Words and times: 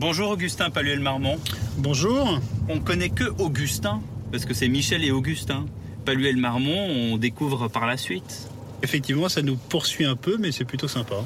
Bonjour 0.00 0.30
Augustin 0.30 0.70
Paluel-Marmont. 0.70 1.38
Bonjour. 1.76 2.40
On 2.70 2.80
connaît 2.80 3.10
que 3.10 3.24
Augustin, 3.38 4.00
parce 4.32 4.46
que 4.46 4.54
c'est 4.54 4.66
Michel 4.66 5.04
et 5.04 5.10
Augustin. 5.10 5.66
Paluel-Marmont, 6.06 6.86
on 6.88 7.18
découvre 7.18 7.68
par 7.68 7.86
la 7.86 7.98
suite. 7.98 8.48
Effectivement, 8.82 9.28
ça 9.28 9.42
nous 9.42 9.56
poursuit 9.56 10.06
un 10.06 10.16
peu, 10.16 10.38
mais 10.38 10.52
c'est 10.52 10.64
plutôt 10.64 10.88
sympa. 10.88 11.16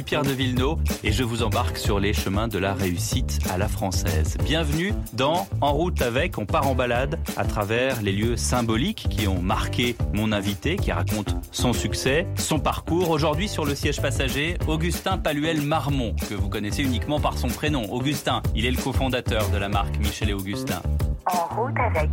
Suis 0.00 0.04
Pierre 0.04 0.22
de 0.22 0.32
Villeneuve 0.32 0.78
et 1.04 1.12
je 1.12 1.22
vous 1.22 1.42
embarque 1.42 1.76
sur 1.76 2.00
les 2.00 2.14
chemins 2.14 2.48
de 2.48 2.58
la 2.58 2.72
réussite 2.72 3.38
à 3.50 3.58
la 3.58 3.68
française. 3.68 4.38
Bienvenue 4.44 4.94
dans 5.12 5.46
En 5.60 5.74
route 5.74 6.00
avec, 6.00 6.38
on 6.38 6.46
part 6.46 6.66
en 6.68 6.74
balade 6.74 7.18
à 7.36 7.44
travers 7.44 8.00
les 8.00 8.12
lieux 8.12 8.36
symboliques 8.36 9.08
qui 9.10 9.28
ont 9.28 9.42
marqué 9.42 9.96
mon 10.14 10.32
invité, 10.32 10.76
qui 10.76 10.90
raconte 10.90 11.36
son 11.52 11.74
succès, 11.74 12.26
son 12.36 12.58
parcours. 12.58 13.10
Aujourd'hui 13.10 13.46
sur 13.46 13.66
le 13.66 13.74
siège 13.74 14.00
passager, 14.00 14.56
Augustin 14.68 15.18
Paluel 15.18 15.60
Marmont, 15.60 16.14
que 16.30 16.34
vous 16.34 16.48
connaissez 16.48 16.82
uniquement 16.82 17.20
par 17.20 17.36
son 17.36 17.48
prénom. 17.48 17.92
Augustin, 17.92 18.42
il 18.54 18.64
est 18.64 18.70
le 18.70 18.80
cofondateur 18.80 19.50
de 19.50 19.58
la 19.58 19.68
marque 19.68 19.98
Michel 19.98 20.30
et 20.30 20.34
Augustin. 20.34 20.80
En 21.26 21.60
route 21.60 21.76
avec. 21.78 22.08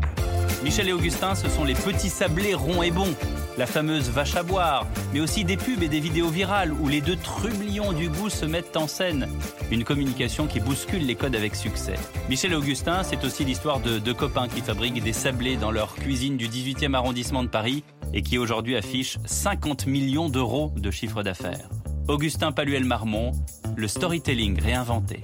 Michel 0.62 0.90
et 0.90 0.94
Augustin, 0.94 1.36
ce 1.36 1.48
sont 1.48 1.64
les 1.64 1.76
petits 1.76 2.10
sablés 2.10 2.54
ronds 2.54 2.84
et 2.84 2.92
bons 2.92 3.16
la 3.58 3.66
fameuse 3.66 4.10
vache 4.10 4.36
à 4.36 4.44
boire, 4.44 4.88
mais 5.14 5.20
aussi 5.20 5.44
des 5.44 5.58
pubs 5.58 5.82
et 5.82 5.88
des 5.88 6.00
vidéos 6.00 6.30
virales 6.30 6.74
où 6.74 6.88
les 6.88 7.02
deux 7.02 7.16
trublions 7.16 7.94
du 7.94 8.10
goût 8.10 8.30
se 8.30 8.46
mettent 8.46 8.78
en 8.78 8.88
scène. 8.88 9.28
Une 9.72 9.84
communication 9.84 10.48
qui 10.48 10.60
bouscule 10.60 11.06
les 11.06 11.16
codes 11.16 11.36
avec 11.36 11.56
succès. 11.56 11.96
Michel 12.30 12.54
Augustin, 12.54 13.04
c'est 13.04 13.24
aussi 13.24 13.44
l'histoire 13.46 13.80
de 13.80 14.00
deux 14.00 14.14
copains 14.14 14.48
qui 14.48 14.62
fabriquent 14.62 15.04
des 15.04 15.14
sablés 15.14 15.58
dans 15.58 15.72
leur 15.72 15.96
cuisine 15.96 16.38
du 16.38 16.48
18e 16.48 16.94
arrondissement 16.94 17.44
de 17.44 17.50
Paris 17.50 17.84
et 18.14 18.22
qui 18.22 18.38
aujourd'hui 18.38 18.76
affichent 18.76 19.18
50 19.26 19.88
millions 19.88 20.30
d'euros 20.30 20.72
de 20.78 20.92
chiffre 20.92 21.24
d'affaires. 21.24 21.70
Augustin 22.08 22.52
Paluel-Marmont, 22.52 23.32
le 23.76 23.88
storytelling 23.88 24.62
réinventé 24.62 25.20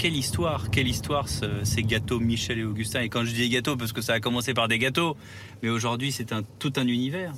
quelle 0.00 0.16
histoire, 0.16 0.70
quelle 0.70 0.88
histoire 0.88 1.26
ces 1.28 1.82
gâteaux 1.82 2.20
Michel 2.20 2.58
et 2.58 2.64
Augustin. 2.64 3.02
Et 3.02 3.10
quand 3.10 3.26
je 3.26 3.34
dis 3.34 3.50
gâteaux, 3.50 3.76
parce 3.76 3.92
que 3.92 4.00
ça 4.00 4.14
a 4.14 4.20
commencé 4.20 4.54
par 4.54 4.66
des 4.66 4.78
gâteaux, 4.78 5.14
mais 5.62 5.68
aujourd'hui 5.68 6.10
c'est 6.10 6.32
tout 6.58 6.72
un 6.76 6.86
univers. 6.86 7.34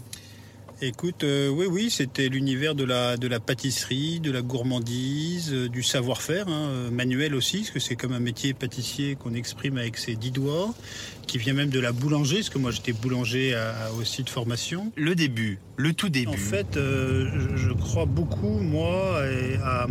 Écoute, 0.81 1.23
euh, 1.23 1.49
oui, 1.49 1.67
oui, 1.67 1.91
c'était 1.91 2.29
l'univers 2.29 2.75
de 2.75 2.83
la, 2.83 3.17
de 3.17 3.29
la 3.29 3.39
pâtisserie, 3.39 4.19
de 4.19 4.33
la 4.33 4.43
gourmandise, 4.43 5.53
euh, 5.53 5.69
du 5.69 5.83
savoir-faire, 5.85 6.49
hein, 6.49 6.71
euh, 6.71 6.91
manuel 6.91 7.37
aussi, 7.37 7.59
parce 7.59 7.71
que 7.71 7.79
c'est 7.79 7.95
comme 7.95 8.13
un 8.13 8.19
métier 8.19 8.53
pâtissier 8.53 9.15
qu'on 9.15 9.35
exprime 9.35 9.77
avec 9.77 9.97
ses 9.97 10.17
dix 10.17 10.33
doigts, 10.33 10.75
qui 11.27 11.39
vient 11.39 11.55
même 11.55 11.71
de 11.71 11.81
la 11.81 11.93
boulangerie, 11.93 12.39
parce 12.39 12.51
que 12.51 12.59
moi 12.59 12.71
j'étais 12.71 12.93
boulanger 12.93 13.55
à, 13.55 13.93
aussi 13.99 14.23
de 14.23 14.31
formation. 14.31 14.93
Le 14.97 15.15
début, 15.15 15.59
le 15.77 15.93
tout 15.93 16.09
début. 16.09 16.29
En 16.29 16.33
fait, 16.33 16.75
je, 16.75 17.73
crois 17.73 18.07
beaucoup, 18.07 18.59
moi, 18.61 19.23
à, 19.65 19.87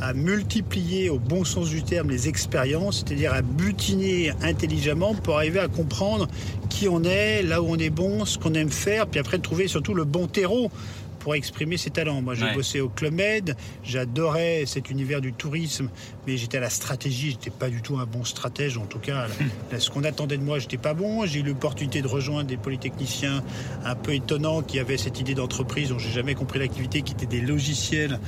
à, 0.00 0.12
multiplier 0.14 1.10
au 1.10 1.18
bon 1.18 1.44
sens 1.44 1.70
du 1.70 1.82
terme 1.82 2.10
les 2.10 2.28
expériences, 2.28 3.04
c'est-à-dire 3.04 3.32
à 3.32 3.42
butiner 3.42 4.32
intelligemment 4.42 5.14
pour 5.14 5.36
arriver 5.36 5.60
à 5.60 5.68
comprendre 5.68 6.28
qui 6.70 6.88
on 6.88 7.02
est, 7.04 7.42
là 7.42 7.62
où 7.62 7.66
on 7.68 7.76
est 7.76 7.90
bon, 7.90 8.24
ce 8.24 8.38
qu'on 8.38 8.54
aime 8.54 8.70
faire, 8.70 9.06
puis 9.06 9.20
après 9.20 9.38
trouver 9.38 9.68
surtout 9.68 9.94
le 9.94 10.04
bon 10.04 10.26
terreau 10.26 10.70
pour 11.24 11.34
exprimer 11.34 11.78
ses 11.78 11.88
talents. 11.88 12.20
Moi, 12.20 12.34
j'ai 12.34 12.52
bossé 12.52 12.80
au 12.80 12.90
Club 12.90 13.14
Med, 13.14 13.56
j'adorais 13.82 14.64
cet 14.66 14.90
univers 14.90 15.22
du 15.22 15.32
tourisme, 15.32 15.88
mais 16.26 16.36
j'étais 16.36 16.58
à 16.58 16.60
la 16.60 16.70
stratégie, 16.70 17.30
j'étais 17.30 17.50
pas 17.50 17.68
du 17.68 17.82
tout 17.82 17.98
un 17.98 18.06
bon 18.06 18.24
stratège. 18.24 18.78
En 18.78 18.86
tout 18.86 18.98
cas, 18.98 19.26
ce 19.76 19.90
qu'on 19.90 20.04
attendait 20.04 20.36
de 20.36 20.42
moi, 20.42 20.58
j'étais 20.58 20.76
pas 20.76 20.94
bon. 20.94 21.26
J'ai 21.26 21.40
eu 21.40 21.42
l'opportunité 21.42 22.02
de 22.02 22.08
rejoindre 22.08 22.48
des 22.48 22.56
polytechniciens 22.56 23.42
un 23.84 23.94
peu 23.94 24.14
étonnants 24.14 24.62
qui 24.62 24.78
avaient 24.78 24.98
cette 24.98 25.20
idée 25.20 25.34
d'entreprise 25.34 25.90
dont 25.90 25.98
j'ai 25.98 26.10
jamais 26.10 26.34
compris 26.34 26.58
l'activité, 26.58 27.02
qui 27.02 27.12
étaient 27.12 27.26
des 27.26 27.40
logiciels 27.40 28.18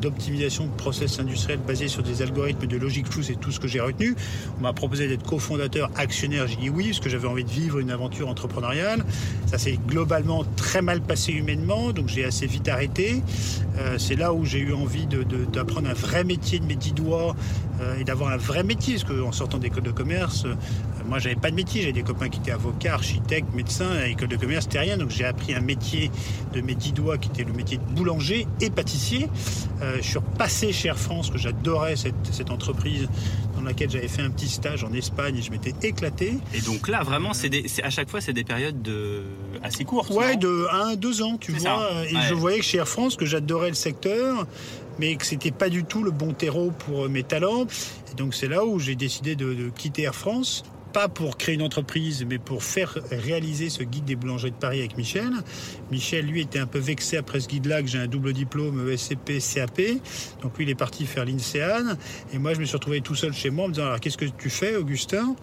d'optimisation 0.00 0.66
de 0.66 0.72
process 0.72 1.18
industriels 1.18 1.60
basés 1.66 1.88
sur 1.88 2.02
des 2.02 2.20
algorithmes 2.20 2.66
de 2.66 2.76
logique 2.76 3.06
floue, 3.06 3.22
c'est 3.22 3.40
tout 3.40 3.50
ce 3.50 3.60
que 3.60 3.68
j'ai 3.68 3.80
retenu. 3.80 4.14
On 4.58 4.62
m'a 4.62 4.72
proposé 4.72 5.08
d'être 5.08 5.24
cofondateur, 5.24 5.90
actionnaire, 5.96 6.46
j'ai 6.46 6.56
dit 6.56 6.68
oui, 6.68 6.88
parce 6.88 7.00
que 7.00 7.08
j'avais 7.08 7.28
envie 7.28 7.44
de 7.44 7.50
vivre 7.50 7.78
une 7.78 7.90
aventure 7.90 8.28
entrepreneuriale. 8.28 9.04
Ça 9.46 9.56
s'est 9.58 9.78
globalement 9.86 10.44
très 10.56 10.82
mal 10.82 11.00
passé 11.00 11.32
humainement, 11.32 11.92
donc 11.92 12.08
j'ai 12.08 12.24
assez 12.24 12.46
vite 12.46 12.68
arrêté. 12.68 13.22
Euh, 13.78 13.96
c'est 13.98 14.16
là 14.16 14.32
où 14.34 14.44
j'ai 14.44 14.58
eu 14.58 14.72
envie 14.72 15.06
d'apprendre 15.06 15.88
un 15.88 15.94
vrai 15.94 16.24
métier 16.24 16.58
de 16.58 16.66
mes 16.66 16.76
dix 16.76 16.92
doigts 16.92 17.34
euh, 17.80 17.98
et 17.98 18.04
d'avoir 18.04 18.30
un 18.30 18.36
vrai 18.36 18.62
métier, 18.62 18.94
parce 18.94 19.04
qu'en 19.04 19.32
sortant 19.32 19.58
d'école 19.58 19.82
de 19.82 19.90
commerce, 19.90 20.44
euh, 20.44 20.54
moi 21.08 21.18
j'avais 21.18 21.34
pas 21.34 21.50
de 21.50 21.56
métier, 21.56 21.80
j'avais 21.80 21.92
des 21.92 22.02
copains 22.02 22.28
qui 22.28 22.38
étaient 22.38 22.52
avocats, 22.52 22.94
architectes, 22.94 23.52
médecins, 23.54 23.90
à 23.90 24.06
l'école 24.06 24.28
de 24.28 24.36
commerce 24.36 24.64
c'était 24.64 24.78
rien, 24.78 24.96
donc 24.96 25.10
j'ai 25.10 25.24
appris 25.24 25.54
un 25.54 25.60
métier 25.60 26.10
de 26.52 26.60
mes 26.60 26.74
dix 26.74 26.92
doigts 26.92 27.18
qui 27.18 27.30
était 27.30 27.42
le 27.42 27.52
métier 27.52 27.78
de 27.78 27.82
boulanger 27.82 28.46
et 28.60 28.70
pâtissier. 28.70 29.28
Euh, 29.82 29.96
je 29.96 30.02
suis 30.02 30.18
repassé 30.18 30.72
chez 30.72 30.88
Air 30.88 30.98
France, 30.98 31.30
que 31.30 31.38
j'adorais 31.38 31.96
cette, 31.96 32.50
entreprise 32.50 33.08
dans 33.56 33.62
laquelle 33.62 33.90
j'avais 33.90 34.08
fait 34.08 34.22
un 34.22 34.30
petit 34.30 34.48
stage 34.48 34.84
en 34.84 34.92
Espagne 34.92 35.36
et 35.36 35.42
je 35.42 35.50
m'étais 35.50 35.88
éclaté. 35.88 36.38
Et 36.52 36.60
donc 36.60 36.88
là, 36.88 37.02
vraiment, 37.02 37.32
c'est 37.32 37.50
à 37.82 37.90
chaque 37.90 38.08
fois, 38.08 38.20
c'est 38.20 38.32
des 38.32 38.44
périodes 38.44 38.82
de, 38.82 39.22
assez 39.62 39.84
courtes. 39.84 40.10
Ouais, 40.10 40.36
de 40.36 40.66
1 40.70 40.96
2 40.96 41.22
ans, 41.22 41.38
tu 41.38 41.52
vois. 41.52 41.90
Et 42.08 42.16
je 42.28 42.34
voyais 42.34 42.58
que 42.58 42.64
chez 42.64 42.78
Air 42.78 42.88
France, 42.88 43.16
que 43.16 43.26
j'adorais 43.26 43.68
le 43.68 43.74
secteur, 43.74 44.46
mais 44.98 45.16
que 45.16 45.26
c'était 45.26 45.50
pas 45.50 45.68
du 45.68 45.84
tout 45.84 46.02
le 46.02 46.10
bon 46.10 46.32
terreau 46.32 46.70
pour 46.70 47.08
mes 47.08 47.22
talents. 47.22 47.66
Et 48.12 48.14
donc 48.16 48.34
c'est 48.34 48.48
là 48.48 48.64
où 48.64 48.78
j'ai 48.78 48.94
décidé 48.94 49.36
de 49.36 49.70
quitter 49.70 50.02
Air 50.02 50.14
France 50.14 50.64
pas 50.94 51.08
pour 51.08 51.36
créer 51.36 51.56
une 51.56 51.62
entreprise, 51.62 52.24
mais 52.26 52.38
pour 52.38 52.62
faire 52.62 52.96
réaliser 53.10 53.68
ce 53.68 53.82
guide 53.82 54.04
des 54.04 54.14
boulangers 54.14 54.50
de 54.50 54.54
Paris 54.54 54.78
avec 54.78 54.96
Michel. 54.96 55.32
Michel, 55.90 56.24
lui, 56.24 56.40
était 56.40 56.60
un 56.60 56.68
peu 56.68 56.78
vexé 56.78 57.16
après 57.16 57.40
ce 57.40 57.48
guide-là, 57.48 57.82
que 57.82 57.88
j'ai 57.88 57.98
un 57.98 58.06
double 58.06 58.32
diplôme 58.32 58.88
ESCP, 58.88 59.40
CAP. 59.40 59.80
Donc 60.40 60.56
lui, 60.56 60.64
il 60.64 60.70
est 60.70 60.76
parti 60.76 61.04
faire 61.04 61.24
l'INSEAD. 61.24 61.98
Et 62.32 62.38
moi, 62.38 62.54
je 62.54 62.60
me 62.60 62.64
suis 62.64 62.76
retrouvé 62.76 63.00
tout 63.00 63.16
seul 63.16 63.34
chez 63.34 63.50
moi 63.50 63.64
en 63.64 63.68
me 63.68 63.74
disant, 63.74 63.86
alors 63.86 63.98
qu'est-ce 63.98 64.16
que 64.16 64.24
tu 64.24 64.48
fais, 64.48 64.76
Augustin? 64.76 65.34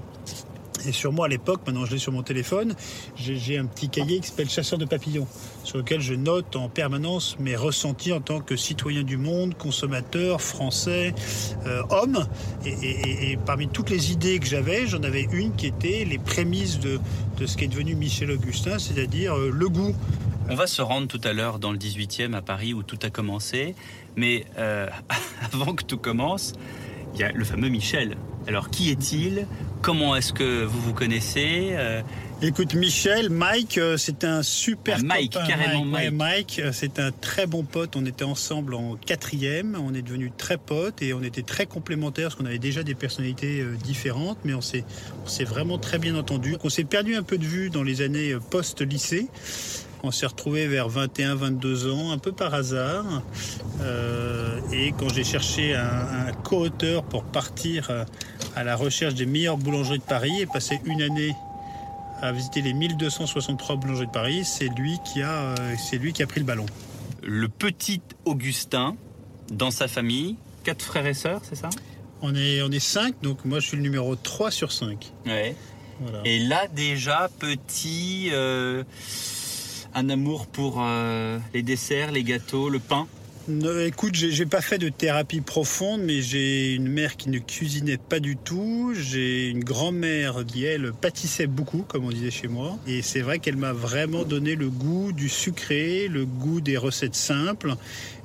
Et 0.85 0.91
sur 0.91 1.11
moi 1.11 1.25
à 1.25 1.29
l'époque, 1.29 1.61
maintenant 1.65 1.85
je 1.85 1.91
l'ai 1.91 1.97
sur 1.97 2.11
mon 2.11 2.23
téléphone, 2.23 2.75
j'ai 3.15 3.57
un 3.57 3.65
petit 3.65 3.89
cahier 3.89 4.19
qui 4.19 4.27
s'appelle 4.27 4.49
Chasseur 4.49 4.79
de 4.79 4.85
papillons, 4.85 5.27
sur 5.63 5.77
lequel 5.77 6.01
je 6.01 6.13
note 6.13 6.55
en 6.55 6.69
permanence 6.69 7.37
mes 7.39 7.55
ressentis 7.55 8.13
en 8.13 8.21
tant 8.21 8.39
que 8.39 8.55
citoyen 8.55 9.03
du 9.03 9.17
monde, 9.17 9.55
consommateur, 9.55 10.41
français, 10.41 11.13
euh, 11.65 11.81
homme. 11.89 12.25
Et, 12.65 13.37
parmi 13.45 13.67
toutes 13.67 13.89
les 13.89 14.11
idées 14.11 14.39
que 14.39 14.47
j'avais, 14.47 14.87
j'en 14.87 15.03
avais 15.03 15.27
une 15.31 15.53
qui 15.55 15.67
était 15.67 16.05
les 16.05 16.17
prémices 16.17 16.79
de, 16.79 16.99
ce 17.45 17.57
qui 17.57 17.65
est 17.65 17.67
devenu 17.67 17.95
Michel 17.95 18.31
Augustin, 18.31 18.79
c'est-à-dire 18.79 19.37
euh, 19.37 19.51
le 19.51 19.69
goût. 19.69 19.95
On 20.49 20.55
va 20.55 20.67
se 20.67 20.81
rendre 20.81 21.07
tout 21.07 21.21
à 21.23 21.33
l'heure 21.33 21.59
dans 21.59 21.71
le 21.71 21.77
18e 21.77 22.33
à 22.33 22.41
Paris 22.41 22.73
où 22.73 22.83
tout 22.83 22.99
a 23.03 23.09
commencé. 23.09 23.75
Mais 24.15 24.45
euh, 24.57 24.87
avant 25.53 25.73
que 25.73 25.83
tout 25.83 25.97
commence, 25.97 26.53
il 27.13 27.19
y 27.19 27.23
a 27.23 27.31
le 27.31 27.45
fameux 27.45 27.69
Michel. 27.69 28.17
Alors 28.47 28.69
qui 28.69 28.89
est-il? 28.89 29.47
Comment 29.81 30.15
est-ce 30.15 30.31
que 30.31 30.63
vous 30.63 30.79
vous 30.79 30.93
connaissez 30.93 31.69
euh, 31.71 32.03
Écoute, 32.43 32.75
Michel, 32.75 33.31
Mike, 33.31 33.79
euh, 33.79 33.97
c'est 33.97 34.23
un 34.23 34.43
super 34.43 34.97
ah, 34.99 35.03
Mike, 35.03 35.31
carrément 35.31 35.85
Mike. 35.85 36.13
Mike, 36.13 36.61
euh, 36.63 36.69
c'est 36.71 36.99
un 36.99 37.11
très 37.11 37.47
bon 37.47 37.63
pote. 37.63 37.95
On 37.95 38.05
était 38.05 38.23
ensemble 38.23 38.75
en 38.75 38.95
quatrième. 38.95 39.75
On 39.83 39.95
est 39.95 40.03
devenus 40.03 40.31
très 40.37 40.57
potes 40.57 41.01
et 41.01 41.15
on 41.15 41.23
était 41.23 41.41
très 41.41 41.65
complémentaires 41.65 42.27
parce 42.27 42.35
qu'on 42.35 42.45
avait 42.45 42.59
déjà 42.59 42.83
des 42.83 42.93
personnalités 42.93 43.65
différentes, 43.83 44.37
mais 44.43 44.53
on 44.53 44.61
s'est, 44.61 44.85
on 45.25 45.27
s'est 45.27 45.45
vraiment 45.45 45.79
très 45.79 45.97
bien 45.97 46.15
entendu. 46.15 46.57
On 46.63 46.69
s'est 46.69 46.83
perdu 46.83 47.15
un 47.15 47.23
peu 47.23 47.39
de 47.39 47.45
vue 47.45 47.71
dans 47.71 47.83
les 47.83 48.01
années 48.03 48.35
post-lycée. 48.51 49.29
On 50.03 50.09
s'est 50.09 50.25
retrouvé 50.25 50.67
vers 50.67 50.89
21-22 50.89 51.91
ans, 51.91 52.11
un 52.11 52.17
peu 52.17 52.31
par 52.31 52.53
hasard. 52.55 53.21
Euh, 53.81 54.59
et 54.71 54.93
quand 54.97 55.09
j'ai 55.09 55.23
cherché 55.23 55.75
un, 55.75 56.31
co-auteur 56.43 57.03
pour 57.03 57.23
partir 57.23 57.89
euh, 57.91 58.03
à 58.55 58.63
la 58.63 58.75
recherche 58.75 59.13
des 59.13 59.27
meilleures 59.27 59.57
boulangeries 59.57 59.99
de 59.99 60.03
Paris 60.03 60.41
et 60.41 60.47
passer 60.47 60.81
une 60.85 61.03
année 61.03 61.35
à 62.21 62.31
visiter 62.31 62.61
les 62.61 62.73
1263 62.73 63.75
boulangeries 63.75 64.07
de 64.07 64.11
Paris, 64.11 64.43
c'est 64.43 64.69
lui 64.69 64.97
qui 65.05 65.21
a, 65.21 65.29
euh, 65.31 65.55
c'est 65.77 65.97
lui 65.97 66.13
qui 66.13 66.23
a 66.23 66.27
pris 66.27 66.39
le 66.39 66.45
ballon. 66.47 66.65
Le 67.21 67.47
petit 67.47 68.01
Augustin, 68.25 68.95
dans 69.51 69.71
sa 69.71 69.87
famille, 69.87 70.35
quatre 70.63 70.83
frères 70.83 71.05
et 71.05 71.13
sœurs, 71.13 71.41
c'est 71.43 71.55
ça? 71.55 71.69
On 72.23 72.33
est, 72.33 72.61
on 72.63 72.71
est 72.71 72.79
cinq, 72.79 73.15
donc 73.21 73.45
moi 73.45 73.59
je 73.59 73.67
suis 73.67 73.77
le 73.77 73.83
numéro 73.83 74.15
3 74.15 74.49
sur 74.49 74.71
5. 74.71 75.11
Ouais. 75.27 75.55
Et 76.25 76.39
là 76.39 76.67
déjà, 76.73 77.29
petit 77.39 78.31
un 79.93 80.09
amour 80.09 80.47
pour 80.47 80.77
euh, 80.79 81.39
les 81.53 81.63
desserts, 81.63 82.11
les 82.11 82.23
gâteaux, 82.23 82.69
le 82.69 82.79
pain? 82.79 83.07
Écoute, 83.85 84.13
j'ai 84.13 84.45
pas 84.45 84.61
fait 84.61 84.77
de 84.77 84.89
thérapie 84.89 85.41
profonde, 85.41 86.01
mais 86.03 86.21
j'ai 86.21 86.75
une 86.75 86.87
mère 86.87 87.17
qui 87.17 87.29
ne 87.29 87.39
cuisinait 87.39 87.97
pas 87.97 88.19
du 88.19 88.37
tout. 88.37 88.93
J'ai 88.93 89.49
une 89.49 89.63
grand-mère 89.63 90.45
qui, 90.45 90.63
elle, 90.63 90.93
pâtissait 90.93 91.47
beaucoup, 91.47 91.83
comme 91.87 92.05
on 92.05 92.11
disait 92.11 92.29
chez 92.29 92.47
moi. 92.47 92.77
Et 92.87 93.01
c'est 93.01 93.21
vrai 93.21 93.39
qu'elle 93.39 93.57
m'a 93.57 93.73
vraiment 93.73 94.23
donné 94.23 94.55
le 94.55 94.69
goût 94.69 95.11
du 95.11 95.27
sucré, 95.27 96.07
le 96.07 96.25
goût 96.25 96.61
des 96.61 96.77
recettes 96.77 97.15
simples. 97.15 97.73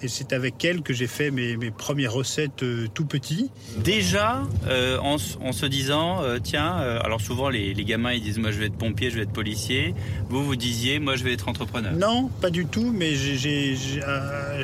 Et 0.02 0.08
c'est 0.08 0.32
avec 0.32 0.64
elle 0.64 0.82
que 0.82 0.92
j'ai 0.92 1.06
fait 1.06 1.30
mes, 1.30 1.56
premières 1.70 2.12
recettes 2.12 2.62
euh, 2.62 2.86
tout 2.92 3.06
petit. 3.06 3.50
Déjà, 3.78 4.42
euh, 4.66 4.98
en, 4.98 5.18
se 5.18 5.66
disant, 5.66 6.22
euh, 6.22 6.38
tiens, 6.42 6.72
alors 6.76 7.20
souvent 7.20 7.48
les, 7.48 7.74
les, 7.74 7.84
gamins 7.84 8.12
ils 8.12 8.22
disent, 8.22 8.38
moi 8.38 8.50
je 8.50 8.58
vais 8.58 8.66
être 8.66 8.76
pompier, 8.76 9.10
je 9.10 9.16
vais 9.16 9.22
être 9.22 9.32
policier. 9.32 9.94
Vous, 10.28 10.44
vous 10.44 10.56
disiez, 10.56 10.98
moi 10.98 11.16
je 11.16 11.24
vais 11.24 11.32
être 11.32 11.48
entrepreneur. 11.48 11.92
Non, 11.92 12.30
pas 12.40 12.50
du 12.50 12.66
tout, 12.66 12.92
mais 12.94 13.14
j'ai 13.14 13.76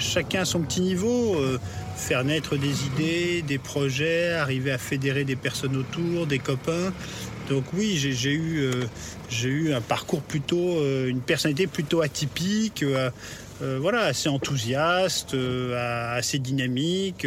chacun 0.00 0.42
à 0.42 0.44
son 0.44 0.60
petit 0.60 0.80
niveau. 0.80 1.36
faire 1.96 2.24
naître 2.24 2.56
des 2.56 2.86
idées, 2.86 3.42
des 3.42 3.58
projets, 3.58 4.32
arriver 4.32 4.72
à 4.72 4.78
fédérer 4.78 5.24
des 5.24 5.36
personnes 5.36 5.76
autour, 5.76 6.26
des 6.26 6.38
copains. 6.38 6.92
Donc 7.48 7.64
oui, 7.74 7.96
j'ai 7.96 8.32
eu, 8.32 8.70
j'ai 9.28 9.48
eu 9.48 9.72
un 9.72 9.80
parcours 9.80 10.22
plutôt, 10.22 10.78
une 11.06 11.20
personnalité 11.20 11.66
plutôt 11.66 12.00
atypique, 12.00 12.82
euh, 12.82 13.10
voilà, 13.78 14.02
assez 14.02 14.28
enthousiaste, 14.28 15.34
euh, 15.34 16.16
assez 16.16 16.38
dynamique. 16.38 17.26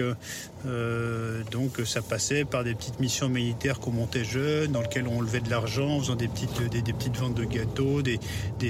Euh, 0.66 1.44
donc 1.52 1.80
ça 1.86 2.02
passait 2.02 2.44
par 2.44 2.64
des 2.64 2.74
petites 2.74 3.00
missions 3.00 3.30
militaires 3.30 3.80
qu'on 3.80 3.92
montait 3.92 4.26
jeune, 4.26 4.72
dans 4.72 4.82
lesquelles 4.82 5.08
on 5.08 5.22
levait 5.22 5.40
de 5.40 5.50
l'argent 5.50 5.88
en 5.88 6.00
faisant 6.00 6.16
des 6.16 6.28
petites, 6.28 6.70
des, 6.70 6.82
petites 6.82 7.16
ventes 7.18 7.36
de 7.36 7.46
gâteaux, 7.46 8.02
des, 8.02 8.20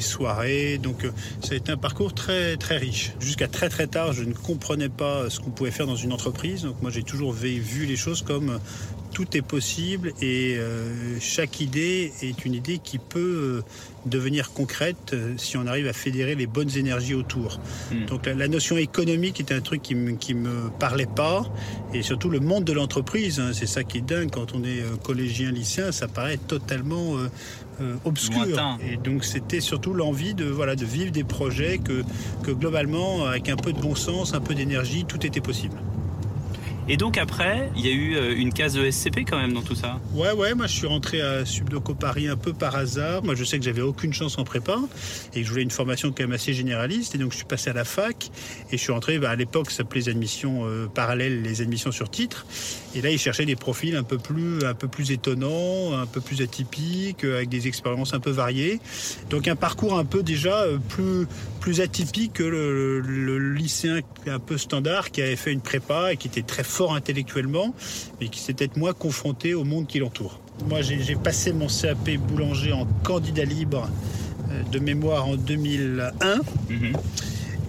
soirées. 0.02 0.78
Donc 0.78 1.08
ça 1.42 1.54
a 1.54 1.56
été 1.56 1.72
un 1.72 1.78
parcours 1.78 2.14
très, 2.14 2.58
très 2.58 2.78
riche. 2.78 3.14
Jusqu'à 3.20 3.48
très 3.48 3.70
très 3.70 3.88
tard, 3.88 4.14
je 4.14 4.24
ne 4.24 4.34
comprenais 4.34 4.90
pas 4.90 5.30
ce 5.30 5.40
qu'on 5.40 5.52
pouvait 5.52 5.72
faire 5.72 5.88
dans 5.88 5.96
une 5.96 6.12
entreprise. 6.12 6.64
Donc 6.64 6.82
moi 6.82 6.92
j'ai 6.92 7.04
toujours 7.04 7.32
vu 7.32 7.86
les 7.86 7.96
choses 7.96 8.22
comme 8.22 8.60
tout 9.16 9.38
est 9.38 9.42
possible 9.42 10.12
et 10.22 10.58
chaque 11.22 11.62
idée 11.62 12.12
est 12.22 12.44
une 12.44 12.54
idée 12.54 12.80
qui 12.80 13.00
peut 13.00 13.64
devenir 14.06 14.52
concrète 14.54 15.14
euh, 15.14 15.34
si 15.38 15.58
on 15.58 15.66
arrive 15.68 15.88
à 15.88 15.94
fédérer 15.94 16.36
les 16.36 16.48
bonnes 16.48 16.76
énergies 16.78 17.16
autour. 17.16 17.60
Hmm. 17.92 18.06
Donc 18.06 18.26
la, 18.26 18.48
notion 18.48 18.78
économique 18.78 19.40
était 19.40 19.54
un 19.54 19.62
truc 19.62 19.82
qui 19.82 19.96
me, 19.96 20.12
me 20.12 20.70
parlait 20.80 21.08
pas 21.08 21.44
et 21.94 22.04
surtout 22.04 22.30
le 22.30 22.40
monde 22.40 22.64
de 22.64 22.74
l'entreprise, 22.74 23.40
hein, 23.40 23.52
c'est 23.54 23.66
ça 23.66 23.84
qui 23.84 23.98
est 23.98 24.02
dingue 24.02 24.30
quand 24.32 24.54
on 24.54 24.64
est 24.64 24.82
euh, 24.82 24.96
collégien, 25.04 25.52
lycéen, 25.52 25.92
ça 25.92 26.08
paraît 26.08 26.38
totalement 26.38 27.18
euh, 27.18 27.96
obscur. 28.06 28.78
Et 28.90 28.98
donc 28.98 29.26
c'était 29.26 29.60
surtout 29.60 29.94
l'envie 29.94 30.34
de, 30.34 30.46
voilà, 30.46 30.76
de 30.76 30.86
vivre 30.86 31.12
des 31.12 31.24
projets 31.24 31.80
que, 31.80 32.04
que 32.44 32.52
globalement, 32.52 33.26
avec 33.26 33.50
un 33.50 33.58
peu 33.58 33.74
de 33.74 33.80
bon 33.80 33.96
sens, 33.96 34.34
un 34.34 34.42
peu 34.42 34.54
d'énergie, 34.54 35.06
tout 35.06 35.26
était 35.26 35.42
possible. 35.42 35.78
Et 36.88 36.98
donc 36.98 37.18
après, 37.18 37.72
il 37.76 37.84
y 37.84 37.90
a 37.90 37.94
eu 37.94 38.16
euh, 38.16 38.36
une 38.38 38.54
case 38.54 38.78
ESCP 38.78 39.26
quand 39.28 39.38
même 39.38 39.54
dans 39.54 39.64
tout 39.64 39.74
ça 39.74 40.00
Ouais, 40.14 40.32
ouais, 40.32 40.54
moi 40.54 40.68
je 40.68 40.74
suis 40.74 40.86
rentré 40.86 41.20
à 41.20 41.44
Subdoco 41.44 41.96
Paris 41.96 42.28
un 42.28 42.36
peu 42.36 42.54
par 42.54 42.76
hasard. 42.76 43.24
Moi 43.24 43.34
je 43.34 43.44
sais 43.44 43.58
que 43.58 43.66
j'avais 43.66 43.82
aucune 43.82 44.14
chance 44.14 44.38
en 44.38 44.44
prépa 44.44 44.78
et 45.34 45.42
que 45.42 45.46
je 45.46 45.50
voulais 45.50 45.64
une 45.64 45.72
formation 45.72 46.10
quand 46.10 46.22
même 46.22 46.32
assez 46.32 46.54
généraliste. 46.54 47.16
Et 47.16 47.18
donc 47.18 47.32
je 47.32 47.38
suis 47.38 47.46
passé 47.46 47.72
à 47.72 47.74
la 47.74 47.86
fac 47.86 48.30
et 48.72 48.78
je 48.78 48.82
suis 48.82 48.92
rentré, 48.92 49.18
bah, 49.18 49.32
à 49.32 49.36
l'époque 49.36 49.72
ça 49.72 49.78
s'appelait 49.78 50.02
les 50.02 50.10
admissions 50.10 50.68
euh, 50.68 50.86
parallèles, 50.86 51.42
les 51.42 51.62
admissions 51.62 51.92
sur 51.92 52.12
titre. 52.12 52.46
Et 52.94 53.02
là 53.02 53.10
ils 53.10 53.18
cherchaient 53.18 53.48
des 53.48 53.56
profils 53.56 53.96
un 53.96 54.04
peu 54.04 54.20
plus, 54.20 54.64
un 54.64 54.76
peu 54.76 54.88
plus 54.88 55.10
étonnants, 55.10 55.98
un 55.98 56.06
peu 56.06 56.22
plus 56.22 56.44
atypiques, 56.44 57.26
euh, 57.26 57.38
avec 57.38 57.50
des 57.50 57.68
expériences 57.68 58.14
un 58.14 58.20
peu 58.20 58.30
variées. 58.32 58.80
Donc 59.32 59.48
un 59.48 59.56
parcours 59.56 59.98
un 59.98 60.06
peu 60.06 60.22
déjà 60.22 60.66
plus, 60.90 61.26
plus 61.66 61.82
atypique 61.82 62.34
que 62.34 62.44
le, 62.44 63.40
lycéen 63.40 64.02
un 64.28 64.38
peu 64.38 64.56
standard 64.56 65.10
qui 65.10 65.24
avait 65.24 65.36
fait 65.36 65.52
une 65.52 65.62
prépa 65.62 66.14
et 66.14 66.18
qui 66.18 66.28
était 66.28 66.44
très 66.44 66.64
fort 66.64 66.94
intellectuellement, 66.94 67.74
mais 68.22 68.28
qui 68.28 68.40
peut-être 68.54 68.78
moins 68.78 68.94
confronté 68.94 69.56
au 69.56 69.64
monde 69.64 69.88
qui 69.88 69.98
l'entoure. 69.98 70.40
Moi, 70.70 70.84
j'ai 70.84 71.16
passé 71.16 71.54
mon 71.54 71.66
CAP 71.66 72.18
boulanger 72.18 72.72
en 72.72 72.86
candidat 73.04 73.46
libre 73.46 73.90
euh, 74.52 74.62
de 74.72 74.78
mémoire 74.78 75.28
en 75.28 75.38
2001. 75.38 76.42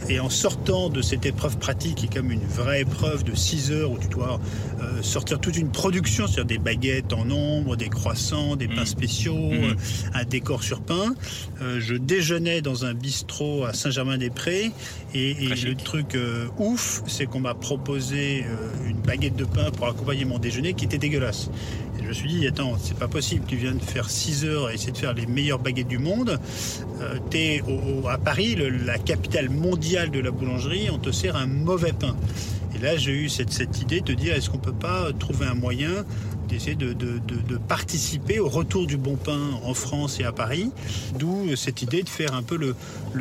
Et 0.09 0.21
en 0.21 0.31
sortant 0.31 0.89
de 0.89 1.03
cette 1.03 1.27
épreuve 1.27 1.59
pratique, 1.59 1.97
qui 1.97 2.07
est 2.07 2.15
comme 2.15 2.31
une 2.31 2.47
vraie 2.47 2.83
épreuve 2.83 3.25
de 3.25 3.35
6 3.35 3.73
heures 3.73 3.91
où 3.91 3.99
tu 3.99 4.09
dois 4.09 4.41
euh, 4.81 5.03
sortir 5.03 5.41
toute 5.41 5.57
une 5.57 5.71
production, 5.71 6.27
c'est-à-dire 6.27 6.59
des 6.59 6.59
baguettes 6.59 7.13
en 7.13 7.25
nombre, 7.25 7.77
des 7.77 7.89
croissants, 7.89 8.57
des 8.57 8.69
pains 8.69 8.83
mmh. 8.83 8.87
spéciaux, 8.87 9.35
mmh. 9.35 9.65
Euh, 9.65 9.75
un 10.15 10.25
décor 10.25 10.63
sur 10.63 10.81
pain, 10.81 11.15
euh, 11.61 11.81
je 11.81 11.95
déjeunais 11.95 12.61
dans 12.61 12.85
un 12.85 12.95
bistrot 12.95 13.65
à 13.65 13.73
Saint-Germain-des-Prés 13.73 14.71
et, 15.15 15.35
le 15.35 15.75
truc 15.75 16.17
ouf, 16.59 17.03
c'est 17.07 17.27
qu'on 17.27 17.41
m'a 17.41 17.55
proposé 17.55 18.45
une 18.87 18.99
baguette 18.99 19.37
de 19.37 19.45
pain 19.45 19.71
pour 19.71 19.89
accompagner 19.89 20.25
mon 20.25 20.39
déjeuner 20.39 20.75
qui 20.75 20.85
était 20.85 20.99
dégueulasse 20.99 21.51
je 22.07 22.11
me 22.11 22.15
suis 22.15 22.29
dit, 22.29 22.47
attends, 22.47 22.77
c'est 22.81 22.97
pas 22.97 23.09
possible, 23.09 23.45
tu 23.49 23.57
viens 23.57 23.73
de 23.73 23.83
faire 23.83 24.09
6 24.09 24.45
heures 24.45 24.71
et 24.71 24.75
essayer 24.75 24.93
de 24.93 24.97
faire 24.97 25.13
les 25.13 25.27
meilleures 25.27 25.59
baguettes 25.59 25.89
du 25.89 25.99
monde. 25.99 26.39
Euh, 27.01 27.19
tu 27.33 27.39
es 27.39 27.63
à 28.09 28.17
Paris, 28.17 28.57
la 28.85 28.97
capitale 28.99 29.51
mondiale 29.51 30.13
de 30.13 30.21
la 30.21 30.31
boulangerie, 30.31 30.89
on 30.93 30.99
te 30.99 31.11
sert 31.11 31.35
un 31.35 31.49
mauvais 31.49 31.93
pain. 31.93 32.15
Et 32.77 32.79
là, 32.79 32.97
j'ai 32.97 33.11
eu 33.11 33.29
cette, 33.29 33.53
cette 33.53 33.83
idée 33.83 34.03
de 34.03 34.15
dire, 34.15 34.37
est-ce 34.37 34.51
qu'on 34.51 34.59
peut 34.59 34.73
pas 34.73 35.13
trouver 35.19 35.47
un 35.47 35.55
moyen 35.55 36.05
d'essayer 36.57 36.75
de, 36.77 37.57
participer 37.69 38.39
au 38.39 38.49
retour 38.49 38.87
du 38.87 38.97
bon 38.97 39.17
pain 39.17 39.41
en 39.65 39.75
France 39.75 40.21
et 40.21 40.25
à 40.25 40.33
Paris. 40.33 40.71
D'où 41.19 41.55
cette 41.57 41.83
idée 41.83 42.03
de 42.03 42.09
faire 42.09 42.35
un 42.35 42.43
peu 42.43 42.57
le, 42.57 42.75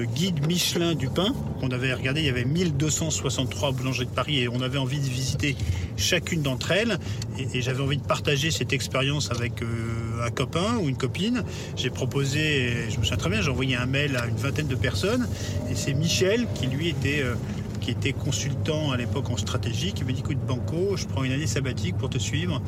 guide 0.05 0.45
Michelin 0.47 0.93
du 0.93 1.09
pain. 1.09 1.33
On 1.61 1.69
avait 1.71 1.93
regardé, 1.93 2.21
il 2.21 2.27
y 2.27 2.29
avait 2.29 2.45
1263 2.45 3.71
boulangeries 3.71 4.05
de 4.05 4.11
Paris 4.11 4.39
et 4.39 4.47
on 4.47 4.61
avait 4.61 4.77
envie 4.77 4.99
de 4.99 5.09
visiter 5.09 5.55
chacune 5.97 6.41
d'entre 6.41 6.71
elles. 6.71 6.99
Et, 7.53 7.61
j'avais 7.61 7.81
envie 7.81 7.97
de 7.97 8.05
partager 8.05 8.51
cette 8.51 8.73
expérience 8.73 9.31
avec 9.31 9.61
euh, 9.61 10.25
un 10.25 10.29
copain 10.29 10.77
ou 10.81 10.87
une 10.87 10.97
copine. 10.97 11.43
J'ai 11.75 11.89
proposé, 11.89 12.89
je 12.89 12.97
me 12.97 13.03
souviens 13.03 13.17
très 13.17 13.29
bien, 13.29 13.41
j'ai 13.41 13.51
envoyé 13.51 13.75
un 13.75 13.85
mail 13.85 14.15
à 14.15 14.27
une 14.27 14.35
vingtaine 14.35 14.67
de 14.67 14.75
personnes. 14.75 15.27
Et 15.69 15.75
c'est 15.75 15.93
Michel 15.93 16.47
qui 16.53 16.67
lui 16.67 16.89
était... 16.89 17.21
Euh, 17.21 17.35
qui 17.85 17.91
était 17.91 18.13
consultant 18.13 18.91
à 18.91 18.97
l'époque 18.97 19.29
en 19.29 19.37
stratégie, 19.37 19.93
qui 19.93 20.03
me 20.03 20.11
dit 20.11 20.21
écoute 20.21 20.39
Banco, 20.39 20.97
je 20.97 21.05
prends 21.05 21.23
une 21.23 21.31
année 21.31 21.45
sabbatique 21.45 21.95
pour 21.95 22.09
te 22.09 22.17
suivre 22.17 22.59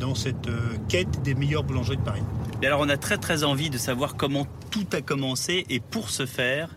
dans 0.00 0.16
cette 0.16 0.48
euh, 0.48 0.58
quête 0.88 1.22
des 1.22 1.36
meilleures 1.36 1.62
boulangeries 1.62 1.96
de 1.96 2.02
Paris. 2.02 2.22
Et 2.60 2.66
alors 2.66 2.80
on 2.80 2.88
a 2.88 2.96
très 2.96 3.16
très 3.16 3.44
envie 3.44 3.70
de 3.70 3.78
savoir 3.78 4.16
comment 4.16 4.48
tout 4.72 4.86
a 4.92 5.00
commencé 5.00 5.64
et 5.70 5.78
pour 5.78 6.10
ce 6.10 6.26
faire, 6.26 6.74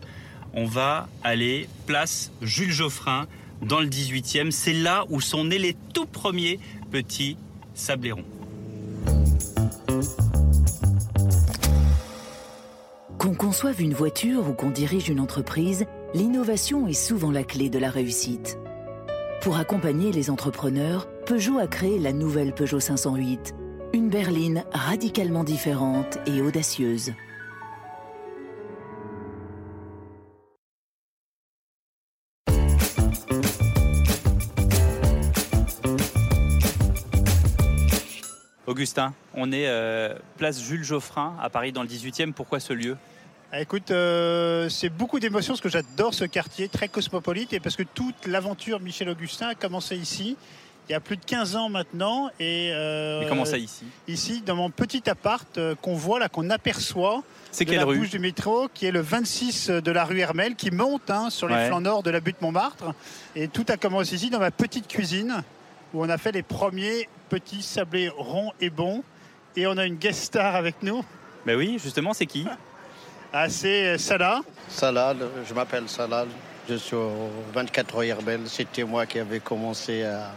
on 0.54 0.64
va 0.64 1.08
aller 1.24 1.68
place 1.86 2.30
Jules 2.40 2.70
Geoffrin 2.70 3.26
dans 3.62 3.80
le 3.80 3.88
18e. 3.88 4.52
C'est 4.52 4.74
là 4.74 5.04
où 5.08 5.20
sont 5.20 5.46
nés 5.46 5.58
les 5.58 5.76
tout 5.92 6.06
premiers 6.06 6.60
petits 6.92 7.36
sablérons. 7.74 8.24
Qu'on 13.18 13.34
conçoive 13.34 13.82
une 13.82 13.94
voiture 13.94 14.48
ou 14.48 14.52
qu'on 14.52 14.70
dirige 14.70 15.08
une 15.08 15.18
entreprise, 15.18 15.84
l'innovation 16.14 16.86
est 16.86 16.94
souvent 16.94 17.30
la 17.30 17.44
clé 17.44 17.68
de 17.68 17.78
la 17.78 17.90
réussite. 17.90 18.58
Pour 19.42 19.56
accompagner 19.56 20.10
les 20.10 20.30
entrepreneurs, 20.30 21.06
Peugeot 21.26 21.58
a 21.58 21.66
créé 21.66 21.98
la 21.98 22.12
nouvelle 22.12 22.54
Peugeot 22.54 22.80
508, 22.80 23.54
une 23.92 24.08
berline 24.08 24.64
radicalement 24.72 25.44
différente 25.44 26.18
et 26.26 26.40
audacieuse. 26.40 27.12
Augustin, 38.66 39.14
on 39.34 39.50
est 39.50 39.66
euh, 39.66 40.14
place 40.36 40.62
Jules 40.62 40.84
Geoffrin 40.84 41.34
à 41.40 41.48
Paris 41.48 41.72
dans 41.72 41.82
le 41.82 41.88
18e. 41.88 42.32
Pourquoi 42.32 42.60
ce 42.60 42.72
lieu? 42.72 42.96
Ah, 43.52 43.60
Écoute, 43.60 43.90
euh, 43.90 44.68
c'est 44.68 44.90
beaucoup 44.90 45.20
d'émotions 45.20 45.54
parce 45.54 45.60
que 45.60 45.68
j'adore 45.68 46.14
ce 46.14 46.24
quartier 46.24 46.68
très 46.68 46.88
cosmopolite 46.88 47.52
et 47.52 47.60
parce 47.60 47.76
que 47.76 47.82
toute 47.82 48.26
l'aventure 48.26 48.80
Michel 48.80 49.08
Augustin 49.08 49.48
a 49.48 49.54
commencé 49.54 49.96
ici. 49.96 50.36
Il 50.88 50.92
y 50.92 50.94
a 50.94 51.00
plus 51.00 51.18
de 51.18 51.24
15 51.24 51.56
ans 51.56 51.68
maintenant. 51.68 52.30
Et, 52.40 52.70
euh, 52.72 53.28
comment 53.28 53.44
ça 53.44 53.58
ici 53.58 53.84
Ici, 54.06 54.42
dans 54.44 54.56
mon 54.56 54.70
petit 54.70 55.08
appart 55.10 55.58
qu'on 55.82 55.94
voit 55.94 56.18
là, 56.18 56.28
qu'on 56.28 56.48
aperçoit. 56.48 57.22
C'est 57.50 57.64
quelle 57.66 57.76
la 57.76 57.84
rue 57.84 57.98
bouche 57.98 58.10
du 58.10 58.18
métro, 58.18 58.68
qui 58.72 58.86
est 58.86 58.90
le 58.90 59.00
26 59.00 59.68
de 59.68 59.90
la 59.90 60.04
rue 60.04 60.20
Hermel, 60.20 60.54
qui 60.54 60.70
monte 60.70 61.10
hein, 61.10 61.28
sur 61.28 61.48
les 61.48 61.66
flancs 61.66 61.82
nord 61.82 62.02
de 62.02 62.10
la 62.10 62.20
butte 62.20 62.40
Montmartre. 62.40 62.94
Et 63.36 63.48
tout 63.48 63.66
a 63.68 63.76
commencé 63.76 64.14
ici, 64.14 64.30
dans 64.30 64.38
ma 64.38 64.50
petite 64.50 64.88
cuisine, 64.88 65.42
où 65.92 66.02
on 66.02 66.08
a 66.08 66.16
fait 66.16 66.32
les 66.32 66.42
premiers 66.42 67.08
petits 67.28 67.62
sablés 67.62 68.08
ronds 68.08 68.52
et 68.60 68.70
bons. 68.70 69.02
Et 69.56 69.66
on 69.66 69.76
a 69.76 69.84
une 69.84 69.96
guest 69.96 70.22
star 70.22 70.54
avec 70.54 70.82
nous. 70.82 71.04
Ben 71.44 71.56
oui, 71.56 71.78
justement, 71.82 72.14
c'est 72.14 72.26
qui? 72.26 72.46
Ah, 73.32 73.48
C'est 73.48 73.98
Salah. 73.98 74.40
Salah, 74.68 75.14
je 75.48 75.54
m'appelle 75.54 75.88
Salah. 75.88 76.26
Je 76.68 76.74
suis 76.74 76.96
au 76.96 77.30
24 77.54 77.96
rue 77.96 78.06
Herbel. 78.06 78.40
C'était 78.46 78.84
moi 78.84 79.06
qui 79.06 79.18
avais 79.18 79.40
commencé 79.40 80.04
à, 80.04 80.32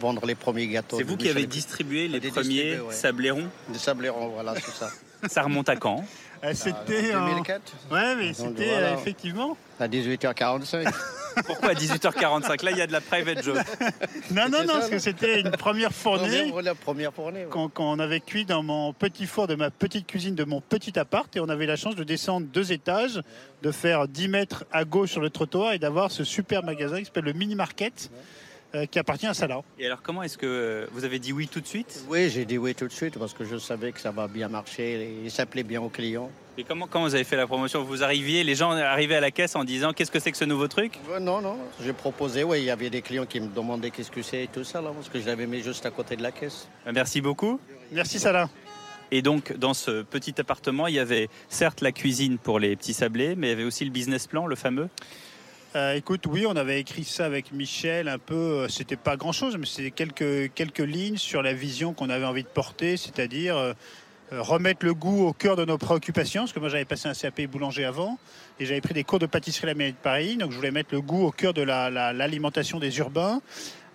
vendre 0.00 0.24
les 0.26 0.34
premiers 0.34 0.66
gâteaux. 0.68 0.96
C'est 0.96 1.04
vous 1.04 1.16
qui 1.16 1.28
avez 1.28 1.46
distribué 1.46 2.08
les 2.08 2.20
premiers 2.20 2.78
sablérons 2.90 3.48
Des 3.68 3.78
sablérons, 3.78 4.28
voilà, 4.28 4.54
c'est 4.54 4.72
ça. 4.72 4.90
ça 5.28 5.42
remonte 5.42 5.68
à 5.68 5.76
quand? 5.76 6.04
Euh, 6.44 6.52
C'était 6.54 7.14
en 7.14 7.26
2004. 7.26 7.60
Ouais, 7.90 8.16
mais 8.16 8.32
c'était 8.32 8.70
euh, 8.70 8.94
effectivement. 8.94 9.56
À 9.80 9.88
18h45. 9.88 10.92
Pourquoi 11.46 11.74
18h45 11.74 12.64
Là, 12.64 12.70
il 12.70 12.76
y 12.78 12.80
a 12.82 12.86
de 12.86 12.92
la 12.92 13.00
private 13.00 13.42
joke. 13.42 13.58
Non, 14.30 14.48
non, 14.48 14.58
C'était 14.58 14.66
non, 14.66 14.66
ça, 14.66 14.78
parce 14.78 14.90
que 14.90 14.98
c'était 14.98 15.40
une 15.40 15.50
première 15.50 15.92
fournée 15.92 16.48
Première- 16.50 16.62
La 16.62 16.74
première 16.74 17.12
fournée. 17.14 17.40
ouais. 17.40 17.48
quand, 17.50 17.68
quand 17.68 17.90
on 17.90 17.98
avait 17.98 18.20
cuit 18.20 18.44
dans 18.44 18.62
mon 18.62 18.92
petit 18.92 19.26
four 19.26 19.46
de 19.46 19.54
ma 19.54 19.70
petite 19.70 20.06
cuisine 20.06 20.34
de 20.34 20.44
mon 20.44 20.60
petit 20.60 20.98
appart 20.98 21.34
et 21.36 21.40
on 21.40 21.48
avait 21.48 21.66
la 21.66 21.76
chance 21.76 21.94
de 21.96 22.04
descendre 22.04 22.46
deux 22.52 22.72
étages, 22.72 23.20
de 23.62 23.70
faire 23.70 24.06
10 24.08 24.28
mètres 24.28 24.64
à 24.72 24.84
gauche 24.84 25.10
sur 25.12 25.20
le 25.20 25.30
trottoir 25.30 25.72
et 25.72 25.78
d'avoir 25.78 26.10
ce 26.10 26.24
super 26.24 26.62
magasin 26.62 26.98
qui 26.98 27.06
s'appelle 27.06 27.24
le 27.24 27.32
Mini 27.32 27.54
Market 27.54 28.10
qui 28.90 28.98
appartient 28.98 29.26
à 29.26 29.34
Salah. 29.34 29.62
Et 29.78 29.86
alors, 29.86 30.02
comment 30.02 30.22
est-ce 30.22 30.36
que 30.36 30.46
euh, 30.46 30.86
vous 30.92 31.04
avez 31.04 31.18
dit 31.18 31.32
oui 31.32 31.48
tout 31.48 31.60
de 31.60 31.66
suite? 31.66 32.04
Oui, 32.08 32.28
j'ai 32.30 32.44
dit 32.44 32.58
oui 32.58 32.74
tout 32.74 32.86
de 32.86 32.92
suite 32.92 33.18
parce 33.18 33.32
que 33.32 33.44
je 33.44 33.56
savais 33.56 33.92
que 33.92 34.00
ça 34.00 34.10
va 34.10 34.28
bien 34.28 34.48
marcher 34.48 35.02
et 35.02 35.20
il 35.24 35.30
s'appelait 35.30 35.62
bien 35.62 35.80
aux 35.80 35.88
clients. 35.88 36.30
Et 36.58 36.64
comment, 36.64 36.86
comment 36.86 37.04
vous 37.04 37.14
avez 37.14 37.24
fait 37.24 37.36
la 37.36 37.46
promotion? 37.46 37.84
Vous 37.84 38.02
arriviez, 38.02 38.42
les 38.42 38.54
gens 38.56 38.72
arrivaient 38.72 39.14
à 39.14 39.20
la 39.20 39.30
caisse 39.30 39.54
en 39.54 39.64
disant 39.64 39.92
qu'est-ce 39.92 40.10
que 40.10 40.18
c'est 40.18 40.32
que 40.32 40.36
ce 40.36 40.44
nouveau 40.44 40.66
truc? 40.66 40.98
Ouais, 41.08 41.20
non, 41.20 41.40
non, 41.40 41.56
j'ai 41.82 41.92
proposé, 41.92 42.42
oui, 42.42 42.58
il 42.58 42.64
y 42.64 42.70
avait 42.70 42.90
des 42.90 43.00
clients 43.00 43.26
qui 43.26 43.40
me 43.40 43.46
demandaient 43.46 43.90
qu'est-ce 43.90 44.10
que 44.10 44.22
c'est 44.22 44.44
et 44.44 44.48
tout 44.48 44.64
ça, 44.64 44.80
là, 44.80 44.90
parce 44.92 45.08
que 45.08 45.20
je 45.20 45.26
l'avais 45.26 45.46
mis 45.46 45.62
juste 45.62 45.86
à 45.86 45.90
côté 45.90 46.16
de 46.16 46.22
la 46.22 46.32
caisse. 46.32 46.68
Euh, 46.86 46.90
Merci 46.92 47.20
beaucoup. 47.20 47.60
Merci 47.92 48.18
Salah. 48.18 48.50
Et 49.10 49.22
donc, 49.22 49.56
dans 49.56 49.72
ce 49.72 50.02
petit 50.02 50.34
appartement, 50.38 50.88
il 50.88 50.94
y 50.94 50.98
avait 50.98 51.28
certes 51.48 51.80
la 51.80 51.92
cuisine 51.92 52.36
pour 52.38 52.58
les 52.58 52.76
petits 52.76 52.92
sablés, 52.92 53.36
mais 53.36 53.46
il 53.46 53.50
y 53.50 53.52
avait 53.54 53.64
aussi 53.64 53.84
le 53.84 53.90
business 53.90 54.26
plan, 54.26 54.46
le 54.46 54.56
fameux? 54.56 54.88
Euh, 55.78 55.94
écoute, 55.94 56.24
oui, 56.26 56.44
on 56.44 56.56
avait 56.56 56.80
écrit 56.80 57.04
ça 57.04 57.24
avec 57.24 57.52
Michel 57.52 58.08
un 58.08 58.18
peu. 58.18 58.34
euh, 58.34 58.68
C'était 58.68 58.96
pas 58.96 59.16
grand 59.16 59.30
chose, 59.30 59.56
mais 59.56 59.64
c'était 59.64 59.92
quelques, 59.92 60.78
lignes 60.80 61.16
sur 61.18 61.40
la 61.40 61.52
vision 61.52 61.92
qu'on 61.94 62.10
avait 62.10 62.24
envie 62.24 62.42
de 62.42 62.48
porter, 62.48 62.96
c'est-à-dire 62.96 63.56
euh, 63.56 63.72
remettre 64.32 64.84
le 64.84 64.92
goût 64.92 65.24
au 65.28 65.32
cœur 65.32 65.54
de 65.54 65.64
nos 65.64 65.78
préoccupations. 65.78 66.42
Parce 66.42 66.52
que 66.52 66.58
moi, 66.58 66.68
j'avais 66.68 66.84
passé 66.84 67.08
un 67.08 67.14
CAP 67.14 67.42
boulanger 67.42 67.84
avant 67.84 68.18
et 68.58 68.66
j'avais 68.66 68.80
pris 68.80 68.92
des 68.92 69.04
cours 69.04 69.20
de 69.20 69.26
pâtisserie 69.26 69.66
à 69.66 69.68
la 69.68 69.74
mairie 69.74 69.92
de 69.92 69.98
Paris. 69.98 70.36
Donc, 70.36 70.50
je 70.50 70.56
voulais 70.56 70.72
mettre 70.72 70.92
le 70.92 71.00
goût 71.00 71.24
au 71.24 71.30
cœur 71.30 71.54
de 71.54 71.62
la- 71.62 71.90
la- 71.90 72.12
l'alimentation 72.12 72.80
des 72.80 72.98
urbains. 72.98 73.40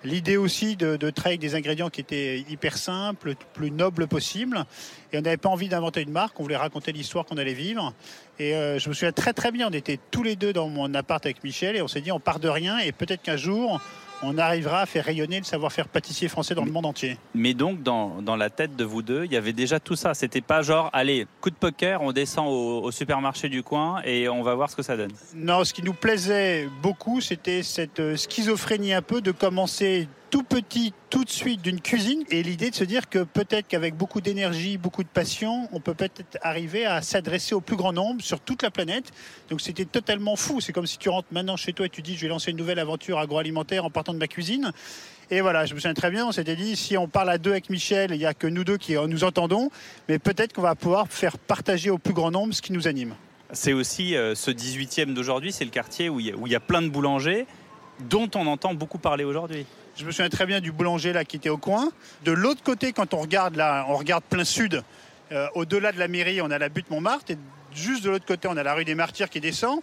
L'idée 0.03 0.37
aussi 0.37 0.75
de, 0.75 0.97
de 0.97 1.09
travailler 1.09 1.35
avec 1.35 1.41
des 1.41 1.55
ingrédients 1.55 1.89
qui 1.89 2.01
étaient 2.01 2.39
hyper 2.49 2.77
simples, 2.77 3.29
le 3.29 3.35
plus 3.53 3.71
nobles 3.71 4.07
possible. 4.07 4.65
Et 5.11 5.17
on 5.17 5.21
n'avait 5.21 5.37
pas 5.37 5.49
envie 5.49 5.69
d'inventer 5.69 6.01
une 6.01 6.11
marque, 6.11 6.39
on 6.39 6.43
voulait 6.43 6.57
raconter 6.57 6.91
l'histoire 6.91 7.25
qu'on 7.25 7.37
allait 7.37 7.53
vivre. 7.53 7.93
Et 8.39 8.55
euh, 8.55 8.79
je 8.79 8.89
me 8.89 8.93
souviens 8.93 9.11
très 9.11 9.33
très 9.33 9.51
bien, 9.51 9.67
on 9.69 9.73
était 9.73 9.99
tous 10.11 10.23
les 10.23 10.35
deux 10.35 10.53
dans 10.53 10.67
mon 10.67 10.93
appart 10.93 11.25
avec 11.25 11.43
Michel 11.43 11.75
et 11.75 11.81
on 11.81 11.87
s'est 11.87 12.01
dit 12.01 12.11
on 12.11 12.19
part 12.19 12.39
de 12.39 12.49
rien 12.49 12.79
et 12.79 12.91
peut-être 12.91 13.21
qu'un 13.21 13.37
jour 13.37 13.79
on 14.23 14.37
arrivera 14.37 14.81
à 14.81 14.85
faire 14.85 15.05
rayonner 15.05 15.37
le 15.37 15.43
savoir-faire 15.43 15.87
pâtissier 15.87 16.27
français 16.27 16.55
dans 16.55 16.65
le 16.65 16.71
monde 16.71 16.85
entier. 16.85 17.17
Mais 17.35 17.53
donc, 17.53 17.83
dans, 17.83 18.21
dans 18.21 18.35
la 18.35 18.49
tête 18.49 18.75
de 18.75 18.83
vous 18.83 19.01
deux, 19.01 19.25
il 19.25 19.31
y 19.31 19.37
avait 19.37 19.53
déjà 19.53 19.79
tout 19.79 19.95
ça. 19.95 20.13
C'était 20.13 20.41
pas 20.41 20.61
genre, 20.61 20.89
allez, 20.93 21.27
coup 21.41 21.49
de 21.49 21.55
poker, 21.55 22.01
on 22.01 22.11
descend 22.11 22.47
au, 22.47 22.81
au 22.81 22.91
supermarché 22.91 23.49
du 23.49 23.63
coin 23.63 24.01
et 24.05 24.29
on 24.29 24.43
va 24.43 24.55
voir 24.55 24.69
ce 24.69 24.75
que 24.75 24.83
ça 24.83 24.97
donne. 24.97 25.11
Non, 25.35 25.63
ce 25.63 25.73
qui 25.73 25.83
nous 25.83 25.93
plaisait 25.93 26.69
beaucoup, 26.81 27.21
c'était 27.21 27.63
cette 27.63 27.99
euh, 27.99 28.15
schizophrénie 28.15 28.93
un 28.93 29.01
peu 29.01 29.21
de 29.21 29.31
commencer 29.31 30.07
tout 30.33 30.41
petit, 30.41 30.95
tout 31.11 31.23
de 31.23 31.29
suite 31.29 31.61
d'une 31.61 31.79
cuisine, 31.79 32.23
et 32.31 32.41
l'idée 32.41 32.71
de 32.71 32.75
se 32.75 32.83
dire 32.83 33.07
que 33.07 33.19
peut-être 33.19 33.67
qu'avec 33.67 33.95
beaucoup 33.95 34.19
d'énergie, 34.19 34.79
beaucoup 34.79 35.03
de 35.03 35.07
passion, 35.07 35.69
on 35.71 35.79
peut 35.79 35.93
peut-être 35.93 36.39
arriver 36.41 36.87
à 36.87 37.03
s'adresser 37.03 37.53
au 37.53 37.61
plus 37.61 37.75
grand 37.75 37.93
nombre 37.93 38.19
sur 38.23 38.39
toute 38.39 38.63
la 38.63 38.71
planète. 38.71 39.11
Donc 39.51 39.61
c'était 39.61 39.85
totalement 39.85 40.35
fou. 40.35 40.59
C'est 40.59 40.73
comme 40.73 40.87
si 40.87 40.97
tu 40.97 41.09
rentres 41.09 41.27
maintenant 41.31 41.55
chez 41.55 41.71
toi 41.71 41.85
et 41.85 41.89
tu 41.89 42.01
dis 42.01 42.15
je 42.15 42.21
vais 42.21 42.29
lancer 42.29 42.49
une 42.49 42.57
nouvelle 42.57 42.79
aventure 42.79 43.19
agroalimentaire 43.19 43.85
en 43.85 43.91
partant 43.91 44.11
de 44.11 44.17
ma 44.17 44.27
cuisine. 44.27 44.71
Et 45.29 45.41
voilà, 45.41 45.67
je 45.67 45.75
me 45.75 45.79
souviens 45.79 45.93
très 45.93 46.09
bien, 46.09 46.25
on 46.25 46.31
s'était 46.31 46.55
dit 46.55 46.75
si 46.75 46.97
on 46.97 47.07
parle 47.07 47.29
à 47.29 47.37
deux 47.37 47.51
avec 47.51 47.69
Michel, 47.69 48.09
il 48.09 48.17
n'y 48.17 48.25
a 48.25 48.33
que 48.33 48.47
nous 48.47 48.63
deux 48.63 48.77
qui 48.77 48.95
nous 48.95 49.23
entendons, 49.23 49.69
mais 50.09 50.17
peut-être 50.17 50.51
qu'on 50.51 50.63
va 50.63 50.73
pouvoir 50.73 51.09
faire 51.09 51.37
partager 51.37 51.91
au 51.91 51.99
plus 51.99 52.13
grand 52.15 52.31
nombre 52.31 52.55
ce 52.55 52.63
qui 52.63 52.73
nous 52.73 52.87
anime. 52.87 53.13
C'est 53.51 53.73
aussi 53.73 54.15
euh, 54.15 54.33
ce 54.33 54.49
18e 54.49 55.13
d'aujourd'hui, 55.13 55.51
c'est 55.51 55.63
le 55.63 55.69
quartier 55.69 56.09
où 56.09 56.19
il 56.19 56.33
y, 56.35 56.49
y 56.49 56.55
a 56.55 56.59
plein 56.59 56.81
de 56.81 56.89
boulangers 56.89 57.45
dont 58.09 58.31
on 58.33 58.47
entend 58.47 58.73
beaucoup 58.73 58.97
parler 58.97 59.25
aujourd'hui. 59.25 59.67
Je 59.95 60.05
me 60.05 60.11
souviens 60.11 60.29
très 60.29 60.45
bien 60.47 60.59
du 60.59 60.71
boulanger 60.71 61.13
là 61.13 61.23
qui 61.23 61.35
était 61.35 61.49
au 61.49 61.57
coin. 61.57 61.91
De 62.23 62.31
l'autre 62.31 62.63
côté, 62.63 62.93
quand 62.93 63.13
on 63.13 63.19
regarde 63.19 63.61
on 63.87 63.95
regarde 63.95 64.23
plein 64.23 64.43
sud. 64.43 64.83
euh, 65.31 65.47
Au-delà 65.53 65.91
de 65.91 65.99
la 65.99 66.07
mairie, 66.07 66.41
on 66.41 66.49
a 66.49 66.57
la 66.57 66.69
butte 66.69 66.89
Montmartre 66.89 67.31
et 67.31 67.37
juste 67.75 68.03
de 68.03 68.09
l'autre 68.09 68.25
côté, 68.25 68.47
on 68.47 68.57
a 68.57 68.63
la 68.63 68.73
rue 68.73 68.85
des 68.85 68.95
Martyrs 68.95 69.29
qui 69.29 69.39
descend. 69.39 69.79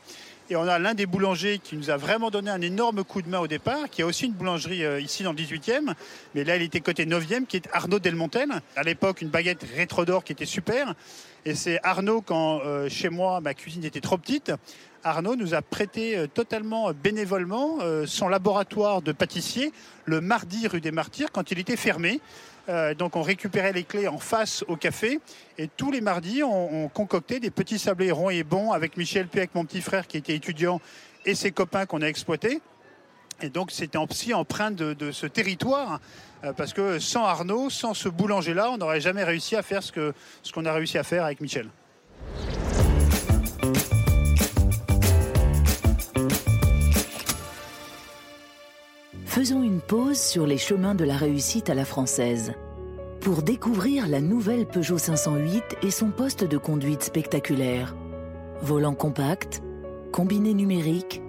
Et 0.49 0.57
on 0.57 0.67
a 0.67 0.81
l'un 0.81 0.95
des 0.95 1.07
boulangers 1.07 1.61
qui 1.63 1.77
nous 1.77 1.91
a 1.91 1.97
vraiment 1.97 2.29
donné 2.29 2.51
un 2.51 2.61
énorme 2.61 3.05
coup 3.05 3.23
de 3.23 3.29
main 3.29 3.39
au 3.39 3.47
départ, 3.47 3.89
qui 3.89 4.03
a 4.03 4.07
aussi 4.07 4.27
une 4.27 4.33
boulangerie 4.33 4.85
euh, 4.85 5.01
ici 5.01 5.23
dans 5.23 5.31
le 5.31 5.39
18e, 5.39 5.95
mais 6.35 6.43
là 6.43 6.57
il 6.57 6.63
était 6.63 6.81
côté 6.81 7.07
9e, 7.07 7.47
qui 7.47 7.59
est 7.59 7.69
Arnaud 7.73 8.01
Delmontel. 8.01 8.49
À 8.75 8.83
l'époque, 8.83 9.23
une 9.23 9.29
baguette 9.29 9.65
rétro 9.77 10.05
d'or 10.05 10.25
qui 10.25 10.33
était 10.33 10.47
super. 10.47 10.95
Et 11.45 11.55
c'est 11.55 11.79
Arnaud, 11.85 12.21
quand 12.21 12.63
euh, 12.65 12.89
chez 12.89 13.11
moi, 13.11 13.41
ma 13.41 13.55
cuisine 13.55 13.85
était 13.85 14.01
trop 14.01 14.19
petite, 14.19 14.51
Arnaud 15.05 15.37
nous 15.37 15.55
a 15.55 15.63
prêté 15.63 16.17
euh, 16.17 16.27
totalement 16.27 16.91
euh, 16.91 16.93
bénévolement 16.93 17.79
euh, 17.81 18.07
son 18.07 18.29
laboratoire 18.29 19.03
de 19.03 19.13
pâtissier 19.13 19.73
le 20.05 20.21
mardi 20.21 20.67
rue 20.67 20.81
des 20.81 20.91
Martyrs 20.91 21.33
quand 21.33 21.51
il 21.51 21.59
était 21.59 21.77
fermé. 21.77 22.21
Donc 22.99 23.17
on 23.17 23.23
récupérait 23.23 23.73
les 23.73 23.83
clés 23.83 24.07
en 24.07 24.19
face 24.19 24.65
au 24.69 24.77
café 24.77 25.19
et 25.59 25.67
tous 25.67 25.91
les 25.91 26.01
mardis 26.01 26.45
on, 26.45 26.85
on 26.85 26.89
concoctait 26.89 27.41
des 27.41 27.51
petits 27.51 27.81
sablés 27.81 28.13
ronds 28.13 28.31
et 28.31 28.45
bons 28.45 28.71
avec 28.71 28.97
Michel 28.97 29.27
puis 29.27 29.41
avec 29.41 29.57
mon 29.57 29.65
petit 29.65 29.81
frère 29.81 30.07
qui 30.07 30.19
était 30.19 30.37
étudiant 30.37 30.81
et 31.27 31.35
ses 31.35 31.51
copains 31.51 31.85
qu'on 31.87 32.01
a 32.01 32.07
exploités. 32.07 32.61
Et 33.43 33.49
donc 33.49 33.73
c'était 33.73 33.99
aussi 33.99 34.33
empreint 34.35 34.71
de, 34.71 35.11
ce 35.11 35.27
territoire 35.27 36.01
parce 36.57 36.73
que 36.73 37.01
sans 37.01 37.25
Arnaud, 37.25 37.71
sans 37.71 37.93
ce 37.93 38.09
boulanger-là, 38.09 38.71
on 38.71 38.77
n'aurait 38.77 39.01
jamais 39.01 39.25
réussi 39.25 39.57
à 39.57 39.63
faire 39.63 39.83
ce 39.83 40.13
qu'on 40.53 40.65
a 40.65 40.73
réussi 40.73 40.97
à 40.97 41.03
faire 41.03 41.25
avec 41.25 41.41
Michel. 41.41 41.71
Faisons 49.41 49.63
une 49.63 49.81
pause 49.81 50.21
sur 50.21 50.47
les 50.47 50.59
chemins 50.59 50.95
de 50.95 51.03
la 51.07 51.17
réussite 51.17 51.71
à 51.71 51.75
la 51.75 51.87
française 51.87 52.53
pour 53.23 53.43
découvrir 53.43 54.07
la 54.07 54.21
nouvelle 54.21 54.67
Peugeot 54.67 54.99
508 54.99 55.79
et 55.83 55.91
son 55.91 56.11
poste 56.11 56.45
de 56.45 56.59
conduite 56.59 57.05
spectaculaire. 57.05 57.97
Volant 58.61 58.93
compact, 58.95 59.63
combiné 60.13 60.53
numérique, 60.53 61.23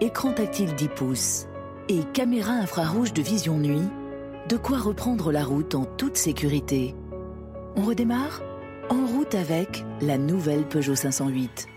écran 0.00 0.32
tactile 0.32 0.74
10 0.76 0.88
pouces 0.88 1.46
et 1.90 2.04
caméra 2.14 2.52
infrarouge 2.52 3.12
de 3.12 3.20
vision 3.20 3.58
nuit, 3.58 3.90
de 4.48 4.56
quoi 4.56 4.78
reprendre 4.78 5.30
la 5.30 5.44
route 5.44 5.74
en 5.74 5.84
toute 5.84 6.16
sécurité. 6.16 6.94
On 7.76 7.82
redémarre? 7.82 8.40
En 8.88 9.04
route 9.04 9.34
avec 9.34 9.84
la 10.00 10.16
nouvelle 10.16 10.66
Peugeot 10.66 10.94
508. 10.94 11.68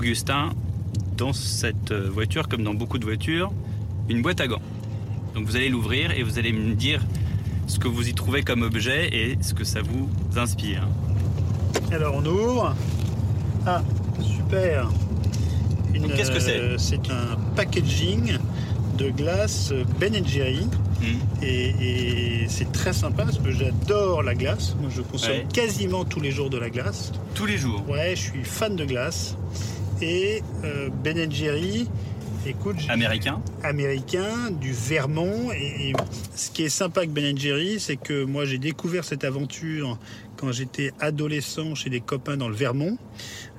Augustin, 0.00 0.48
dans 1.18 1.34
cette 1.34 1.90
euh, 1.90 2.08
voiture, 2.10 2.48
comme 2.48 2.62
dans 2.62 2.72
beaucoup 2.72 2.96
de 2.96 3.04
voitures, 3.04 3.52
une 4.08 4.22
boîte 4.22 4.40
à 4.40 4.46
gants. 4.46 4.62
Donc 5.34 5.44
vous 5.44 5.56
allez 5.56 5.68
l'ouvrir 5.68 6.10
et 6.12 6.22
vous 6.22 6.38
allez 6.38 6.52
me 6.52 6.72
dire 6.74 7.02
ce 7.66 7.78
que 7.78 7.86
vous 7.86 8.08
y 8.08 8.14
trouvez 8.14 8.42
comme 8.42 8.62
objet 8.62 9.10
et 9.12 9.36
ce 9.42 9.52
que 9.52 9.62
ça 9.62 9.80
vous 9.82 10.08
inspire. 10.38 10.88
Alors 11.92 12.14
on 12.16 12.24
ouvre. 12.24 12.74
Ah, 13.66 13.82
super. 14.22 14.88
Qu'est-ce 16.16 16.30
que 16.30 16.40
c'est 16.40 16.58
euh, 16.58 16.78
C'est 16.78 17.10
un 17.10 17.36
packaging 17.54 18.38
de 18.96 19.10
glace 19.10 19.74
Ben 20.00 20.14
Jerry. 20.26 20.66
Hmm. 21.02 21.42
Et, 21.42 21.74
et 22.42 22.48
c'est 22.48 22.72
très 22.72 22.94
sympa 22.94 23.24
parce 23.24 23.38
que 23.38 23.50
j'adore 23.50 24.22
la 24.22 24.34
glace. 24.34 24.74
Moi, 24.80 24.90
je 24.94 25.02
consomme 25.02 25.30
Ouais. 25.32 25.46
quasiment 25.52 26.04
tous 26.06 26.20
les 26.20 26.30
jours 26.30 26.48
de 26.48 26.56
la 26.58 26.70
glace. 26.70 27.12
Tous 27.34 27.44
les 27.46 27.58
jours. 27.58 27.84
Ouais, 27.88 28.14
je 28.16 28.20
suis 28.30 28.44
fan 28.44 28.76
de 28.76 28.84
glace. 28.86 29.36
Et 30.02 30.42
euh, 30.64 30.88
Ben 31.04 31.30
Jerry, 31.30 31.88
écoute, 32.46 32.76
Américain. 32.88 33.40
américain, 33.62 34.50
du 34.50 34.72
Vermont. 34.72 35.52
Et, 35.52 35.90
et 35.90 35.92
ce 36.34 36.50
qui 36.50 36.62
est 36.64 36.68
sympa 36.70 37.00
avec 37.00 37.12
Ben 37.12 37.36
Jerry, 37.36 37.78
c'est 37.78 37.96
que 37.96 38.24
moi 38.24 38.44
j'ai 38.44 38.58
découvert 38.58 39.04
cette 39.04 39.24
aventure 39.24 39.98
quand 40.40 40.52
j'étais 40.52 40.92
adolescent 41.00 41.74
chez 41.74 41.90
des 41.90 42.00
copains 42.00 42.36
dans 42.36 42.48
le 42.48 42.54
Vermont. 42.54 42.96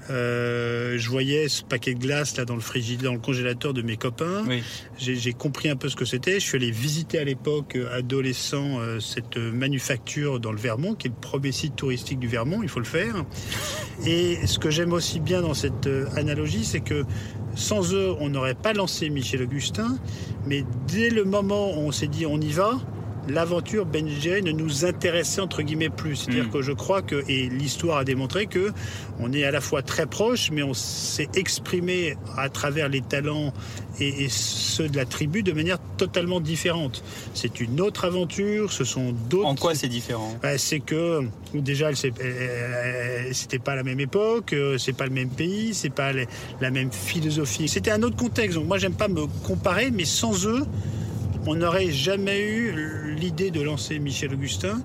Euh, 0.10 0.98
je 0.98 1.10
voyais 1.10 1.48
ce 1.48 1.64
paquet 1.64 1.94
de 1.94 2.00
glace 2.00 2.36
là 2.36 2.44
dans 2.44 2.56
le 2.56 2.62
frigidaire, 2.62 3.12
dans 3.12 3.16
le 3.16 3.22
congélateur 3.22 3.74
de 3.74 3.84
mes 3.84 3.98
copains. 3.98 4.44
Oui. 4.48 4.64
J'ai 4.98 5.34
compris 5.34 5.70
un 5.70 5.76
peu 5.76 5.90
ce 5.90 5.96
que 5.96 6.06
c'était. 6.06 6.40
Je 6.40 6.46
suis 6.46 6.58
allé 6.58 6.72
visiter 6.72 7.20
à 7.20 7.24
l'époque, 7.24 7.76
euh, 7.76 7.96
adolescent, 7.96 8.80
euh, 8.80 9.00
cette 9.00 9.38
manufacture 9.38 10.40
dans 10.40 10.52
le 10.52 10.58
Vermont, 10.58 10.96
qui 10.96 11.08
est 11.08 11.12
le 11.12 11.16
premier 11.16 11.52
site 11.52 11.76
touristique 11.76 12.20
du 12.20 12.28
Vermont, 12.28 12.64
il 12.64 12.70
faut 12.70 12.80
le 12.80 12.86
faire. 12.86 13.24
Et 14.06 14.40
ce 14.48 14.58
que 14.58 14.72
j'aime 14.72 14.92
aussi 14.92 15.20
bien 15.20 15.42
dans 15.42 15.54
cette 15.54 15.88
analogie, 16.16 16.66
c'est 16.66 16.82
que 16.82 17.06
sans 17.56 17.94
eux, 17.94 18.16
on 18.20 18.30
n'aurait 18.30 18.56
pas 18.56 18.74
lancé 18.74 19.10
Michel 19.10 19.44
Augustin, 19.44 19.98
mais 20.48 20.66
dès 20.88 21.10
le 21.10 21.26
moment 21.26 21.78
où 21.78 21.82
on 21.82 21.92
s'est 21.92 22.08
dit 22.08 22.26
on 22.26 22.40
y 22.40 22.52
va, 22.52 22.80
l'aventure 23.28 23.86
Ben 23.86 24.06
ne 24.06 24.52
nous 24.52 24.86
intéressait 24.86 25.42
entre 25.42 25.62
guillemets 25.62 25.90
plus. 25.90 26.16
C'est-à-dire 26.16 26.46
Mm. 26.46 26.52
que 26.52 26.62
je 26.62 26.72
crois 26.72 27.02
que, 27.02 27.24
et 27.28 27.50
l'histoire 27.50 28.00
a 28.00 28.04
démontré 28.04 28.48
que 28.48 28.72
on 29.20 29.32
est 29.34 29.44
à 29.44 29.52
la 29.52 29.62
fois 29.62 29.82
très 29.82 30.06
proche, 30.06 30.50
mais 30.52 30.64
on 30.64 30.74
s'est 30.74 31.30
exprimé 31.36 32.18
à 32.38 32.50
travers 32.50 32.90
les 32.90 33.02
talents 33.02 33.54
et, 34.00 34.24
et 34.24 34.30
ceux 34.30 34.90
de 34.90 34.98
la 34.98 35.06
tribu 35.06 35.44
de 35.44 35.52
manière 35.52 35.78
totalement 35.98 36.40
différente. 36.40 37.04
C'est 37.34 37.60
une 37.60 37.80
autre 37.82 38.06
aventure, 38.06 38.72
ce 38.72 38.84
sont 38.84 39.14
d'autres. 39.30 39.48
En 39.48 39.56
quoi 39.56 39.76
c'est 39.76 39.88
différent? 39.88 40.36
Bah, 40.42 40.58
c'est 40.58 40.80
que 40.80 41.22
déjà, 41.54 41.90
c'était 41.94 43.60
pas 43.60 43.76
la 43.76 43.84
même 43.84 44.00
époque, 44.00 44.54
euh, 44.54 44.78
c'est 44.78 44.94
pas 44.94 45.06
le 45.06 45.12
même 45.12 45.30
pays, 45.30 45.74
c'est 45.74 45.90
pas 45.94 46.12
la 46.62 46.72
même 46.72 46.92
philosophie. 46.92 47.68
C'était 47.68 47.92
un 47.92 48.02
autre 48.04 48.16
contexte. 48.16 48.58
Donc 48.58 48.68
moi, 48.68 48.78
j'aime 48.78 48.94
pas 48.96 49.08
me 49.08 49.26
comparer, 49.46 49.92
mais 49.92 50.06
sans 50.06 50.48
eux, 50.48 50.66
on 51.48 51.56
n'aurait 51.56 51.92
jamais 51.92 52.42
eu 52.42 53.16
l'idée 53.16 53.52
de 53.52 53.62
lancer 53.62 54.00
Michel 54.00 54.34
Augustin. 54.34 54.82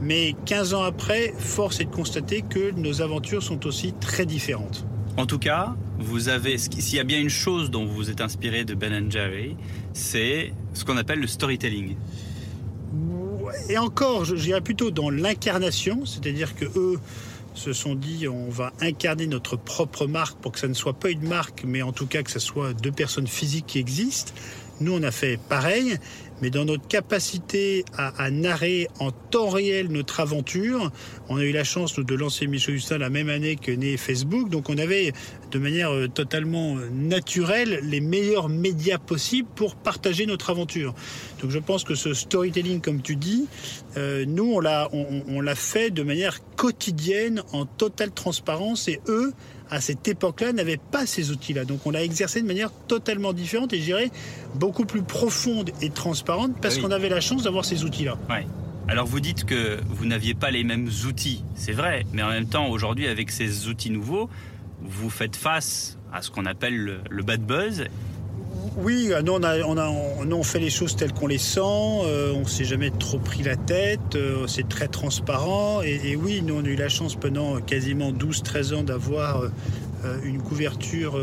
Mais 0.00 0.34
15 0.46 0.74
ans 0.74 0.82
après, 0.82 1.34
force 1.38 1.80
est 1.80 1.84
de 1.84 1.94
constater 1.94 2.42
que 2.42 2.70
nos 2.72 3.02
aventures 3.02 3.42
sont 3.42 3.66
aussi 3.66 3.92
très 4.00 4.26
différentes. 4.26 4.86
En 5.16 5.26
tout 5.26 5.38
cas, 5.38 5.74
vous 5.98 6.28
avez, 6.28 6.58
s'il 6.58 6.96
y 6.96 7.00
a 7.00 7.04
bien 7.04 7.18
une 7.18 7.28
chose 7.28 7.70
dont 7.70 7.84
vous 7.84 7.94
vous 7.94 8.10
êtes 8.10 8.20
inspiré 8.20 8.64
de 8.64 8.74
Ben 8.74 9.10
Jerry, 9.10 9.56
c'est 9.92 10.52
ce 10.74 10.84
qu'on 10.84 10.96
appelle 10.96 11.18
le 11.18 11.26
storytelling. 11.26 11.96
Et 13.68 13.78
encore, 13.78 14.24
je 14.24 14.36
je 14.36 14.42
dirais 14.42 14.60
plutôt 14.60 14.90
dans 14.92 15.10
l'incarnation, 15.10 16.06
c'est-à-dire 16.06 16.54
que 16.54 16.66
eux 16.76 17.00
se 17.54 17.72
sont 17.72 17.96
dit 17.96 18.28
on 18.28 18.48
va 18.48 18.72
incarner 18.80 19.26
notre 19.26 19.56
propre 19.56 20.06
marque 20.06 20.38
pour 20.38 20.52
que 20.52 20.60
ça 20.60 20.68
ne 20.68 20.74
soit 20.74 20.92
pas 20.92 21.10
une 21.10 21.26
marque, 21.26 21.64
mais 21.66 21.82
en 21.82 21.92
tout 21.92 22.06
cas 22.06 22.22
que 22.22 22.30
ce 22.30 22.38
soit 22.38 22.72
deux 22.72 22.92
personnes 22.92 23.26
physiques 23.26 23.66
qui 23.66 23.78
existent. 23.80 24.32
Nous, 24.80 24.92
on 24.92 25.02
a 25.02 25.10
fait 25.10 25.38
pareil, 25.48 25.96
mais 26.40 26.50
dans 26.50 26.64
notre 26.64 26.86
capacité 26.86 27.84
à, 27.96 28.30
narrer 28.30 28.88
en 29.00 29.10
temps 29.10 29.48
réel 29.48 29.88
notre 29.88 30.20
aventure, 30.20 30.90
on 31.28 31.36
a 31.36 31.44
eu 31.44 31.52
la 31.52 31.64
chance 31.64 31.98
de 31.98 32.14
lancer 32.14 32.46
Michel 32.46 32.74
Augustin 32.74 32.98
la 32.98 33.10
même 33.10 33.28
année 33.28 33.56
que 33.56 33.72
né 33.72 33.96
Facebook, 33.96 34.48
donc 34.48 34.68
on 34.68 34.78
avait 34.78 35.12
de 35.50 35.58
manière 35.58 35.90
euh, 35.92 36.08
totalement 36.08 36.76
euh, 36.76 36.88
naturelle 36.92 37.80
les 37.82 38.00
meilleurs 38.00 38.48
médias 38.48 38.98
possibles 38.98 39.48
pour 39.54 39.74
partager 39.76 40.26
notre 40.26 40.50
aventure. 40.50 40.94
Donc 41.40 41.50
je 41.50 41.58
pense 41.58 41.84
que 41.84 41.94
ce 41.94 42.12
storytelling, 42.14 42.80
comme 42.80 43.00
tu 43.02 43.16
dis, 43.16 43.46
euh, 43.96 44.24
nous 44.26 44.44
on 44.52 44.60
l'a 44.60 44.88
on, 44.92 45.00
on- 45.28 45.36
on 45.36 45.40
l'a 45.40 45.54
fait 45.54 45.90
de 45.90 46.02
manière 46.02 46.38
quotidienne, 46.56 47.42
en 47.52 47.64
totale 47.64 48.10
transparence, 48.10 48.88
et 48.88 49.00
eux 49.08 49.32
à 49.70 49.80
cette 49.80 50.06
époque-là, 50.08 50.52
n'avaient 50.52 50.78
pas 50.78 51.04
ces 51.06 51.30
outils-là. 51.30 51.64
Donc 51.64 51.86
on 51.86 51.90
l'a 51.90 52.02
exercé 52.02 52.40
de 52.42 52.46
manière 52.46 52.70
totalement 52.86 53.32
différente 53.32 53.72
et 53.72 53.78
je 53.78 53.84
dirais 53.84 54.10
beaucoup 54.54 54.84
plus 54.86 55.02
profonde 55.02 55.70
et 55.82 55.90
transparente 55.90 56.52
parce 56.62 56.76
Oui. 56.76 56.82
qu'on 56.82 56.90
avait 56.90 57.08
la 57.10 57.20
chance 57.20 57.42
d'avoir 57.42 57.64
ces 57.64 57.84
outils-là. 57.84 58.16
Ouais. 58.30 58.46
Alors 58.88 59.06
vous 59.06 59.20
dites 59.20 59.44
que 59.44 59.78
vous 59.90 60.06
n'aviez 60.06 60.32
pas 60.32 60.50
les 60.50 60.64
mêmes 60.64 60.88
outils, 61.06 61.42
c'est 61.54 61.72
vrai, 61.72 62.06
mais 62.14 62.22
en 62.22 62.30
même 62.30 62.46
temps, 62.46 62.68
aujourd'hui, 62.70 63.06
avec 63.06 63.30
ces 63.30 63.68
outils 63.68 63.90
nouveaux, 63.90 64.30
vous 64.88 65.10
faites 65.10 65.36
face 65.36 65.98
à 66.12 66.22
ce 66.22 66.30
qu'on 66.30 66.46
appelle 66.46 67.00
le, 67.08 67.22
bad 67.22 67.42
buzz. 67.44 67.84
Oui, 68.76 69.08
euh, 69.10 69.22
nous 69.22 69.32
on, 69.32 70.42
fait 70.42 70.60
les 70.60 70.70
choses 70.70 70.96
telles 70.96 71.12
qu'on 71.12 71.26
les 71.26 71.38
sent, 71.38 71.60
euh, 71.60 72.32
on 72.32 72.46
s'est 72.46 72.64
jamais 72.64 72.90
trop 72.90 73.18
pris 73.18 73.42
la 73.42 73.56
tête, 73.56 74.14
euh, 74.14 74.46
c'est 74.46 74.68
très 74.68 74.88
transparent. 74.88 75.82
Et, 75.82 76.16
oui, 76.16 76.42
nous 76.44 76.54
on 76.54 76.64
a 76.64 76.68
eu 76.68 76.76
la 76.76 76.88
chance 76.88 77.16
pendant 77.16 77.60
quasiment 77.60 78.12
12-13 78.12 78.74
ans 78.74 78.82
d'avoir 78.84 79.42
euh, 79.42 80.20
une 80.24 80.40
couverture 80.40 81.18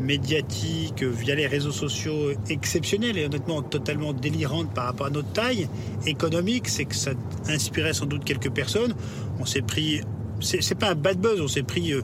médiatique 0.00 1.02
via 1.02 1.34
les 1.34 1.46
réseaux 1.46 1.72
sociaux 1.72 2.32
exceptionnelle 2.50 3.16
et 3.16 3.24
honnêtement 3.24 3.62
totalement 3.62 4.12
délirante 4.12 4.74
par 4.74 4.84
rapport 4.84 5.06
à 5.06 5.10
notre 5.10 5.32
taille 5.32 5.68
économique. 6.06 6.68
C'est 6.68 6.84
que 6.84 6.94
ça 6.94 7.12
inspirait 7.48 7.94
sans 7.94 8.06
doute 8.06 8.24
quelques 8.24 8.50
personnes. 8.50 8.94
On 9.38 9.46
s'est 9.46 9.62
pris, 9.62 10.00
c'est 10.40 10.78
pas 10.78 10.90
un 10.90 10.94
bad 10.94 11.18
buzz, 11.18 11.40
on 11.40 11.48
s'est 11.48 11.62
pris 11.62 11.94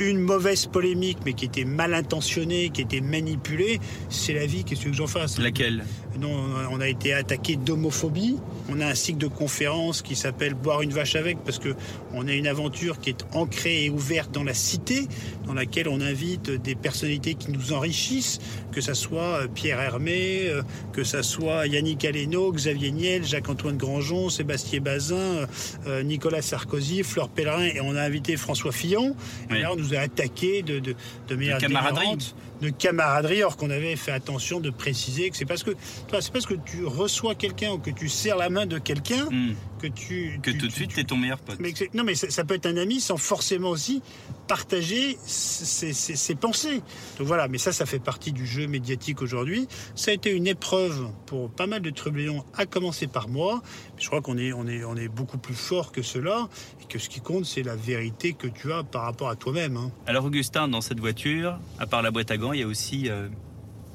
une 0.00 0.20
mauvaise 0.20 0.66
polémique, 0.66 1.18
mais 1.24 1.32
qui 1.32 1.44
était 1.44 1.64
mal 1.64 1.94
intentionnée, 1.94 2.70
qui 2.70 2.82
était 2.82 3.00
manipulée. 3.00 3.80
C'est 4.08 4.34
la 4.34 4.46
vie, 4.46 4.64
qu'est-ce 4.64 4.84
que 4.84 4.92
j'en 4.92 5.06
fasse? 5.06 5.38
Laquelle? 5.38 5.84
On 6.20 6.80
a 6.80 6.88
été 6.88 7.12
attaqué 7.12 7.56
d'homophobie. 7.56 8.36
On 8.68 8.80
a 8.80 8.86
un 8.86 8.94
cycle 8.94 9.18
de 9.18 9.28
conférences 9.28 10.02
qui 10.02 10.16
s'appelle 10.16 10.54
Boire 10.54 10.82
une 10.82 10.90
vache 10.90 11.16
avec 11.16 11.38
parce 11.44 11.58
que 11.58 11.74
on 12.12 12.26
a 12.28 12.32
une 12.32 12.46
aventure 12.46 12.98
qui 13.00 13.10
est 13.10 13.24
ancrée 13.34 13.84
et 13.84 13.90
ouverte 13.90 14.30
dans 14.32 14.44
la 14.44 14.54
cité, 14.54 15.06
dans 15.46 15.54
laquelle 15.54 15.88
on 15.88 16.00
invite 16.00 16.50
des 16.50 16.74
personnalités 16.74 17.34
qui 17.34 17.50
nous 17.50 17.72
enrichissent, 17.72 18.38
que 18.72 18.80
ça 18.80 18.94
soit 18.94 19.42
euh, 19.42 19.48
Pierre 19.52 19.80
Hermé, 19.80 20.48
euh, 20.48 20.62
que 20.92 21.04
ça 21.04 21.22
soit 21.22 21.66
Yannick 21.66 22.04
Aleno, 22.04 22.52
Xavier 22.52 22.90
Niel, 22.90 23.24
Jacques-Antoine 23.24 23.76
Grandjean, 23.76 24.28
Sébastien 24.28 24.80
Bazin, 24.80 25.46
euh, 25.86 26.02
Nicolas 26.02 26.42
Sarkozy, 26.42 27.02
Fleur 27.02 27.28
Pellerin 27.28 27.64
et 27.64 27.80
on 27.80 27.94
a 27.96 28.02
invité 28.02 28.36
François 28.36 28.72
Fillon. 28.72 29.14
Et 29.50 29.54
Oui. 29.54 29.60
là, 29.62 29.72
on 29.72 29.76
nous 29.76 29.94
a 29.94 29.98
attaqué 29.98 30.62
de, 30.62 30.78
de, 30.78 30.94
de 31.28 31.34
manière 31.36 31.58
camaraderie. 31.58 32.16
de 32.60 32.68
camaraderie, 32.70 33.38
alors 33.38 33.56
qu'on 33.56 33.70
avait 33.70 33.96
fait 33.96 34.12
attention 34.12 34.60
de 34.60 34.70
préciser 34.70 35.30
que 35.30 35.36
c'est 35.36 35.44
parce 35.44 35.62
que 35.62 35.70
toi, 36.06 36.20
c'est 36.22 36.32
parce 36.32 36.46
que 36.46 36.54
tu 36.54 36.84
reçois 36.86 37.34
quelqu'un 37.34 37.72
ou 37.72 37.78
que 37.78 37.90
tu 37.90 38.08
serres 38.08 38.36
la 38.36 38.48
main 38.50 38.66
de 38.66 38.78
quelqu'un 38.78 39.26
Hmm. 39.30 39.54
que 39.80 39.86
tu 39.88 40.38
Que 40.42 40.50
tu- 40.50 40.58
tout 40.58 40.66
de 40.66 40.70
tu- 40.70 40.76
suite, 40.76 40.88
tu- 40.90 40.96
t'es 40.96 41.04
ton 41.04 41.16
meilleur 41.16 41.38
pote. 41.38 41.58
mais 41.60 41.72
non, 41.94 42.04
mais 42.04 42.14
ça, 42.14 42.30
ça 42.30 42.44
peut 42.44 42.54
être 42.54 42.66
un 42.66 42.76
ami 42.76 43.00
sans 43.00 43.16
forcément 43.16 43.70
aussi 43.70 44.02
partager 44.46 45.18
ses, 45.26 45.92
ses- 45.92 46.16
ses 46.16 46.34
pensées. 46.34 46.80
Donc 47.18 47.26
voilà, 47.26 47.48
mais 47.48 47.58
ça, 47.58 47.72
ça 47.72 47.84
fait 47.86 47.98
partie 47.98 48.32
du 48.32 48.46
jeu 48.46 48.66
médiatique 48.66 49.20
aujourd'hui. 49.22 49.68
Ça 49.94 50.10
a 50.10 50.14
été 50.14 50.30
une 50.30 50.46
épreuve 50.46 51.08
pour 51.26 51.50
pas 51.50 51.66
mal 51.66 51.82
de 51.82 51.90
trublions, 51.90 52.44
à 52.56 52.64
commencer 52.66 53.06
par 53.06 53.28
moi. 53.28 53.62
Je 53.98 54.06
crois 54.06 54.20
qu'on 54.22 54.38
est, 54.38 54.52
on 54.52 54.66
est, 54.66 54.84
on 54.84 54.96
est 54.96 55.08
beaucoup 55.08 55.38
plus 55.38 55.54
fort 55.54 55.92
que 55.92 56.02
cela 56.02 56.48
et 56.82 56.86
que 56.86 56.98
ce 56.98 57.08
qui 57.08 57.20
compte, 57.20 57.44
c'est 57.44 57.62
la 57.62 57.76
vérité 57.76 58.32
que 58.32 58.46
tu 58.46 58.72
as 58.72 58.84
par 58.84 59.02
rapport 59.02 59.28
à 59.28 59.36
toi-même. 59.36 59.76
hein. 59.76 59.90
Alors 60.06 60.24
Augustin, 60.24 60.68
dans 60.68 60.80
cette 60.80 61.00
voiture, 61.00 61.58
à 61.78 61.86
part 61.86 62.02
la 62.02 62.10
boîte 62.10 62.30
à 62.30 62.36
gants, 62.36 62.52
il 62.52 62.60
y 62.60 62.62
a 62.62 62.66
aussi 62.66 63.08
euh, 63.10 63.28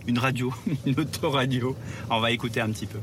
une 0.07 0.19
radio, 0.19 0.53
une 0.85 0.99
autoradio. 0.99 1.75
On 2.09 2.19
va 2.19 2.31
écouter 2.31 2.61
un 2.61 2.69
petit 2.71 2.85
peu. 2.85 2.99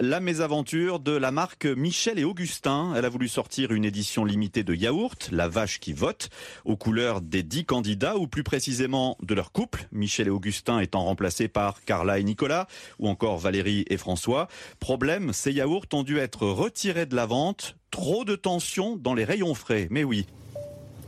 La 0.00 0.20
mésaventure 0.20 1.00
de 1.00 1.10
la 1.10 1.32
marque 1.32 1.66
Michel 1.66 2.20
et 2.20 2.24
Augustin. 2.24 2.92
Elle 2.96 3.04
a 3.04 3.08
voulu 3.08 3.26
sortir 3.26 3.72
une 3.72 3.84
édition 3.84 4.24
limitée 4.24 4.62
de 4.62 4.72
yaourt, 4.72 5.28
la 5.32 5.48
vache 5.48 5.80
qui 5.80 5.92
vote, 5.92 6.30
aux 6.64 6.76
couleurs 6.76 7.20
des 7.20 7.42
dix 7.42 7.64
candidats, 7.64 8.16
ou 8.16 8.28
plus 8.28 8.44
précisément 8.44 9.18
de 9.24 9.34
leur 9.34 9.50
couple, 9.50 9.88
Michel 9.90 10.28
et 10.28 10.30
Augustin 10.30 10.78
étant 10.78 11.02
remplacés 11.02 11.48
par 11.48 11.82
Carla 11.82 12.20
et 12.20 12.22
Nicolas, 12.22 12.68
ou 13.00 13.08
encore 13.08 13.38
Valérie 13.38 13.86
et 13.90 13.96
François. 13.96 14.46
Problème, 14.78 15.32
ces 15.32 15.50
yaourts 15.50 15.86
ont 15.92 16.04
dû 16.04 16.18
être 16.18 16.46
retirés 16.46 17.06
de 17.06 17.16
la 17.16 17.26
vente. 17.26 17.74
Trop 17.90 18.24
de 18.24 18.36
tension 18.36 18.96
dans 18.96 19.14
les 19.14 19.24
rayons 19.24 19.54
frais. 19.54 19.88
Mais 19.90 20.04
oui, 20.04 20.26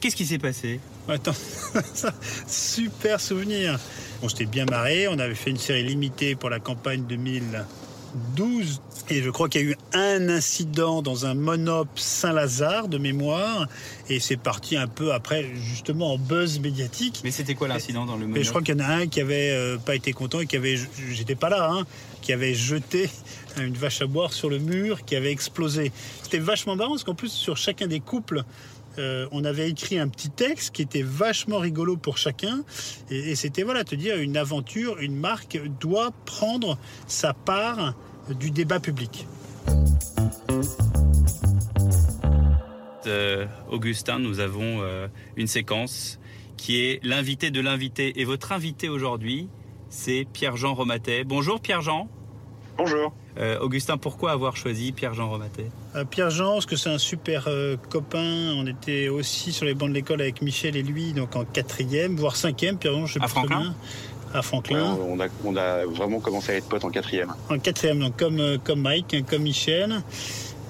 Qu'est-ce 0.01 0.17
qui 0.17 0.25
s'est 0.25 0.39
passé? 0.39 0.81
Attends, 1.09 1.35
ça, 1.95 2.15
super 2.47 3.21
souvenir. 3.21 3.79
On 4.23 4.29
s'était 4.29 4.47
bien 4.47 4.67
marré, 4.67 5.09
on 5.09 5.19
avait 5.19 5.35
fait 5.35 5.51
une 5.51 5.57
série 5.57 5.85
limitée 5.85 6.35
pour 6.35 6.51
la 6.51 6.59
campagne 6.59 7.05
2012 7.09 8.81
et 9.09 9.23
je 9.23 9.31
crois 9.31 9.49
qu'il 9.49 9.63
y 9.63 9.65
a 9.65 9.67
eu 9.69 9.77
un 9.93 10.29
incident 10.29 11.03
dans 11.03 11.27
un 11.27 11.35
monop 11.35 11.89
Saint-Lazare 11.97 12.89
de 12.89 12.99
mémoire 12.99 13.67
et 14.09 14.21
c'est 14.21 14.37
parti 14.37 14.77
un 14.77 14.87
peu 14.87 15.13
après 15.13 15.47
justement 15.55 16.13
en 16.15 16.19
buzz 16.19 16.61
médiatique. 16.61 17.21
Mais 17.25 17.31
c'était 17.31 17.55
quoi 17.55 17.67
l'incident 17.67 18.07
dans 18.07 18.17
le 18.17 18.27
Mais 18.27 18.45
je 18.45 18.51
crois 18.51 18.63
qu'il 18.63 18.77
y 18.79 18.83
en 18.83 18.85
a 18.85 18.89
un 18.89 19.07
qui 19.07 19.21
avait 19.21 19.51
euh, 19.51 19.79
pas 19.79 19.97
été 19.97 20.13
content 20.13 20.41
et 20.41 20.47
qui 20.47 20.57
avait, 20.57 20.77
j'étais 21.11 21.35
pas 21.35 21.49
là, 21.49 21.71
hein, 21.73 21.87
qui 22.23 22.33
avait 22.33 22.55
jeté 22.55 23.11
une 23.57 23.75
vache 23.75 24.03
à 24.03 24.07
boire 24.07 24.33
sur 24.33 24.49
le 24.49 24.59
mur, 24.59 25.05
qui 25.05 25.17
avait 25.17 25.33
explosé. 25.33 25.91
C'était 26.23 26.39
vachement 26.39 26.77
marrant 26.77 26.91
parce 26.91 27.05
qu'en 27.05 27.15
plus 27.15 27.33
sur 27.33 27.57
chacun 27.57 27.87
des 27.87 28.01
couples, 28.01 28.45
euh, 28.99 29.27
on 29.33 29.45
avait 29.45 29.71
écrit 29.71 29.99
un 29.99 30.09
petit 30.09 30.31
texte 30.31 30.75
qui 30.75 30.83
était 30.83 31.03
vachement 31.03 31.59
rigolo 31.59 31.97
pour 31.97 32.19
chacun. 32.19 32.65
Et, 33.11 33.35
c'était 33.35 33.63
voilà, 33.63 33.85
te 33.85 33.95
dire 33.95 34.17
une 34.17 34.37
aventure, 34.37 34.99
une 34.99 35.17
marque 35.17 35.61
doit 35.81 36.11
prendre 36.27 36.79
sa 37.07 37.33
part 37.33 37.95
du 38.29 38.51
débat 38.51 38.81
public. 38.81 39.27
Euh, 43.07 43.47
Augustin, 43.71 44.19
nous 44.19 44.41
avons 44.41 44.83
euh, 44.83 45.09
une 45.37 45.47
séquence 45.47 46.19
qui 46.57 46.81
est 46.81 47.01
l'invité 47.03 47.51
de 47.51 47.61
l'invité. 47.61 48.21
Et 48.21 48.25
votre 48.25 48.53
invité 48.53 48.89
aujourd'hui, 48.89 49.49
c'est 49.89 50.27
Pierre-Jean 50.33 50.75
Romatet. 50.75 51.25
Bonjour 51.25 51.61
Pierre-Jean. 51.61 52.09
Bonjour. 52.81 53.13
Euh, 53.39 53.59
Augustin, 53.61 53.99
pourquoi 53.99 54.33
avoir 54.33 54.57
choisi 54.57 54.93
Pierre-Jean 54.93 55.29
Romatet 55.29 55.67
Euh, 55.97 56.05
Pierre-Jean, 56.07 56.55
parce 56.55 56.65
que 56.67 56.77
c'est 56.77 56.89
un 56.89 56.97
super 56.97 57.45
euh, 57.47 57.77
copain. 57.91 58.55
On 58.57 58.67
était 58.67 59.09
aussi 59.09 59.53
sur 59.53 59.67
les 59.67 59.75
bancs 59.75 59.91
de 59.91 59.95
l'école 59.95 60.23
avec 60.23 60.41
Michel 60.41 60.77
et 60.77 60.83
lui, 60.83 61.13
donc 61.13 61.37
en 61.37 61.45
quatrième, 61.45 62.17
voire 62.17 62.37
cinquième. 62.37 62.79
Pierre-Jean, 62.79 63.05
je 63.05 63.13
sais 63.15 63.19
À 63.21 63.25
plus 63.25 63.33
très 63.35 63.41
Franklin 63.47 63.61
bien. 63.61 63.75
À 64.33 64.43
Franklin. 64.43 64.95
Ouais, 64.95 65.01
on, 65.11 65.21
a, 65.21 65.27
on 65.45 65.57
a 65.57 65.85
vraiment 65.85 66.21
commencé 66.21 66.53
à 66.53 66.55
être 66.57 66.69
potes 66.71 66.85
en 66.85 66.91
quatrième. 66.91 67.35
En 67.51 67.59
quatrième, 67.59 68.01
donc 68.01 68.17
comme, 68.17 68.41
euh, 68.41 68.57
comme 68.63 68.81
Mike, 68.81 69.13
hein, 69.13 69.23
comme 69.29 69.43
Michel. 69.43 70.01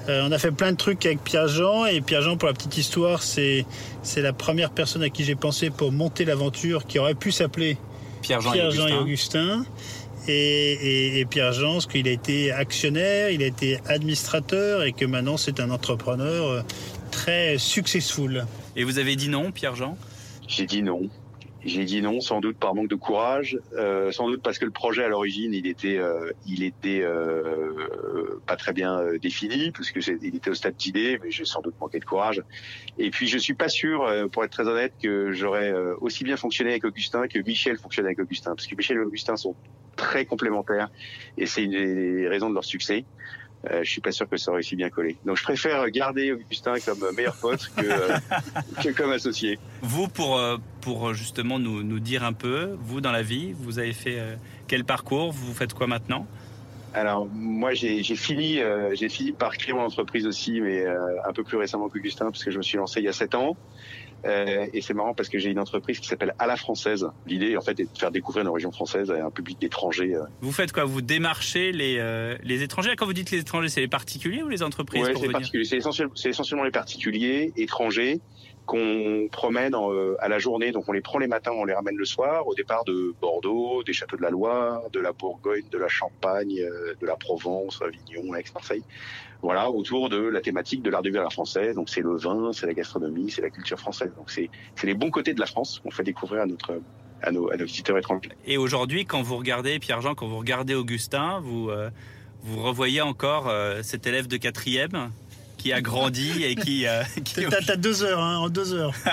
Euh, 0.09 0.27
on 0.27 0.33
a 0.33 0.38
fait 0.38 0.51
plein 0.51 0.73
de 0.73 0.77
trucs 0.77 1.07
avec 1.07 1.23
Pierre-Jean. 1.23 1.87
Et 1.87 2.01
Pierre-Jean, 2.01 2.37
pour 2.37 2.49
la 2.49 2.55
petite 2.55 2.77
histoire, 2.77 3.23
c'est, 3.23 3.64
c'est 4.03 4.23
la 4.23 4.33
première 4.33 4.70
personne 4.70 5.05
à 5.05 5.11
qui 5.11 5.23
j'ai 5.23 5.37
pensé 5.37 5.70
pour 5.70 5.92
monter 5.92 6.25
l'aventure 6.25 6.87
qui 6.87 6.99
aurait 6.99 7.14
pu 7.14 7.31
s'appeler 7.31 7.77
Pierre-Jean 8.23 8.51
et 8.53 8.57
Pierre-Jean 8.57 8.87
et 8.88 8.94
Augustin. 8.99 9.61
Augustin. 9.61 9.64
Et, 10.28 11.26
Pierre-Jean, 11.28 11.78
qu'il 11.78 12.09
a 12.09 12.11
été 12.11 12.52
actionnaire, 12.52 13.30
il 13.30 13.42
a 13.42 13.46
été 13.46 13.78
administrateur 13.87 14.83
et 14.83 14.92
que 14.92 15.04
maintenant 15.04 15.37
c'est 15.37 15.61
un 15.61 15.70
entrepreneur 15.70 16.48
euh, 16.48 16.62
très 17.11 17.59
successful. 17.59 18.44
Et 18.76 18.85
vous 18.85 18.98
avez 18.98 19.16
dit 19.16 19.28
non, 19.28 19.52
Pierre-Jean 19.52 19.96
J'ai 20.48 20.66
dit 20.66 20.83
non. 20.83 21.09
J'ai 21.62 21.85
dit 21.85 22.00
non, 22.00 22.20
sans 22.20 22.40
doute 22.40 22.56
par 22.56 22.74
manque 22.74 22.88
de 22.88 22.94
courage, 22.94 23.59
euh, 23.74 24.11
sans 24.12 24.28
doute 24.28 24.42
parce 24.42 24.59
que 24.59 24.64
le 24.64 24.70
projet 24.70 25.04
à 25.04 25.09
l'origine, 25.09 25.52
il 25.52 25.66
était, 25.66 25.98
euh, 25.98 26.33
il 26.46 26.62
était 26.62 27.02
euh, 27.02 28.40
pas 28.46 28.56
très 28.56 28.72
bien 28.72 28.98
euh, 28.98 29.18
défini, 29.18 29.70
puisque 29.70 29.96
il 30.06 30.35
était 30.35 30.50
au 30.50 30.54
stade 30.54 30.76
d'idée, 30.76 31.20
mais 31.22 31.30
j'ai 31.30 31.44
sans 31.44 31.61
doute 31.61 31.74
manqué 31.78 31.98
de 31.98 32.04
courage. 32.06 32.42
Et 32.98 33.11
puis 33.11 33.28
je 33.28 33.37
suis 33.37 33.52
pas 33.52 33.68
sûr, 33.68 34.04
euh, 34.04 34.26
pour 34.26 34.42
être 34.42 34.52
très 34.52 34.66
honnête, 34.66 34.94
que 35.02 35.33
j'aurais 35.33 35.72
aussi 36.00 36.24
bien 36.24 36.38
fonctionné 36.38 36.70
avec 36.70 36.85
Augustin 36.85 37.28
que 37.28 37.38
Michel 37.38 37.76
fonctionnait 37.76 38.09
avec 38.09 38.20
Augustin, 38.20 38.54
parce 38.54 38.66
que 38.66 38.74
Michel 38.74 38.96
et 38.96 39.00
Augustin 39.00 39.37
sont 39.37 39.54
très 40.00 40.24
complémentaires, 40.24 40.88
et 41.36 41.46
c'est 41.46 41.62
une 41.62 41.72
des 41.72 42.26
raisons 42.26 42.48
de 42.48 42.54
leur 42.54 42.64
succès. 42.64 43.04
Euh, 43.70 43.80
je 43.82 43.90
suis 43.90 44.00
pas 44.00 44.10
sûr 44.10 44.26
que 44.26 44.38
ça 44.38 44.50
aurait 44.50 44.60
aussi 44.60 44.74
bien 44.74 44.88
collé. 44.88 45.18
Donc 45.26 45.36
je 45.36 45.42
préfère 45.42 45.86
garder 45.90 46.32
Augustin 46.32 46.76
comme 46.80 47.04
meilleur 47.14 47.36
pote 47.36 47.70
que, 47.76 47.84
euh, 47.84 48.16
que 48.82 48.88
comme 48.88 49.12
associé. 49.12 49.58
Vous, 49.82 50.08
pour, 50.08 50.38
euh, 50.38 50.56
pour 50.80 51.12
justement 51.12 51.58
nous, 51.58 51.82
nous 51.82 52.00
dire 52.00 52.24
un 52.24 52.32
peu, 52.32 52.78
vous 52.80 53.02
dans 53.02 53.12
la 53.12 53.22
vie, 53.22 53.52
vous 53.52 53.78
avez 53.78 53.92
fait 53.92 54.18
euh, 54.18 54.36
quel 54.66 54.84
parcours? 54.84 55.32
Vous 55.32 55.52
faites 55.52 55.74
quoi 55.74 55.86
maintenant? 55.86 56.26
Alors 56.94 57.28
moi 57.32 57.72
j'ai 57.72 58.02
fini 58.02 58.58
j'ai 58.94 59.08
fini 59.08 59.30
par 59.30 59.56
créer 59.56 59.72
mon 59.72 59.82
entreprise 59.82 60.26
aussi 60.26 60.60
mais 60.60 60.84
un 60.88 61.32
peu 61.32 61.44
plus 61.44 61.56
récemment 61.56 61.88
qu'Augustin 61.88 62.32
parce 62.32 62.42
que 62.42 62.50
je 62.50 62.58
me 62.58 62.64
suis 62.64 62.78
lancé 62.78 62.98
il 62.98 63.04
y 63.04 63.08
a 63.08 63.12
sept 63.12 63.36
ans 63.36 63.56
euh, 64.24 64.66
et 64.72 64.80
c'est 64.80 64.94
marrant 64.94 65.14
parce 65.14 65.28
que 65.28 65.38
j'ai 65.38 65.50
une 65.50 65.59
entreprise 65.59 65.98
qui 66.00 66.09
s'appelle 66.09 66.35
À 66.38 66.46
la 66.46 66.56
française. 66.56 67.06
L'idée, 67.26 67.56
en 67.56 67.61
fait, 67.61 67.78
est 67.80 67.92
de 67.92 67.98
faire 67.98 68.11
découvrir 68.11 68.44
nos 68.44 68.52
régions 68.52 68.72
françaises 68.72 69.11
à 69.11 69.24
un 69.24 69.30
public 69.30 69.61
d'étrangers. 69.61 70.14
Euh. 70.14 70.24
Vous 70.40 70.52
faites 70.52 70.72
quoi? 70.72 70.85
Vous 70.85 71.00
démarchez 71.00 71.72
les, 71.72 71.96
euh, 71.98 72.37
les 72.42 72.62
étrangers? 72.62 72.96
Quand 72.96 73.06
vous 73.06 73.12
dites 73.12 73.30
les 73.30 73.38
étrangers, 73.38 73.68
c'est 73.68 73.80
les 73.80 73.88
particuliers 73.88 74.42
ou 74.42 74.48
les 74.48 74.62
entreprises 74.62 75.06
Oui, 75.06 75.66
c'est 75.66 75.76
essentiellement, 75.76 76.12
essentiellement 76.24 76.64
les 76.64 76.70
particuliers, 76.70 77.52
étrangers, 77.56 78.20
qu'on 78.70 79.28
promène 79.33 79.74
à 80.20 80.28
la 80.28 80.38
journée. 80.38 80.70
Donc 80.70 80.88
on 80.88 80.92
les 80.92 81.00
prend 81.00 81.18
les 81.18 81.26
matins, 81.26 81.52
on 81.52 81.64
les 81.64 81.74
ramène 81.74 81.96
le 81.96 82.04
soir, 82.04 82.46
au 82.46 82.54
départ 82.54 82.85
de 82.85 83.14
Bordeaux, 83.20 83.83
des 83.83 83.92
châteaux 83.92 84.16
de 84.16 84.22
la 84.22 84.30
Loire, 84.30 84.83
de 84.92 85.00
la 85.00 85.12
Bourgogne, 85.12 85.64
de 85.70 85.78
la 85.78 85.88
Champagne, 85.88 86.54
de 87.00 87.06
la 87.06 87.16
Provence, 87.16 87.83
Avignon, 87.83 88.35
Aix-Marseille 88.35 88.85
voilà, 89.42 89.70
autour 89.70 90.09
de 90.09 90.18
la 90.18 90.40
thématique 90.40 90.83
de 90.83 90.90
l'art 90.90 91.02
de 91.02 91.09
vivre 91.09 91.20
à 91.20 91.24
la 91.24 91.30
française. 91.30 91.74
Donc 91.74 91.88
c'est 91.88 92.02
le 92.02 92.16
vin, 92.16 92.52
c'est 92.52 92.66
la 92.66 92.74
gastronomie, 92.74 93.30
c'est 93.30 93.42
la 93.42 93.50
culture 93.50 93.78
française. 93.78 94.12
Donc 94.16 94.30
c'est 94.30 94.50
les 94.85 94.94
bons 94.94 95.11
côtés 95.11 95.35
de 95.35 95.40
la 95.40 95.46
France 95.46 95.80
qu'on 95.83 95.90
fait 95.90 96.04
découvrir 96.04 96.42
à 96.42 96.46
notre 96.46 96.80
à 97.22 97.33
nos, 97.33 97.50
visiteurs 97.59 97.98
étrangers. 97.98 98.30
Et 98.46 98.56
aujourd'hui, 98.56 99.04
quand 99.04 99.20
vous 99.20 99.37
regardez 99.37 99.78
Pierre-Jean, 99.78 100.14
quand 100.14 100.26
vous 100.26 100.38
regardez 100.38 100.74
Augustin, 100.74 101.40
vous 101.40 101.68
euh, 101.68 101.90
vous 102.42 102.62
revoyez 102.62 103.02
encore 103.02 103.48
euh, 103.48 103.83
cet 103.83 104.06
élève 104.06 104.26
de 104.26 104.38
quatrième? 104.38 105.11
Qui 105.61 105.73
a 105.73 105.81
grandi 105.81 106.44
et 106.44 106.55
qui. 106.55 106.87
Euh, 106.87 107.03
qui... 107.25 107.44
T'as 107.66 107.77
deux 107.77 108.03
heures, 108.03 108.20
hein, 108.20 108.38
en 108.38 108.49
deux 108.49 108.75
heures. 108.75 108.94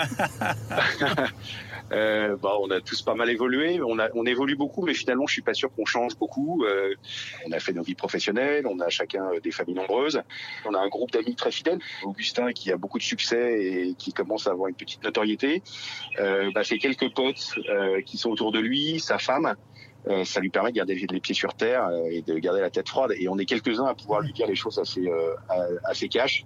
Euh, 1.92 2.36
bah, 2.36 2.56
on 2.60 2.70
a 2.70 2.82
tous 2.82 3.02
pas 3.02 3.16
mal 3.16 3.30
évolué. 3.30 3.80
On, 3.82 3.98
a, 4.00 4.10
on 4.14 4.26
évolue 4.26 4.56
beaucoup, 4.56 4.84
mais 4.84 4.94
finalement, 4.94 5.26
je 5.28 5.34
suis 5.34 5.42
pas 5.42 5.54
sûr 5.54 5.74
qu'on 5.74 5.86
change 5.86 6.18
beaucoup. 6.18 6.66
Euh, 6.66 6.94
on 7.46 7.52
a 7.52 7.60
fait 7.60 7.74
nos 7.74 7.84
vies 7.84 7.96
professionnelles, 7.96 8.68
on 8.68 8.80
a 8.80 8.90
chacun 8.90 9.24
euh, 9.32 9.40
des 9.40 9.52
familles 9.52 9.76
nombreuses. 9.76 10.22
On 10.66 10.74
a 10.74 10.80
un 10.80 10.88
groupe 10.90 11.12
d'amis 11.12 11.36
très 11.36 11.52
fidèles. 11.52 11.80
Augustin, 12.04 12.52
qui 12.52 12.72
a 12.72 12.78
beaucoup 12.78 12.98
de 12.98 13.04
succès 13.04 13.64
et 13.64 13.96
qui 13.98 14.12
commence 14.14 14.48
à 14.48 14.52
avoir 14.52 14.68
une 14.68 14.76
petite 14.76 15.04
notoriété. 15.04 15.64
Euh, 16.20 16.52
bah, 16.54 16.64
c'est 16.64 16.78
quelques 16.78 17.14
potes 17.14 17.56
euh, 17.70 18.02
qui 18.02 18.18
sont 18.18 18.32
autour 18.32 18.52
de 18.52 18.60
lui, 18.60 19.00
sa 19.00 19.18
femme. 19.18 19.56
Euh, 20.10 20.24
ça 20.24 20.39
lui 20.39 20.50
permet 20.50 20.72
de 20.72 20.78
garder 20.78 20.96
les 21.10 21.20
pieds 21.20 21.36
sur 21.36 21.54
terre 21.54 21.88
euh, 21.88 22.10
et 22.10 22.22
de 22.22 22.38
garder 22.38 22.62
la 22.62 22.70
tête 22.70 22.88
froide. 22.88 23.13
Et 23.20 23.28
on 23.28 23.38
est 23.38 23.46
quelques-uns 23.46 23.86
à 23.86 23.93
pouvoir 23.93 24.22
lui 24.22 24.32
dire 24.32 24.48
les 24.48 24.56
choses 24.56 24.80
assez, 24.80 25.06
euh, 25.08 25.34
assez 25.84 26.08
cash. 26.08 26.46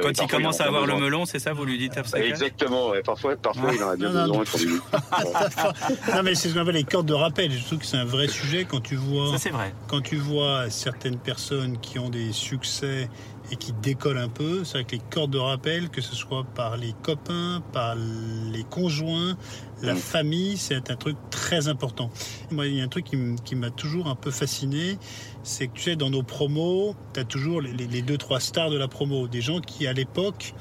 Quand 0.00 0.10
il 0.20 0.26
commence 0.26 0.60
à 0.60 0.66
avoir 0.66 0.86
le 0.86 0.96
melon, 0.96 1.24
c'est 1.24 1.38
ça, 1.38 1.52
vous 1.52 1.64
lui 1.64 1.78
dites 1.78 1.98
Exactement. 2.14 2.92
Parfois, 3.04 3.36
parfois 3.36 3.72
il 3.74 3.82
en 3.82 3.90
a 3.90 3.96
bien 3.96 4.10
besoin. 4.10 4.26
non, 6.14 6.22
mais 6.22 6.34
c'est 6.34 6.48
ce 6.48 6.54
qu'on 6.54 6.60
appelle 6.60 6.74
les 6.74 6.84
cordes 6.84 7.06
de 7.06 7.14
rappel. 7.14 7.50
Je 7.50 7.64
trouve 7.64 7.78
que 7.78 7.86
c'est 7.86 7.96
un 7.96 8.04
vrai 8.04 8.28
sujet 8.28 8.66
quand 8.68 8.80
tu 8.80 8.96
vois. 8.96 9.32
Ça, 9.32 9.38
c'est 9.38 9.50
vrai. 9.50 9.72
Quand 9.86 10.00
tu 10.00 10.16
vois 10.16 10.68
certaines 10.70 11.18
personnes 11.18 11.78
qui 11.80 11.98
ont 11.98 12.10
des 12.10 12.32
succès 12.32 13.08
et 13.50 13.56
qui 13.56 13.72
décolle 13.72 14.18
un 14.18 14.28
peu. 14.28 14.64
C'est 14.64 14.76
avec 14.76 14.92
les 14.92 15.00
cordes 15.10 15.30
de 15.30 15.38
rappel, 15.38 15.88
que 15.88 16.00
ce 16.00 16.14
soit 16.14 16.44
par 16.54 16.76
les 16.76 16.94
copains, 17.02 17.62
par 17.72 17.94
les 17.96 18.64
conjoints, 18.64 19.36
la 19.82 19.94
mm. 19.94 19.98
famille, 19.98 20.56
c'est 20.56 20.90
un 20.90 20.96
truc 20.96 21.16
très 21.30 21.68
important. 21.68 22.10
Moi, 22.50 22.66
il 22.66 22.74
y 22.74 22.80
a 22.80 22.84
un 22.84 22.88
truc 22.88 23.06
qui 23.44 23.54
m'a 23.54 23.70
toujours 23.70 24.08
un 24.08 24.14
peu 24.14 24.30
fasciné, 24.30 24.98
c'est 25.42 25.68
que 25.68 25.74
tu 25.74 25.82
sais, 25.82 25.96
dans 25.96 26.10
nos 26.10 26.22
promos, 26.22 26.94
tu 27.14 27.20
as 27.20 27.24
toujours 27.24 27.60
les, 27.60 27.72
les 27.72 28.02
deux, 28.02 28.18
trois 28.18 28.40
stars 28.40 28.70
de 28.70 28.76
la 28.76 28.88
promo, 28.88 29.28
des 29.28 29.40
gens 29.40 29.60
qui, 29.60 29.86
à 29.86 29.92
l'époque, 29.92 30.54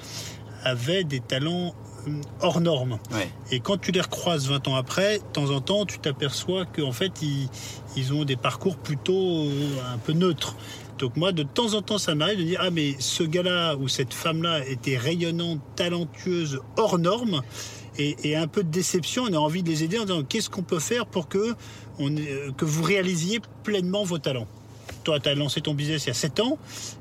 avaient 0.64 1.04
des 1.04 1.20
talents 1.20 1.74
euh, 2.08 2.22
hors 2.42 2.62
normes. 2.62 2.98
Et 3.52 3.60
quand 3.60 3.78
tu 3.78 3.92
les 3.92 4.02
recroises 4.02 4.48
20 4.48 4.68
ans 4.68 4.76
après, 4.76 5.20
de 5.20 5.24
temps 5.34 5.50
en 5.52 5.62
temps, 5.62 5.86
tu 5.86 6.00
t'aperçois 6.00 6.66
qu'en 6.66 6.92
fait, 6.92 7.22
ils, 7.22 7.50
ils, 7.96 8.14
ont 8.14 8.26
des 8.26 8.36
parcours 8.36 8.78
plutôt 8.78 9.46
euh, 9.46 9.52
un 9.94 9.98
peu 9.98 10.14
neutres. 10.14 10.56
Donc 10.98 11.16
moi, 11.16 11.32
de 11.32 11.44
temps 11.44 11.74
en 11.74 11.82
temps, 11.82 11.98
ça 11.98 12.16
m'arrive 12.16 12.40
de 12.40 12.44
dire 12.44 12.60
ah 12.62 12.72
mais 12.72 12.96
ce 13.00 13.24
gars-là 13.24 13.76
ou 13.76 13.88
cette 13.88 14.14
femme-là 14.14 14.66
était 14.68 14.98
rayonnante, 14.98 15.60
talentueuse, 15.76 16.60
hors 16.78 17.00
norme. 17.00 17.42
Et, 18.00 18.36
un 18.36 18.48
peu 18.48 18.64
de 18.64 18.70
déception, 18.70 19.24
on 19.28 19.34
a 19.34 19.38
envie 19.38 19.64
de 19.64 19.70
les 19.70 19.84
aider 19.84 19.98
en 19.98 20.06
disant 20.06 20.24
qu'est-ce 20.24 20.52
qu'on 20.52 20.62
peut 20.62 20.78
faire 20.78 21.08
pour 21.08 21.28
que, 21.28 21.56
que 21.98 22.66
vous 22.66 22.84
réalisiez 22.84 23.40
pleinement 23.64 24.04
vos 24.04 24.20
talents? 24.20 24.48
Toi, 25.08 25.22
tu 25.22 25.30
as 25.30 25.36
lancé 25.36 25.62
ton 25.62 25.74
business 25.74 26.04
il 26.04 26.08
y 26.08 26.12
a 26.12 26.14
7 26.14 26.42
ans 26.42 26.58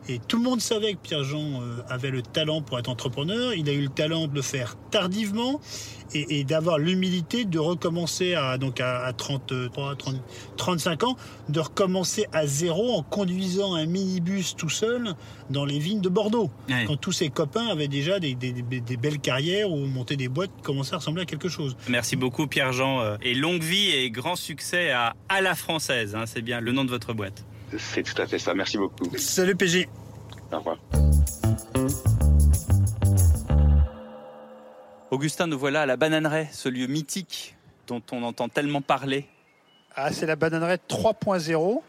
et 0.08 0.20
tout 0.20 0.36
le 0.36 0.44
monde 0.44 0.60
savait 0.60 0.92
que 0.92 0.98
Pierre-Jean 1.02 1.60
euh, 1.60 1.78
avait 1.88 2.12
le 2.12 2.22
talent 2.22 2.62
pour 2.62 2.78
être 2.78 2.88
entrepreneur. 2.88 3.52
Il 3.52 3.68
a 3.68 3.72
eu 3.72 3.82
le 3.82 3.88
talent 3.88 4.28
de 4.28 4.34
le 4.36 4.42
faire 4.42 4.76
tardivement 4.92 5.60
et, 6.14 6.44
d'avoir 6.44 6.78
l'humilité 6.78 7.44
de 7.44 7.58
recommencer 7.58 8.34
à, 8.34 8.58
donc 8.58 8.78
à, 8.78 9.12
33, 9.12 9.96
35 10.56 11.02
ans, 11.02 11.16
de 11.48 11.58
recommencer 11.58 12.26
à 12.32 12.46
zéro 12.46 12.94
en 12.94 13.02
conduisant 13.02 13.74
un 13.74 13.86
minibus 13.86 14.54
tout 14.54 14.68
seul 14.68 15.14
dans 15.50 15.64
les 15.64 15.80
vignes 15.80 16.00
de 16.00 16.08
Bordeaux. 16.08 16.48
Quand 16.86 16.96
tous 16.96 17.10
ses 17.10 17.28
copains 17.30 17.66
avaient 17.66 17.88
déjà 17.88 18.20
des, 18.20 18.36
belles 18.36 19.18
carrières 19.18 19.72
ou 19.72 19.84
monté 19.84 20.16
des 20.16 20.28
boîtes 20.28 20.54
qui 20.56 20.62
commençaient 20.62 20.94
à 20.94 20.98
ressembler 20.98 21.22
à 21.22 21.26
quelque 21.26 21.48
chose. 21.48 21.76
Merci 21.88 22.14
beaucoup 22.14 22.46
Pierre-Jean 22.46 23.00
euh, 23.00 23.16
et 23.20 23.34
longue 23.34 23.64
vie 23.64 23.90
et 23.90 24.12
grand 24.12 24.36
succès 24.36 24.92
à 24.92 25.16
à 25.28 25.40
la 25.40 25.56
française. 25.56 26.14
Hein, 26.14 26.26
c'est 26.26 26.42
bien 26.42 26.60
le 26.60 26.70
nom 26.70 26.84
de 26.84 26.90
votre 26.90 27.12
boîte. 27.12 27.44
C'est 27.76 28.02
tout 28.02 28.20
à 28.20 28.26
fait 28.26 28.38
ça. 28.38 28.54
Merci 28.54 28.78
beaucoup. 28.78 29.06
Salut 29.16 29.56
PG. 29.56 29.88
Au 30.52 30.58
revoir. 30.58 30.78
Augustin, 35.10 35.46
nous 35.46 35.58
voilà 35.58 35.82
à 35.82 35.86
la 35.86 35.96
Bananeraie, 35.96 36.48
ce 36.52 36.68
lieu 36.68 36.86
mythique 36.86 37.56
dont 37.86 38.02
on 38.12 38.22
entend 38.22 38.48
tellement 38.48 38.82
parler. 38.82 39.26
Ah, 39.94 40.12
c'est 40.12 40.26
la 40.26 40.36
Bananeraie 40.36 40.78
3.0. 40.88 41.80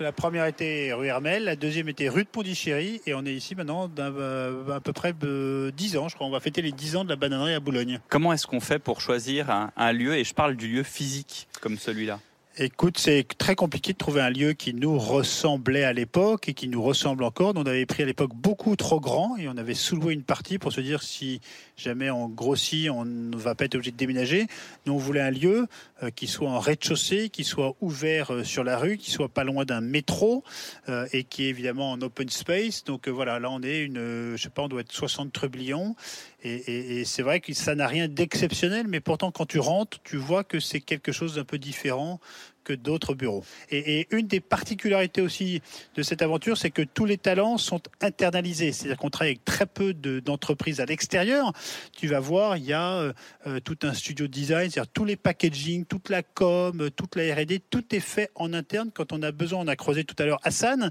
La 0.00 0.10
première 0.10 0.46
était 0.46 0.92
rue 0.92 1.06
Hermel, 1.06 1.44
la 1.44 1.54
deuxième 1.54 1.88
était 1.88 2.08
rue 2.08 2.24
de 2.24 2.28
Pondichéry, 2.28 3.00
et 3.06 3.14
on 3.14 3.24
est 3.24 3.32
ici 3.32 3.54
maintenant 3.54 3.88
euh, 3.98 4.74
à 4.74 4.80
peu 4.80 4.92
près 4.92 5.12
10 5.12 5.96
ans, 5.96 6.08
je 6.08 6.16
crois. 6.16 6.26
On 6.26 6.30
va 6.30 6.40
fêter 6.40 6.62
les 6.62 6.72
10 6.72 6.96
ans 6.96 7.04
de 7.04 7.10
la 7.10 7.16
Bananeraie 7.16 7.54
à 7.54 7.60
Boulogne. 7.60 8.00
Comment 8.08 8.32
est-ce 8.32 8.46
qu'on 8.46 8.58
fait 8.58 8.80
pour 8.80 9.00
choisir 9.00 9.70
un 9.76 9.92
lieu, 9.92 10.16
et 10.16 10.24
je 10.24 10.34
parle 10.34 10.56
du 10.56 10.66
lieu 10.66 10.82
physique 10.82 11.46
comme 11.60 11.78
celui-là? 11.78 12.18
Écoute, 12.56 12.98
c'est 12.98 13.26
très 13.36 13.56
compliqué 13.56 13.94
de 13.94 13.98
trouver 13.98 14.20
un 14.20 14.30
lieu 14.30 14.52
qui 14.52 14.74
nous 14.74 14.96
ressemblait 14.96 15.82
à 15.82 15.92
l'époque 15.92 16.48
et 16.48 16.54
qui 16.54 16.68
nous 16.68 16.80
ressemble 16.80 17.24
encore. 17.24 17.52
On 17.56 17.62
avait 17.62 17.84
pris 17.84 18.04
à 18.04 18.06
l'époque 18.06 18.30
beaucoup 18.32 18.76
trop 18.76 19.00
grand 19.00 19.36
et 19.36 19.48
on 19.48 19.56
avait 19.56 19.74
soulevé 19.74 20.14
une 20.14 20.22
partie 20.22 20.58
pour 20.58 20.72
se 20.72 20.80
dire 20.80 21.02
si 21.02 21.40
jamais 21.76 22.10
on 22.10 22.28
grossit, 22.28 22.90
on 22.90 23.04
ne 23.04 23.36
va 23.36 23.56
pas 23.56 23.64
être 23.64 23.74
obligé 23.74 23.90
de 23.90 23.96
déménager. 23.96 24.46
Nous, 24.86 24.92
on 24.92 24.98
voulait 24.98 25.20
un 25.20 25.32
lieu 25.32 25.66
euh, 26.04 26.10
qui 26.10 26.28
soit 26.28 26.48
en 26.48 26.60
rez-de-chaussée, 26.60 27.28
qui 27.28 27.42
soit 27.42 27.74
ouvert 27.80 28.32
euh, 28.32 28.44
sur 28.44 28.62
la 28.62 28.78
rue, 28.78 28.98
qui 28.98 29.10
soit 29.10 29.28
pas 29.28 29.42
loin 29.42 29.64
d'un 29.64 29.80
métro 29.80 30.44
euh, 30.88 31.08
et 31.12 31.24
qui 31.24 31.46
est 31.46 31.48
évidemment 31.48 31.90
en 31.90 32.00
open 32.02 32.28
space. 32.28 32.84
Donc 32.84 33.08
voilà, 33.08 33.40
là 33.40 33.50
on 33.50 33.62
est 33.62 33.80
une, 33.80 34.36
je 34.36 34.40
sais 34.40 34.48
pas, 34.48 34.62
on 34.62 34.68
doit 34.68 34.82
être 34.82 34.92
60 34.92 35.32
trublions 35.32 35.96
et, 36.44 37.04
c'est 37.04 37.22
vrai 37.22 37.40
que 37.40 37.52
ça 37.54 37.74
n'a 37.74 37.86
rien 37.86 38.06
d'exceptionnel, 38.06 38.86
mais 38.86 39.00
pourtant 39.00 39.30
quand 39.30 39.46
tu 39.46 39.58
rentres, 39.58 39.98
tu 40.04 40.16
vois 40.16 40.44
que 40.44 40.60
c'est 40.60 40.80
quelque 40.80 41.10
chose 41.10 41.36
d'un 41.36 41.44
peu 41.44 41.58
différent 41.58 42.20
que 42.64 42.72
d'autres 42.72 43.14
bureaux. 43.14 43.44
Et, 43.70 44.06
une 44.10 44.26
des 44.26 44.40
particularités 44.40 45.20
aussi 45.20 45.62
de 45.94 46.02
cette 46.02 46.22
aventure, 46.22 46.56
c'est 46.56 46.70
que 46.70 46.82
tous 46.82 47.04
les 47.04 47.18
talents 47.18 47.58
sont 47.58 47.80
internalisés. 48.00 48.72
C'est-à-dire 48.72 48.96
qu'on 48.96 49.10
travaille 49.10 49.32
avec 49.32 49.44
très 49.44 49.66
peu 49.66 49.94
d'entreprises 49.94 50.80
à 50.80 50.86
l'extérieur. 50.86 51.52
Tu 51.92 52.08
vas 52.08 52.20
voir, 52.20 52.56
il 52.56 52.64
y 52.64 52.72
a 52.72 52.94
euh, 52.94 53.12
euh, 53.46 53.60
tout 53.60 53.78
un 53.82 53.92
studio 53.92 54.26
de 54.26 54.32
design, 54.32 54.70
c'est-à-dire 54.70 54.90
tous 54.92 55.04
les 55.04 55.16
packaging, 55.16 55.84
toute 55.84 56.08
la 56.08 56.22
com, 56.22 56.90
toute 56.90 57.16
la 57.16 57.34
R&D, 57.34 57.60
tout 57.70 57.94
est 57.94 58.00
fait 58.00 58.30
en 58.34 58.52
interne. 58.52 58.90
Quand 58.92 59.12
on 59.12 59.22
a 59.22 59.32
besoin, 59.32 59.60
on 59.60 59.68
a 59.68 59.76
creusé 59.76 60.04
tout 60.04 60.16
à 60.18 60.26
l'heure 60.26 60.40
Hassan, 60.42 60.90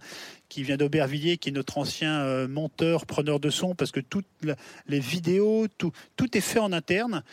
qui 0.49 0.63
vient 0.63 0.77
d'Aubervilliers, 0.77 1.37
qui 1.37 1.49
est 1.49 1.53
notre 1.53 1.77
ancien 1.77 2.21
euh, 2.21 2.47
monteur, 2.47 3.05
preneur 3.05 3.39
de 3.39 3.49
son, 3.49 3.73
parce 3.75 3.91
que 3.91 3.99
toutes 3.99 4.27
les 4.87 4.99
vidéos, 4.99 5.67
tout, 5.77 5.91
tout 6.15 6.37
est 6.37 6.41
fait 6.41 6.59
en 6.59 6.71
interne 6.71 7.23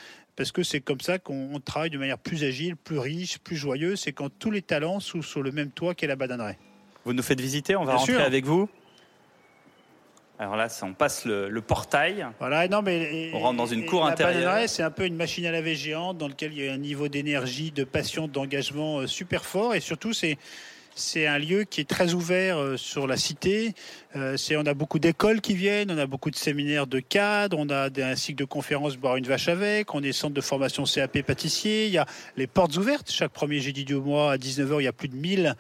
parce 0.41 0.53
que 0.53 0.63
c'est 0.63 0.81
comme 0.81 1.03
ça 1.03 1.19
qu'on 1.19 1.61
travaille 1.63 1.91
de 1.91 1.99
manière 1.99 2.17
plus 2.17 2.45
agile, 2.45 2.75
plus 2.75 2.99
riche, 2.99 3.39
plus 3.41 3.57
joyeuse. 3.57 4.01
C'est 4.01 4.13
quand 4.13 4.31
tous 4.31 4.51
les 4.51 4.63
talents 4.63 4.99
sont 4.99 5.21
sur 5.21 5.43
le 5.43 5.53
même 5.53 5.71
toit 5.71 5.95
qu'est 5.95 6.07
la 6.07 6.17
bananeraie. 6.17 6.57
Vous 7.05 7.13
nous 7.13 7.23
faites 7.23 7.43
visiter, 7.43 7.77
on 7.77 7.85
va 7.85 7.97
rentrer 7.97 8.23
avec 8.23 8.47
vous. 8.47 8.67
Alors 10.39 10.57
là, 10.57 10.69
on 10.81 10.95
passe 10.95 11.27
le, 11.27 11.61
portail. 11.61 12.27
Voilà, 12.39 12.67
non, 12.69 12.81
mais 12.81 13.31
on 13.35 13.41
rentre 13.41 13.59
dans 13.59 13.67
une 13.67 13.85
cour 13.85 14.07
intérieure. 14.07 14.67
C'est 14.67 14.83
un 14.83 14.91
peu 14.91 15.05
une 15.05 15.17
machine 15.17 15.45
à 15.45 15.53
laver 15.53 15.75
géante 15.75 16.17
dans 16.17 16.29
laquelle 16.29 16.55
il 16.55 16.65
y 16.65 16.69
a 16.71 16.73
un 16.73 16.79
niveau 16.79 17.09
d'énergie, 17.09 17.71
de 17.71 17.85
passion, 17.85 18.27
d'engagement 18.27 19.01
euh, 19.01 19.07
super 19.07 19.45
fort. 19.45 19.75
Et 19.75 19.81
surtout, 19.81 20.15
c'est 20.15 20.39
c'est 20.95 21.27
un 21.27 21.39
lieu 21.39 21.65
qui 21.65 21.81
est 21.81 21.89
très 21.89 22.15
ouvert 22.15 22.59
euh, 22.59 22.77
sur 22.77 23.07
la 23.07 23.17
cité. 23.17 23.75
Euh, 24.17 24.37
on 24.57 24.67
a 24.67 24.75
beaucoup 24.75 24.99
d'écoles 24.99 25.41
qui 25.41 25.55
viennent, 25.55 25.91
on 25.91 25.99
a 25.99 26.07
beaucoup 26.07 26.31
de 26.31 26.37
séminaires 26.37 26.87
de 26.87 27.01
cadres, 27.01 27.57
on 27.59 27.69
a 27.71 27.89
un 27.97 28.17
cycle 28.17 28.39
de 28.39 28.45
conférences 28.45 28.97
boire 28.97 29.17
une 29.17 29.27
vache 29.27 29.49
avec, 29.49 29.95
on 29.95 30.03
est 30.03 30.13
centre 30.13 30.35
de 30.35 30.41
formation 30.41 30.85
CAP 30.85 31.23
pâtissier. 31.23 31.87
Il 31.87 31.93
y 31.93 31.99
a 31.99 32.07
les 32.37 32.47
portes 32.47 32.77
ouvertes. 32.77 33.11
Chaque 33.11 33.33
premier 33.33 33.61
jeudi 33.61 33.85
du 33.85 33.95
mois 33.95 34.33
à 34.33 34.37
19h, 34.37 34.81
il 34.81 34.85
y 34.85 34.89
a 34.89 34.93
plus 34.93 35.09
de 35.09 35.17
1000 35.17 35.55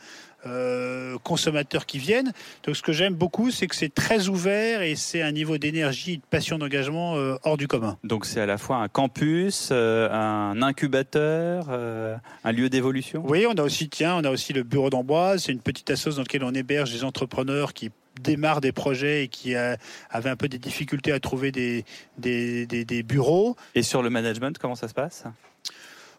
euh, 0.46 1.18
consommateurs 1.22 1.87
qui 1.87 1.98
viennent. 1.98 2.33
Donc 2.64 2.76
ce 2.76 2.83
que 2.83 2.92
j'aime 2.92 3.14
beaucoup, 3.14 3.50
c'est 3.50 3.66
que 3.66 3.76
c'est 3.76 3.94
très 3.94 4.29
ouvert 4.29 4.83
et 4.83 4.96
c'est 4.96 5.22
un 5.22 5.33
niveau 5.33 5.59
d'énergie, 5.59 6.18
de 6.18 6.22
passion, 6.31 6.59
d'engagement 6.59 7.16
euh, 7.16 7.37
hors 7.44 7.57
du 7.57 7.68
commun. 7.68 7.98
Donc 8.05 8.24
c'est 8.24 8.40
à 8.40 8.46
la 8.46 8.59
fois 8.59 8.76
un 8.76 8.88
campus, 8.88 9.68
euh, 9.72 10.09
un 10.11 10.62
incubateur, 10.62 11.68
un 11.70 12.53
lieu 12.53 12.68
d'évolution? 12.68 13.22
Oui, 13.26 13.46
on 13.48 13.55
a 13.55 13.62
aussi 13.62 13.88
tiens, 13.88 14.16
on 14.16 14.24
a 14.24 14.31
aussi 14.31 14.53
le 14.53 14.62
bureau 14.62 14.90
d'Amboise, 14.90 15.44
c'est 15.44 15.53
une 15.53 15.61
petite 15.61 15.90
association 15.90 16.22
dans 16.22 16.22
laquelle 16.22 16.44
on 16.44 16.55
héberge 16.55 16.92
des 16.92 17.05
entrepreneurs 17.05 17.74
qui 17.74 17.90
démarrent 18.20 18.61
des 18.61 18.72
projets 18.72 19.24
et 19.24 19.29
qui 19.29 19.55
avaient 19.55 20.31
un 20.31 20.37
peu 20.37 20.48
des 20.48 20.59
difficultés 20.59 21.12
à 21.12 21.20
trouver 21.20 21.53
des, 21.53 21.85
des, 22.18 22.66
des 22.66 23.03
bureaux. 23.03 23.57
Et 23.74 23.83
sur 23.83 24.03
le 24.03 24.11
management, 24.11 24.59
comment 24.59 24.74
ça 24.74 24.88
se 24.88 24.94
passe? 24.94 25.24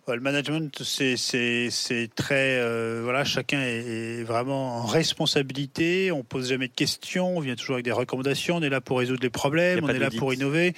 Le 0.07 0.19
management, 0.19 0.83
c'est 0.83 2.09
très. 2.15 2.59
Euh, 2.59 3.01
voilà, 3.03 3.23
chacun 3.23 3.61
est, 3.61 4.23
vraiment 4.23 4.77
en 4.77 4.85
responsabilité. 4.85 6.11
On 6.11 6.23
pose 6.23 6.49
jamais 6.49 6.67
de 6.67 6.73
questions. 6.73 7.37
On 7.37 7.39
vient 7.39 7.55
toujours 7.55 7.75
avec 7.75 7.85
des 7.85 7.91
recommandations. 7.91 8.57
On 8.57 8.61
est 8.61 8.69
là 8.69 8.81
pour 8.81 8.99
résoudre 8.99 9.21
les 9.21 9.29
problèmes. 9.29 9.83
On 9.83 9.89
est 9.89 9.99
là 9.99 10.09
pour 10.09 10.33
innover. 10.33 10.73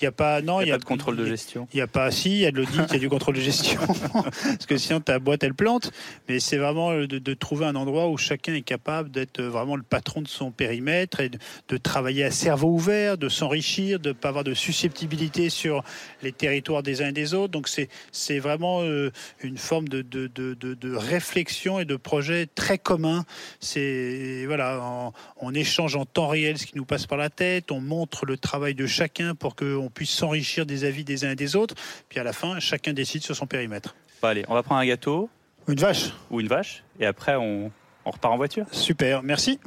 Il 0.00 0.02
n'y 0.02 0.08
a 0.08 0.12
pas. 0.12 0.42
Non, 0.42 0.60
il 0.60 0.68
y 0.68 0.70
a, 0.70 0.74
pas 0.74 0.80
de 0.80 0.84
contrôle 0.84 1.16
de 1.16 1.24
gestion. 1.24 1.68
Il 1.72 1.76
n'y 1.76 1.82
a 1.82 1.86
pas. 1.86 2.10
Si, 2.10 2.30
il 2.30 2.38
y 2.38 2.46
a 2.46 2.50
de 2.50 2.56
l'audit, 2.56 2.80
il 2.88 2.94
y 2.94 2.96
a 2.96 2.98
du 2.98 3.08
contrôle 3.08 3.36
de 3.36 3.40
gestion. 3.40 3.80
Parce 4.12 4.66
que 4.66 4.76
sinon, 4.76 5.00
ta 5.00 5.18
boîte, 5.18 5.44
elle 5.44 5.54
plante. 5.54 5.90
Mais 6.28 6.40
c'est 6.40 6.58
vraiment 6.58 6.94
de, 6.94 7.34
trouver 7.34 7.66
un 7.66 7.76
endroit 7.76 8.08
où 8.08 8.16
chacun 8.16 8.54
est 8.54 8.62
capable 8.62 9.10
d'être 9.10 9.40
vraiment 9.42 9.76
le 9.76 9.82
patron 9.82 10.20
de 10.22 10.28
son 10.28 10.50
périmètre 10.50 11.20
et 11.20 11.30
de, 11.30 11.76
travailler 11.76 12.24
à 12.24 12.30
cerveau 12.30 12.68
ouvert, 12.68 13.18
de 13.18 13.28
s'enrichir, 13.28 14.00
de 14.00 14.08
ne 14.08 14.14
pas 14.14 14.28
avoir 14.28 14.44
de 14.44 14.54
susceptibilité 14.54 15.50
sur 15.50 15.84
les 16.22 16.32
territoires 16.32 16.82
des 16.82 17.02
uns 17.02 17.08
et 17.08 17.12
des 17.12 17.34
autres. 17.34 17.52
Donc, 17.52 17.68
c'est 17.68 18.38
vraiment 18.38 18.63
euh, 18.82 19.10
une 19.42 19.58
forme 19.58 19.88
de, 19.88 20.02
de, 20.02 20.96
réflexion 20.96 21.80
et 21.80 21.84
de 21.84 21.96
projet 21.96 22.46
très 22.46 22.78
commun. 22.78 23.24
C'est 23.60 24.44
voilà, 24.46 25.12
on, 25.40 25.54
échange 25.54 25.96
en 25.96 26.04
temps 26.04 26.28
réel 26.28 26.58
ce 26.58 26.66
qui 26.66 26.76
nous 26.76 26.84
passe 26.84 27.06
par 27.06 27.18
la 27.18 27.30
tête, 27.30 27.70
on 27.70 27.80
montre 27.80 28.26
le 28.26 28.36
travail 28.36 28.74
de 28.74 28.86
chacun 28.86 29.34
pour 29.34 29.54
qu'on 29.54 29.90
puisse 29.92 30.10
s'enrichir 30.10 30.66
des 30.66 30.84
avis 30.84 31.04
des 31.04 31.24
uns 31.24 31.30
et 31.30 31.36
des 31.36 31.56
autres. 31.56 31.74
Puis 32.08 32.18
à 32.18 32.24
la 32.24 32.32
fin, 32.32 32.58
chacun 32.58 32.92
décide 32.92 33.22
sur 33.22 33.36
son 33.36 33.46
périmètre. 33.46 33.94
allez, 34.22 34.44
on 34.48 34.54
va 34.54 34.62
prendre 34.62 34.80
un 34.80 34.86
gâteau. 34.86 35.30
Une 35.68 35.78
vache. 35.78 36.10
Ou 36.30 36.40
une 36.40 36.48
vache. 36.48 36.82
Et 37.00 37.06
après, 37.06 37.36
on, 37.36 37.70
on 38.04 38.10
repart 38.10 38.34
en 38.34 38.36
voiture. 38.36 38.66
Super, 38.72 39.22
merci. 39.22 39.58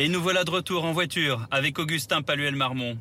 Et 0.00 0.08
nous 0.08 0.22
voilà 0.22 0.44
de 0.44 0.50
retour 0.50 0.84
en 0.84 0.92
voiture 0.92 1.48
avec 1.50 1.80
Augustin 1.80 2.22
Paluel-Marmont. 2.22 2.98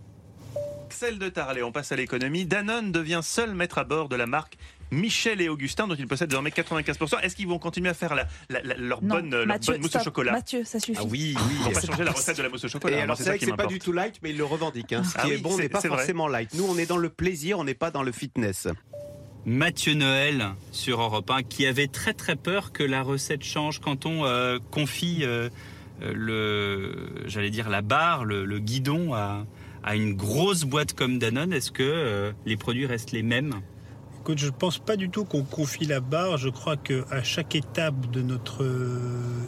Celle 0.89 1.19
de 1.19 1.29
Tarlet, 1.29 1.62
on 1.62 1.71
passe 1.71 1.91
à 1.91 1.95
l'économie. 1.95 2.45
Danone 2.45 2.91
devient 2.91 3.19
seul 3.21 3.53
maître 3.53 3.77
à 3.77 3.83
bord 3.83 4.10
de 4.10 4.15
la 4.15 4.25
marque 4.25 4.57
Michel 4.89 5.39
et 5.41 5.47
Augustin, 5.47 5.88
dont 5.88 5.93
ils 5.93 6.07
possèdent 6.07 6.29
désormais 6.29 6.49
95%. 6.49 7.21
Est-ce 7.21 7.36
qu'ils 7.36 7.47
vont 7.47 7.60
continuer 7.60 7.89
à 7.89 7.93
faire 7.93 8.15
leur, 8.15 9.01
bonne, 9.01 9.45
mousse 9.79 9.95
au 9.95 9.99
chocolat 9.99 10.31
Mathieu, 10.31 10.63
ça 10.63 10.79
suffit. 10.79 10.97
Ah 10.99 11.05
oui, 11.07 11.36
oui. 11.38 11.55
Ils 11.60 11.65
vont 11.65 11.71
pas 11.71 11.81
changer 11.81 12.03
la 12.03 12.12
recette 12.12 12.38
de 12.38 12.41
la 12.41 12.49
mousse 12.49 12.63
au 12.63 12.67
chocolat. 12.67 12.97
Et 12.97 13.01
alors, 13.01 13.15
c'est 13.15 13.25
vrai 13.25 13.38
que 13.38 13.45
c'est 13.45 13.55
pas 13.55 13.67
du 13.67 13.77
tout 13.77 13.91
light, 13.91 14.15
mais 14.23 14.31
ils 14.31 14.38
le 14.38 14.45
revendiquent. 14.45 14.93
Hein. 14.93 15.03
Ce 15.03 15.17
ah 15.19 15.25
qui 15.25 15.33
est 15.33 15.38
bon 15.38 15.55
n'est 15.55 15.69
pas 15.69 15.81
forcément 15.81 16.27
light. 16.27 16.51
Nous, 16.55 16.65
on 16.67 16.79
est 16.79 16.88
dans 16.88 16.97
le 16.97 17.10
plaisir, 17.10 17.60
on 17.60 17.63
n'est 17.63 17.75
pas 17.75 17.91
dans 17.91 18.01
le 18.01 18.12
fitness. 18.12 18.67
Mathieu 19.45 19.93
Noël 19.93 20.47
sur 20.71 20.99
Europe 20.99 21.29
1 21.29 21.43
qui 21.43 21.67
avait 21.67 21.88
très 21.88 22.13
très 22.13 22.36
peur 22.36 22.71
que 22.71 22.83
la 22.83 23.03
recette 23.03 23.43
change 23.43 23.79
quand 23.79 24.05
on 24.05 24.25
euh, 24.25 24.57
confie 24.71 25.19
euh, 25.21 25.49
le, 26.01 27.07
j'allais 27.25 27.49
dire 27.49 27.69
la 27.69 27.81
barre, 27.81 28.25
le, 28.25 28.60
guidon 28.60 29.13
à, 29.13 29.45
une 29.93 30.15
grosse 30.15 30.63
boîte 30.63 30.93
comme 30.93 31.17
Danone. 31.17 31.53
Est-ce 31.53 31.71
que 31.71 31.83
euh, 31.83 32.31
les 32.45 32.57
produits 32.57 32.86
restent 32.86 33.13
les 33.13 33.23
mêmes? 33.23 33.62
Écoute, 34.19 34.39
je 34.39 34.47
ne 34.47 34.51
pense 34.51 34.79
pas 34.79 34.97
du 34.97 35.10
tout 35.10 35.23
qu'on 35.23 35.43
confie 35.43 35.86
la 35.86 36.01
barre. 36.01 36.38
Je 36.38 36.49
crois 36.49 36.75
qu'à 36.75 37.23
chaque 37.23 37.55
étape 37.55 38.12
de 38.12 38.21
notre 38.21 38.63
euh, 38.63 38.99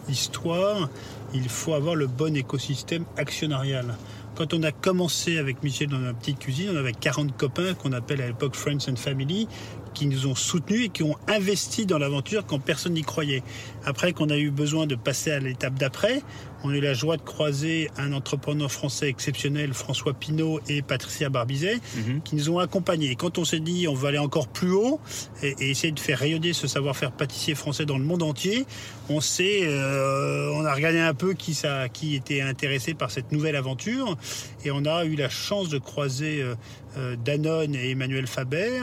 histoire, 0.07 0.89
il 1.33 1.49
faut 1.49 1.73
avoir 1.73 1.95
le 1.95 2.07
bon 2.07 2.33
écosystème 2.35 3.03
actionnarial. 3.17 3.97
Quand 4.35 4.53
on 4.53 4.63
a 4.63 4.71
commencé 4.71 5.37
avec 5.37 5.63
Michel 5.63 5.89
dans 5.89 5.99
la 5.99 6.13
petite 6.13 6.39
cuisine, 6.39 6.69
on 6.73 6.77
avait 6.77 6.93
40 6.93 7.35
copains 7.35 7.73
qu'on 7.73 7.91
appelle 7.91 8.21
à 8.21 8.27
l'époque 8.27 8.55
Friends 8.55 8.89
and 8.89 8.95
Family, 8.95 9.49
qui 9.93 10.05
nous 10.05 10.27
ont 10.27 10.35
soutenus 10.35 10.85
et 10.85 10.89
qui 10.89 11.03
ont 11.03 11.15
investi 11.27 11.85
dans 11.85 11.97
l'aventure 11.97 12.45
quand 12.45 12.59
personne 12.59 12.93
n'y 12.93 13.03
croyait. 13.03 13.43
Après 13.85 14.13
qu'on 14.13 14.29
a 14.29 14.37
eu 14.37 14.51
besoin 14.51 14.87
de 14.87 14.95
passer 14.95 15.31
à 15.31 15.39
l'étape 15.39 15.75
d'après, 15.75 16.21
on 16.63 16.69
a 16.69 16.75
eu 16.75 16.81
la 16.81 16.93
joie 16.93 17.17
de 17.17 17.21
croiser 17.21 17.89
un 17.97 18.13
entrepreneur 18.13 18.71
français 18.71 19.07
exceptionnel, 19.07 19.73
François 19.73 20.13
Pinault 20.13 20.59
et 20.67 20.81
Patricia 20.81 21.29
Barbizet, 21.29 21.79
mhm. 21.95 22.21
qui 22.23 22.35
nous 22.35 22.49
ont 22.49 22.59
accompagnés. 22.59 23.11
Et 23.11 23.15
quand 23.15 23.37
on 23.37 23.45
s'est 23.45 23.59
dit 23.59 23.87
on 23.87 23.93
va 23.93 24.09
aller 24.09 24.17
encore 24.17 24.47
plus 24.47 24.71
haut 24.71 24.99
et, 25.41 25.55
essayer 25.59 25.91
de 25.91 25.99
faire 25.99 26.19
rayonner 26.19 26.53
ce 26.53 26.67
savoir-faire 26.67 27.11
pâtissier 27.11 27.55
français 27.55 27.85
dans 27.85 27.97
le 27.97 28.03
monde 28.03 28.23
entier, 28.23 28.65
on 29.09 29.21
s'est, 29.21 29.61
euh, 29.63 30.51
on 30.53 30.65
a 30.65 30.73
regardé 30.73 30.99
un 30.99 31.13
peu 31.13 31.33
qui 31.33 31.53
ça, 31.53 31.89
qui 31.89 32.15
était 32.15 32.41
intéressé 32.41 32.93
par 32.93 33.11
cette 33.11 33.31
nouvelle 33.31 33.55
aventure, 33.55 34.17
et 34.63 34.71
on 34.71 34.85
a 34.85 35.05
eu 35.05 35.15
la 35.15 35.29
chance 35.29 35.69
de 35.69 35.79
croiser 35.79 36.41
euh, 36.41 36.55
euh, 36.97 37.15
Danone 37.15 37.75
et 37.75 37.91
Emmanuel 37.91 38.25
Faber. 38.27 38.81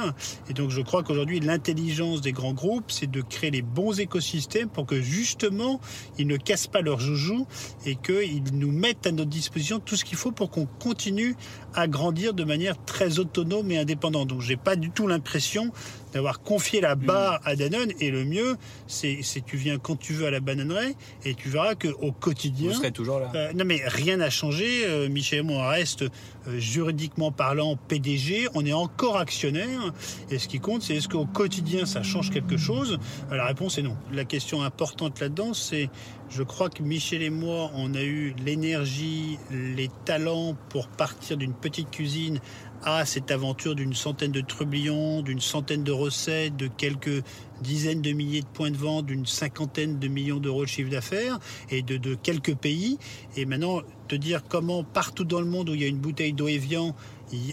Et 0.48 0.52
donc 0.52 0.70
je 0.70 0.80
crois 0.80 1.02
qu'aujourd'hui 1.02 1.40
l'intelligence 1.40 2.20
des 2.20 2.32
grands 2.32 2.52
groupes, 2.52 2.90
c'est 2.90 3.10
de 3.10 3.20
créer 3.20 3.50
les 3.50 3.62
bons 3.62 3.98
écosystèmes 3.98 4.68
pour 4.68 4.86
que 4.86 5.00
justement 5.00 5.80
ils 6.18 6.26
ne 6.26 6.36
cassent 6.36 6.68
pas 6.68 6.82
leur 6.82 7.00
joujou 7.00 7.46
et 7.85 7.96
qu'ils 7.96 8.42
nous 8.52 8.72
mettent 8.72 9.07
à 9.07 9.12
notre 9.12 9.31
disposition 9.31 9.79
tout 9.79 9.96
ce 9.96 10.05
qu'il 10.05 10.18
faut 10.18 10.33
pour 10.33 10.50
qu'on 10.50 10.66
continue 10.66 11.37
à 11.76 11.86
grandir 11.86 12.34
de 12.34 12.42
manière 12.42 12.82
très 12.84 13.18
autonome 13.18 13.70
et 13.70 13.78
indépendante. 13.78 14.28
Donc 14.28 14.40
j'ai 14.40 14.56
pas 14.56 14.76
du 14.76 14.90
tout 14.90 15.06
l'impression 15.06 15.70
d'avoir 16.16 16.40
confié 16.40 16.80
la 16.80 16.94
barre 16.94 17.40
à 17.44 17.56
Danone. 17.56 17.92
Et 18.00 18.10
le 18.10 18.24
mieux, 18.24 18.56
c'est 18.86 19.20
tu 19.44 19.58
viens 19.58 19.78
quand 19.78 19.96
tu 19.96 20.14
veux 20.14 20.26
à 20.26 20.30
la 20.30 20.40
bananerie 20.40 20.96
et 21.26 21.34
tu 21.34 21.50
verras 21.50 21.74
qu'au 21.74 22.10
quotidien. 22.12 22.70
Vous 22.70 22.76
serez 22.76 22.90
toujours 22.90 23.20
là. 23.20 23.30
Euh, 23.34 23.52
non, 23.52 23.66
mais 23.66 23.82
rien 23.84 24.16
n'a 24.16 24.30
changé. 24.30 24.86
Euh, 24.86 25.10
Michel 25.10 25.40
et 25.40 25.42
moi, 25.42 25.58
on 25.58 25.68
reste 25.68 26.02
euh, 26.02 26.58
juridiquement 26.58 27.32
parlant 27.32 27.76
PDG. 27.76 28.48
On 28.54 28.64
est 28.64 28.72
encore 28.72 29.18
actionnaire. 29.18 29.92
Et 30.30 30.38
ce 30.38 30.48
qui 30.48 30.58
compte, 30.58 30.82
c'est 30.82 30.96
est-ce 30.96 31.08
qu'au 31.08 31.26
quotidien, 31.26 31.84
ça 31.84 32.02
change 32.02 32.30
quelque 32.30 32.56
chose? 32.56 32.98
La 33.30 33.44
réponse 33.44 33.76
est 33.76 33.82
non. 33.82 33.96
La 34.10 34.24
question 34.24 34.62
importante 34.62 35.20
là-dedans, 35.20 35.52
c'est 35.52 35.90
je 36.30 36.42
crois 36.42 36.70
que 36.70 36.82
Michel 36.82 37.22
et 37.22 37.30
moi, 37.30 37.70
on 37.74 37.94
a 37.94 38.02
eu 38.02 38.34
l'énergie, 38.44 39.38
les 39.50 39.90
talents 40.04 40.56
pour 40.70 40.88
partir 40.88 41.36
d'une 41.36 41.52
petite 41.52 41.65
cuisine 41.70 42.40
à 42.83 43.05
cette 43.05 43.31
aventure 43.31 43.74
d'une 43.74 43.94
centaine 43.94 44.33
de 44.33 44.40
trublions, 44.40 45.22
d'une 45.22 45.40
centaine 45.40 45.83
de 45.83 45.92
recettes, 45.92 46.57
de 46.57 46.68
quelques 46.68 47.24
dizaines 47.61 48.02
de 48.02 48.12
milliers 48.12 48.42
de 48.42 48.46
points 48.46 48.70
de 48.70 48.76
vente, 48.76 49.07
d'une 49.07 49.26
cinquantaine 49.26 49.98
de 49.98 50.09
millions 50.09 50.38
d'euros 50.38 50.64
de 50.64 50.68
chiffre 50.68 50.90
d'affaires 50.90 51.38
et 51.70 51.83
de, 51.83 51.96
de, 51.96 52.14
quelques 52.14 52.55
pays. 52.55 52.98
Et 53.37 53.44
maintenant, 53.44 53.81
te 54.09 54.14
dire 54.14 54.42
comment 54.48 54.85
partout 54.85 55.24
dans 55.24 55.40
le 55.40 55.46
monde 55.46 55.70
où 55.70 55.74
il 55.74 55.81
y 55.81 55.85
a 55.85 55.88
une 55.88 55.98
bouteille 55.98 56.33
d'eau 56.33 56.48
Evian, 56.48 56.94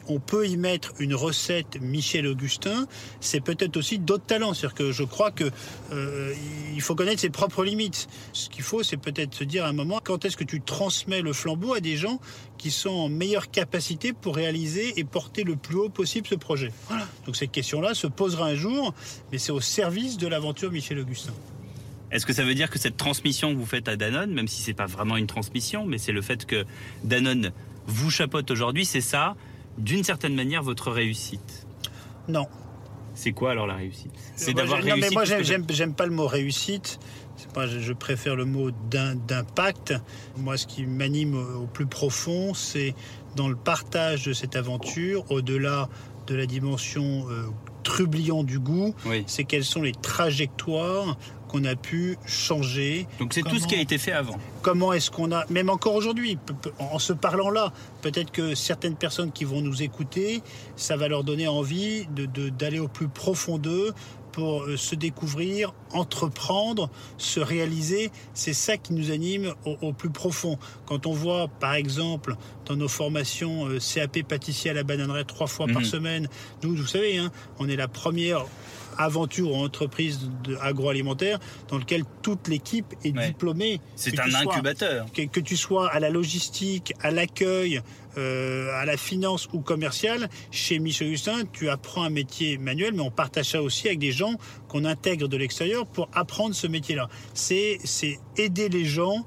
on 0.07 0.19
peut 0.19 0.47
y 0.47 0.57
mettre 0.57 0.93
une 0.99 1.15
recette 1.15 1.79
Michel 1.81 2.27
Augustin, 2.27 2.87
c'est 3.19 3.41
peut-être 3.41 3.77
aussi 3.77 3.99
d'autres 3.99 4.25
talents. 4.25 4.53
C'est-à-dire 4.53 4.75
que 4.75 4.91
je 4.91 5.03
crois 5.03 5.31
que 5.31 5.45
euh, 5.91 6.33
il 6.73 6.81
faut 6.81 6.95
connaître 6.95 7.21
ses 7.21 7.29
propres 7.29 7.63
limites. 7.63 8.07
Ce 8.33 8.49
qu'il 8.49 8.63
faut, 8.63 8.83
c'est 8.83 8.97
peut-être 8.97 9.33
se 9.33 9.43
dire 9.43 9.65
à 9.65 9.69
un 9.69 9.73
moment 9.73 9.99
quand 10.03 10.25
est-ce 10.25 10.37
que 10.37 10.43
tu 10.43 10.61
transmets 10.61 11.21
le 11.21 11.33
flambeau 11.33 11.73
à 11.73 11.79
des 11.79 11.97
gens 11.97 12.19
qui 12.57 12.71
sont 12.71 12.89
en 12.89 13.09
meilleure 13.09 13.51
capacité 13.51 14.13
pour 14.13 14.35
réaliser 14.35 14.99
et 14.99 15.03
porter 15.03 15.43
le 15.43 15.55
plus 15.55 15.75
haut 15.75 15.89
possible 15.89 16.27
ce 16.27 16.35
projet? 16.35 16.71
Voilà. 16.87 17.07
Donc 17.25 17.35
cette 17.35 17.51
question-là 17.51 17.93
se 17.93 18.07
posera 18.07 18.47
un 18.47 18.55
jour, 18.55 18.93
mais 19.31 19.37
c'est 19.37 19.51
au 19.51 19.61
service 19.61 20.17
de 20.17 20.27
l'aventure 20.27 20.71
Michel 20.71 20.99
Augustin. 20.99 21.33
Est-ce 22.11 22.27
que 22.27 22.33
ça 22.33 22.43
veut 22.43 22.53
dire 22.53 22.69
que 22.69 22.77
cette 22.77 22.95
transmission 22.95 23.51
que 23.51 23.57
vous 23.57 23.65
faites 23.65 23.87
à 23.87 23.95
Danone, 23.95 24.31
même 24.31 24.47
si 24.47 24.61
c'est 24.61 24.75
pas 24.75 24.85
vraiment 24.85 25.17
une 25.17 25.25
transmission, 25.25 25.87
mais 25.87 25.97
c'est 25.97 26.11
le 26.11 26.21
fait 26.21 26.45
que 26.45 26.63
Danone 27.03 27.51
vous 27.87 28.11
chapeaute 28.11 28.51
aujourd'hui, 28.51 28.85
c'est 28.85 29.01
ça 29.01 29.35
d'une 29.77 30.03
certaine 30.03 30.35
manière 30.35 30.63
votre 30.63 30.91
réussite 30.91 31.67
Non. 32.27 32.47
C'est 33.15 33.31
quoi 33.31 33.51
alors 33.51 33.67
la 33.67 33.75
réussite? 33.75 34.11
C'est 34.35 34.53
d'avoir 34.53 34.81
réussi. 34.81 34.89
Non, 34.89 34.97
mais 34.99 35.09
moi, 35.11 35.23
j'aime 35.23 35.93
pas 35.93 36.05
le 36.05 36.11
mot 36.11 36.27
réussite. 36.27 36.99
Pas, 37.53 37.67
je 37.67 37.93
préfère 37.93 38.35
le 38.35 38.45
mot 38.45 38.71
d'impact. 38.89 39.93
Moi, 40.37 40.57
ce 40.57 40.65
qui 40.65 40.85
m'anime 40.85 41.35
au 41.35 41.67
plus 41.67 41.85
profond, 41.85 42.53
c'est 42.53 42.95
dans 43.35 43.47
le 43.47 43.55
partage 43.55 44.25
de 44.25 44.33
cette 44.33 44.55
aventure, 44.55 45.29
au-delà 45.31 45.89
de 46.27 46.35
la 46.35 46.45
dimension 46.45 47.25
euh, 47.29 47.47
trublion 47.83 48.43
du 48.43 48.59
goût, 48.59 48.95
c'est 49.27 49.43
quelles 49.43 49.65
sont 49.65 49.81
les 49.81 49.91
trajectoires 49.91 51.17
qu'on 51.53 51.63
a 51.65 51.75
pu 51.75 52.17
changer. 52.25 53.07
Donc 53.19 53.33
c'est 53.33 53.43
tout 53.43 53.59
ce 53.59 53.67
qui 53.67 53.75
a 53.75 53.79
été 53.79 53.99
fait 53.99 54.11
avant. 54.11 54.37
Comment 54.63 54.91
est-ce 54.91 55.11
qu'on 55.11 55.31
a, 55.31 55.45
même 55.49 55.69
encore 55.69 55.93
aujourd'hui, 55.93 56.37
en 56.79 56.97
se 56.97 57.13
parlant 57.13 57.51
là, 57.51 57.71
peut-être 58.01 58.31
que 58.31 58.55
certaines 58.55 58.95
personnes 58.95 59.31
qui 59.31 59.45
vont 59.45 59.61
nous 59.61 59.83
écouter, 59.83 60.41
ça 60.75 60.97
va 60.97 61.07
leur 61.07 61.23
donner 61.23 61.47
envie 61.47 62.07
d'aller 62.57 62.79
au 62.79 62.87
plus 62.87 63.07
profond 63.07 63.59
d'eux, 63.59 63.93
pour 64.33 64.63
euh, 64.63 64.75
se 64.75 64.95
découvrir, 64.95 65.73
entreprendre, 65.93 66.89
se 67.17 67.39
réaliser. 67.39 68.11
C'est 68.33 68.53
ça 68.53 68.75
qui 68.75 68.93
nous 68.93 69.11
anime 69.11 69.53
au, 69.63 69.93
plus 69.93 70.09
profond. 70.09 70.57
Quand 70.85 71.05
on 71.05 71.13
voit, 71.13 71.47
par 71.47 71.75
exemple, 71.75 72.35
dans 72.65 72.75
nos 72.75 72.89
formations 72.89 73.67
euh, 73.67 73.79
CAP 73.79 74.23
pâtissier 74.27 74.71
à 74.71 74.73
la 74.73 74.83
bananeraie 74.83 75.23
trois 75.23 75.47
fois 75.47 75.67
par 75.67 75.81
mhm. 75.81 75.85
semaine, 75.85 76.27
nous, 76.63 76.75
vous 76.75 76.87
savez, 76.87 77.19
hein, 77.19 77.31
on 77.59 77.69
est 77.69 77.75
la 77.75 77.87
première 77.87 78.45
aventure 78.97 79.51
ou 79.51 79.55
entreprise 79.55 80.29
agroalimentaire 80.61 81.39
dans 81.67 81.77
lequel 81.77 82.03
toute 82.21 82.47
l'équipe 82.47 82.93
est 83.03 83.11
diplômée. 83.11 83.79
C'est 83.95 84.19
un 84.19 84.33
incubateur. 84.33 85.05
que, 85.13 85.39
tu 85.39 85.57
sois 85.57 85.89
à 85.89 85.99
la 85.99 86.09
logistique, 86.09 86.93
à 87.01 87.11
l'accueil, 87.11 87.81
euh, 88.17 88.71
à 88.75 88.85
la 88.85 88.97
finance 88.97 89.49
ou 89.53 89.59
commerciale, 89.59 90.29
chez 90.51 90.79
Michel 90.79 91.07
Augustin, 91.07 91.43
tu 91.51 91.69
apprends 91.69 92.03
un 92.03 92.09
métier 92.09 92.57
manuel, 92.57 92.93
mais 92.93 93.01
on 93.01 93.11
partage 93.11 93.49
ça 93.49 93.61
aussi 93.61 93.87
avec 93.87 93.99
des 93.99 94.11
gens 94.11 94.35
qu'on 94.67 94.85
intègre 94.85 95.27
de 95.27 95.37
l'extérieur 95.37 95.85
pour 95.87 96.09
apprendre 96.13 96.53
ce 96.53 96.67
métier-là. 96.67 97.09
C'est 97.33 97.79
aider 98.37 98.69
les 98.69 98.85
gens 98.85 99.25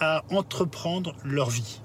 à 0.00 0.22
entreprendre 0.30 1.14
leur 1.24 1.50
vie. 1.50 1.80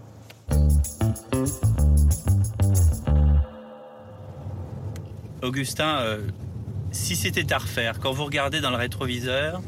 Augustin, 5.42 6.00
euh, 6.00 6.22
si 6.94 7.16
c'était 7.16 7.52
à 7.52 7.58
refaire, 7.58 8.00
quand 8.00 8.14
vous 8.14 8.24
regardez 8.24 8.62
dans 8.62 8.70
le 8.70 8.78
rétroviseur, 8.78 9.62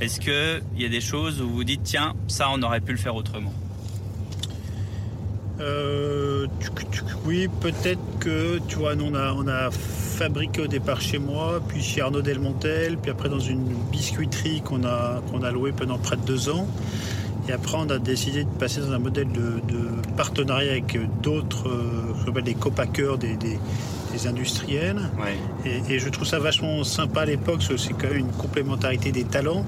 est-ce 0.00 0.20
qu'il 0.20 0.62
y 0.76 0.84
a 0.84 0.88
des 0.88 1.00
choses 1.00 1.40
où 1.40 1.48
vous 1.48 1.64
dites, 1.64 1.82
tiens, 1.84 2.14
ça, 2.28 2.48
on 2.52 2.62
aurait 2.62 2.80
pu 2.80 2.92
le 2.92 2.98
faire 2.98 3.14
autrement? 3.14 3.52
Euh, 5.60 6.46
oui, 7.24 7.48
peut-être 7.60 8.00
que, 8.18 8.58
tu 8.66 8.76
vois, 8.76 8.96
nous, 8.96 9.06
on 9.06 9.14
a, 9.14 9.32
on 9.32 9.46
a 9.46 9.70
fabriqué 9.70 10.62
au 10.62 10.66
départ 10.66 11.00
chez 11.00 11.18
moi, 11.18 11.62
puis 11.68 11.80
chez 11.82 12.00
Arnaud 12.00 12.22
Delmontel, 12.22 12.98
puis 12.98 13.10
après 13.12 13.28
dans 13.28 13.38
une 13.38 13.64
biscuiterie 13.92 14.60
qu'on 14.62 14.84
a, 14.84 15.22
qu'on 15.30 15.42
a 15.42 15.52
louée 15.52 15.72
pendant 15.72 15.98
près 15.98 16.16
de 16.16 16.22
deux 16.22 16.48
ans. 16.48 16.66
Et 17.48 17.52
après, 17.52 17.76
on 17.76 17.90
a 17.90 17.98
décidé 17.98 18.44
de 18.44 18.50
passer 18.50 18.80
dans 18.80 18.92
un 18.92 18.98
modèle 18.98 19.30
de, 19.30 19.60
partenariat 20.16 20.72
avec 20.72 20.98
d'autres, 21.22 21.68
euh, 21.68 22.40
des 22.40 22.54
copackers, 22.54 23.18
des, 23.18 23.36
des, 23.36 23.58
industriels. 24.26 25.00
Et, 25.64 25.94
et, 25.94 25.98
je 25.98 26.08
trouve 26.08 26.26
ça 26.26 26.38
vachement 26.38 26.84
sympa 26.84 27.22
à 27.22 27.24
l'époque, 27.24 27.62
c'est 27.62 27.92
quand 27.92 28.08
même 28.08 28.18
une 28.18 28.32
complémentarité 28.32 29.12
des 29.12 29.24
talents 29.24 29.64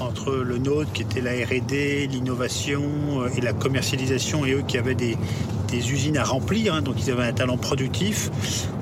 entre 0.00 0.32
le 0.32 0.58
nôtre 0.58 0.92
qui 0.92 1.02
était 1.02 1.20
la 1.20 1.32
R&D, 1.32 2.08
l'innovation 2.10 2.82
euh, 3.20 3.28
et 3.36 3.40
la 3.40 3.52
commercialisation 3.52 4.44
et 4.44 4.52
eux 4.52 4.64
qui 4.66 4.78
avaient 4.78 4.94
des, 4.94 5.16
usines 5.72 6.18
à 6.18 6.24
remplir, 6.24 6.74
hein, 6.74 6.82
donc 6.82 6.96
ils 6.98 7.10
avaient 7.10 7.24
un 7.24 7.32
talent 7.32 7.56
productif. 7.56 8.30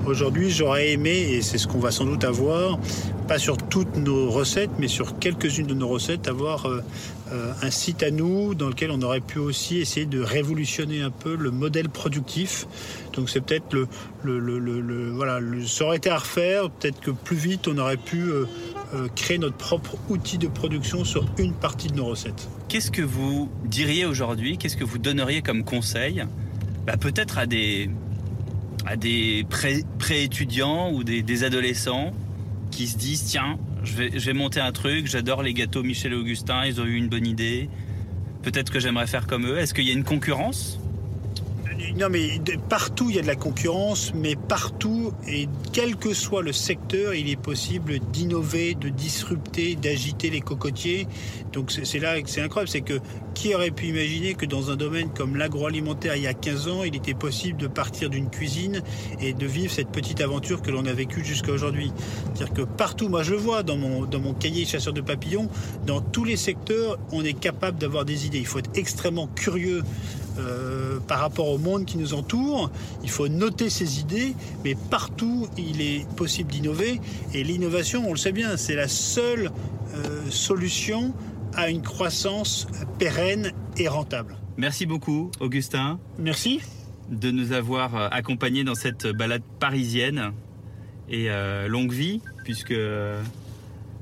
Aujourd'hui, 0.07 0.51
j'aurais 0.51 0.91
aimé, 0.91 1.11
et 1.11 1.41
c'est 1.41 1.57
ce 1.57 1.69
qu'on 1.69 1.79
va 1.79 1.93
sans 1.93 2.05
doute 2.05 2.25
avoir, 2.25 2.81
pas 3.29 3.39
sur 3.39 3.59
toutes 3.59 3.97
nos 3.97 4.29
recettes, 4.29 4.73
mais 4.81 4.89
sur 4.89 5.17
quelques-unes 5.21 5.69
de 5.69 5.75
nos 5.75 5.87
recettes, 5.87 6.27
avoir 6.27 6.67
euh, 6.67 6.83
euh, 7.33 7.53
un 7.63 7.71
site 7.71 8.03
à 8.03 8.11
nous 8.11 8.57
dans 8.57 8.69
lequel 8.69 8.91
on 8.91 9.01
aurait 9.03 9.21
pu 9.21 9.39
aussi 9.39 9.79
essayer 9.79 10.05
de 10.05 10.21
révolutionner 10.21 11.01
un 11.01 11.13
peu 11.13 11.37
le 11.37 11.53
modèle 11.53 11.89
productif. 11.89 12.67
Donc 13.13 13.31
c'est 13.31 13.41
peut-être 13.41 13.73
le, 14.25 15.13
voilà, 15.13 15.39
ça 15.65 15.85
aurait 15.85 15.99
été 15.99 16.11
à 16.11 16.19
refaire. 16.19 16.71
Peut-être 16.71 16.99
que 16.99 17.13
plus 17.13 17.37
vite 17.37 17.69
on 17.69 17.79
aurait 17.79 17.99
pu 17.99 18.33
créer 19.15 19.39
notre 19.39 19.57
propre 19.57 19.97
outil 20.09 20.39
de 20.39 20.49
production 20.49 21.05
sur 21.05 21.25
une 21.39 21.53
partie 21.53 21.89
de 21.89 21.95
nos 21.95 22.07
recettes. 22.07 22.49
Qu'est-ce 22.69 22.91
que 22.91 23.03
vous 23.03 23.51
diriez 23.65 24.07
aujourd'hui? 24.07 24.59
Qu'est-ce 24.59 24.77
que 24.77 24.85
vous 24.85 24.99
donneriez 24.99 25.43
comme 25.43 25.65
conseil 25.65 26.25
bah, 26.87 26.97
Peut-être 26.97 27.39
à 27.39 27.47
des, 27.47 27.91
à 28.87 28.97
des 28.97 29.47
pré-étudiants 29.99 30.93
ou 30.93 31.05
des, 31.05 31.45
adolescents 31.45 32.13
qui 32.71 32.87
se 32.87 32.97
disent 32.97 33.25
tiens, 33.25 33.59
je 33.83 33.95
vais, 33.95 34.11
je 34.15 34.27
vais 34.27 34.33
monter 34.33 34.61
un 34.61 34.73
truc, 34.73 35.07
j'adore 35.07 35.43
les 35.43 35.55
gâteaux 35.55 35.83
Michel 35.83 36.13
et 36.13 36.17
Augustin, 36.17 36.65
ils 36.67 36.81
ont 36.81 36.85
eu 36.85 36.97
une 36.97 37.09
bonne 37.09 37.27
idée. 37.27 37.69
Peut-être 38.43 38.73
que 38.73 38.81
j'aimerais 38.81 39.07
faire 39.07 39.27
comme 39.27 39.47
eux. 39.47 39.59
Est-ce 39.59 39.75
qu'il 39.75 39.85
y 39.85 39.91
a 39.91 39.93
une 39.93 40.05
concurrence? 40.05 40.80
Non, 41.97 42.09
mais 42.11 42.41
partout 42.69 43.11
il 43.11 43.17
y 43.17 43.19
a 43.19 43.23
de 43.23 43.27
la 43.27 43.37
concurrence, 43.37 44.13
mais 44.15 44.37
partout 44.37 45.13
et 45.29 45.49
quel 45.73 45.97
que 45.97 46.15
soit 46.15 46.43
le 46.43 46.53
secteur, 46.53 47.15
il 47.15 47.29
est 47.29 47.41
possible 47.41 47.99
d'innover, 48.13 48.75
de 48.75 48.89
disrupter, 48.89 49.75
d'agiter 49.77 50.31
les 50.31 50.41
cocotiers. 50.41 51.07
Donc 51.53 51.71
c'est 51.71 51.99
là 51.99 52.21
que 52.21 52.31
c'est 52.31 52.41
incroyable, 52.41 52.69
c'est 52.69 52.81
que 52.81 53.01
qui 53.35 53.55
aurait 53.55 53.71
pu 53.71 53.87
imaginer 53.87 54.35
que 54.35 54.47
dans 54.47 54.71
un 54.71 54.77
domaine 54.77 55.09
comme 55.11 55.37
l'agroalimentaire 55.37 56.17
il 56.17 56.23
y 56.23 56.27
a 56.27 56.35
15 56.35 56.69
ans, 56.69 56.85
il 56.85 56.95
était 56.95 57.15
possible 57.15 57.59
de 57.59 57.67
partir 57.67 58.11
d'une 58.11 58.29
cuisine 58.29 58.83
et 59.21 59.33
de 59.33 59.47
vivre 59.47 59.73
cette 59.73 59.91
petite 59.91 60.21
aventure 60.21 60.63
que 60.63 60.71
l'on 60.71 60.85
a 60.87 60.93
vécue 60.93 61.25
jusqu'à 61.25 61.53
aujourd'hui? 61.53 61.93
C'est-à-dire 62.35 62.55
que 62.55 62.63
partout, 62.63 63.09
moi 63.09 63.23
je 63.23 63.33
le 63.33 63.39
vois 63.39 63.63
dans 63.63 63.77
mon, 63.77 64.05
dans 64.05 64.21
mon 64.21 64.35
cahier 64.35 64.65
chasseur 64.65 64.93
de 64.93 65.01
papillons, 65.01 65.49
dans 65.87 66.01
tous 66.01 66.25
les 66.25 66.37
secteurs, 66.37 66.99
on 67.13 67.25
est 67.25 67.39
capable 67.39 67.79
d'avoir 67.79 68.05
des 68.05 68.27
idées. 68.27 68.39
Il 68.39 68.47
faut 68.47 68.59
être 68.59 68.71
extrêmement 68.75 69.27
curieux 69.27 69.83
euh, 70.39 71.01
par 71.01 71.21
rapport 71.21 71.49
au 71.49 71.59
monde 71.59 71.85
qui 71.85 71.99
nous 71.99 72.15
entoure. 72.15 72.71
Il 73.03 73.11
faut 73.11 73.29
noter 73.29 73.71
ses 73.71 74.01
idées, 74.01 74.35
mais 74.65 74.75
partout 74.75 75.49
il 75.57 75.81
est 75.81 76.09
possible 76.17 76.51
d'innover. 76.51 77.01
Et 77.35 77.43
l'innovation, 77.43 78.05
on 78.07 78.13
le 78.13 78.19
sait 78.19 78.33
bien, 78.33 78.57
c'est 78.57 78.75
la 78.75 78.89
seule 78.89 79.51
euh, 79.95 80.31
solution 80.31 81.13
à 81.55 81.69
une 81.69 81.83
croissance 81.83 82.69
pérenne 82.99 83.53
et 83.77 83.89
rentable. 83.89 84.37
Merci 84.57 84.87
beaucoup, 84.87 85.31
Augustin. 85.41 85.99
Merci. 86.19 86.61
De 87.11 87.31
nous 87.31 87.53
avoir 87.53 87.97
euh, 87.97 88.09
accompagnés 88.11 88.63
dans 88.63 88.75
cette 88.77 89.07
balade 89.07 89.43
parisienne. 89.59 90.33
Et 91.13 91.29
longue 91.67 91.91
vie, 91.91 92.21
puisque 92.45 92.73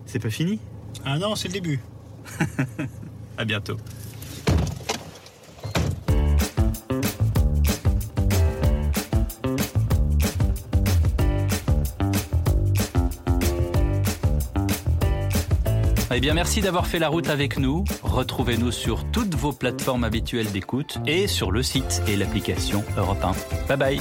c'est 0.05 0.19
pas 0.19 0.29
fini. 0.29 0.59
Ah 1.07 1.19
non, 1.19 1.37
c'est 1.37 1.49
le 1.49 1.55
début. 1.55 1.81
à 3.39 3.47
bientôt. 3.47 3.79
Eh 16.19 16.21
bien, 16.21 16.35
merci 16.35 16.61
d'avoir 16.61 16.89
fait 16.89 16.99
la 16.99 17.09
route 17.09 17.29
avec 17.29 17.61
nous. 17.61 17.85
Retrouvez-nous 18.03 18.73
sur 18.73 19.09
toutes 19.13 19.37
vos 19.37 19.53
plateformes 19.53 20.03
habituelles 20.03 20.51
d'écoute 20.51 20.99
et 21.07 21.29
sur 21.29 21.53
le 21.53 21.63
site 21.63 22.03
et 22.09 22.17
l'application 22.17 22.83
Europe 22.97 23.23
1. 23.23 23.69
Bye 23.69 23.79
bye 23.79 24.01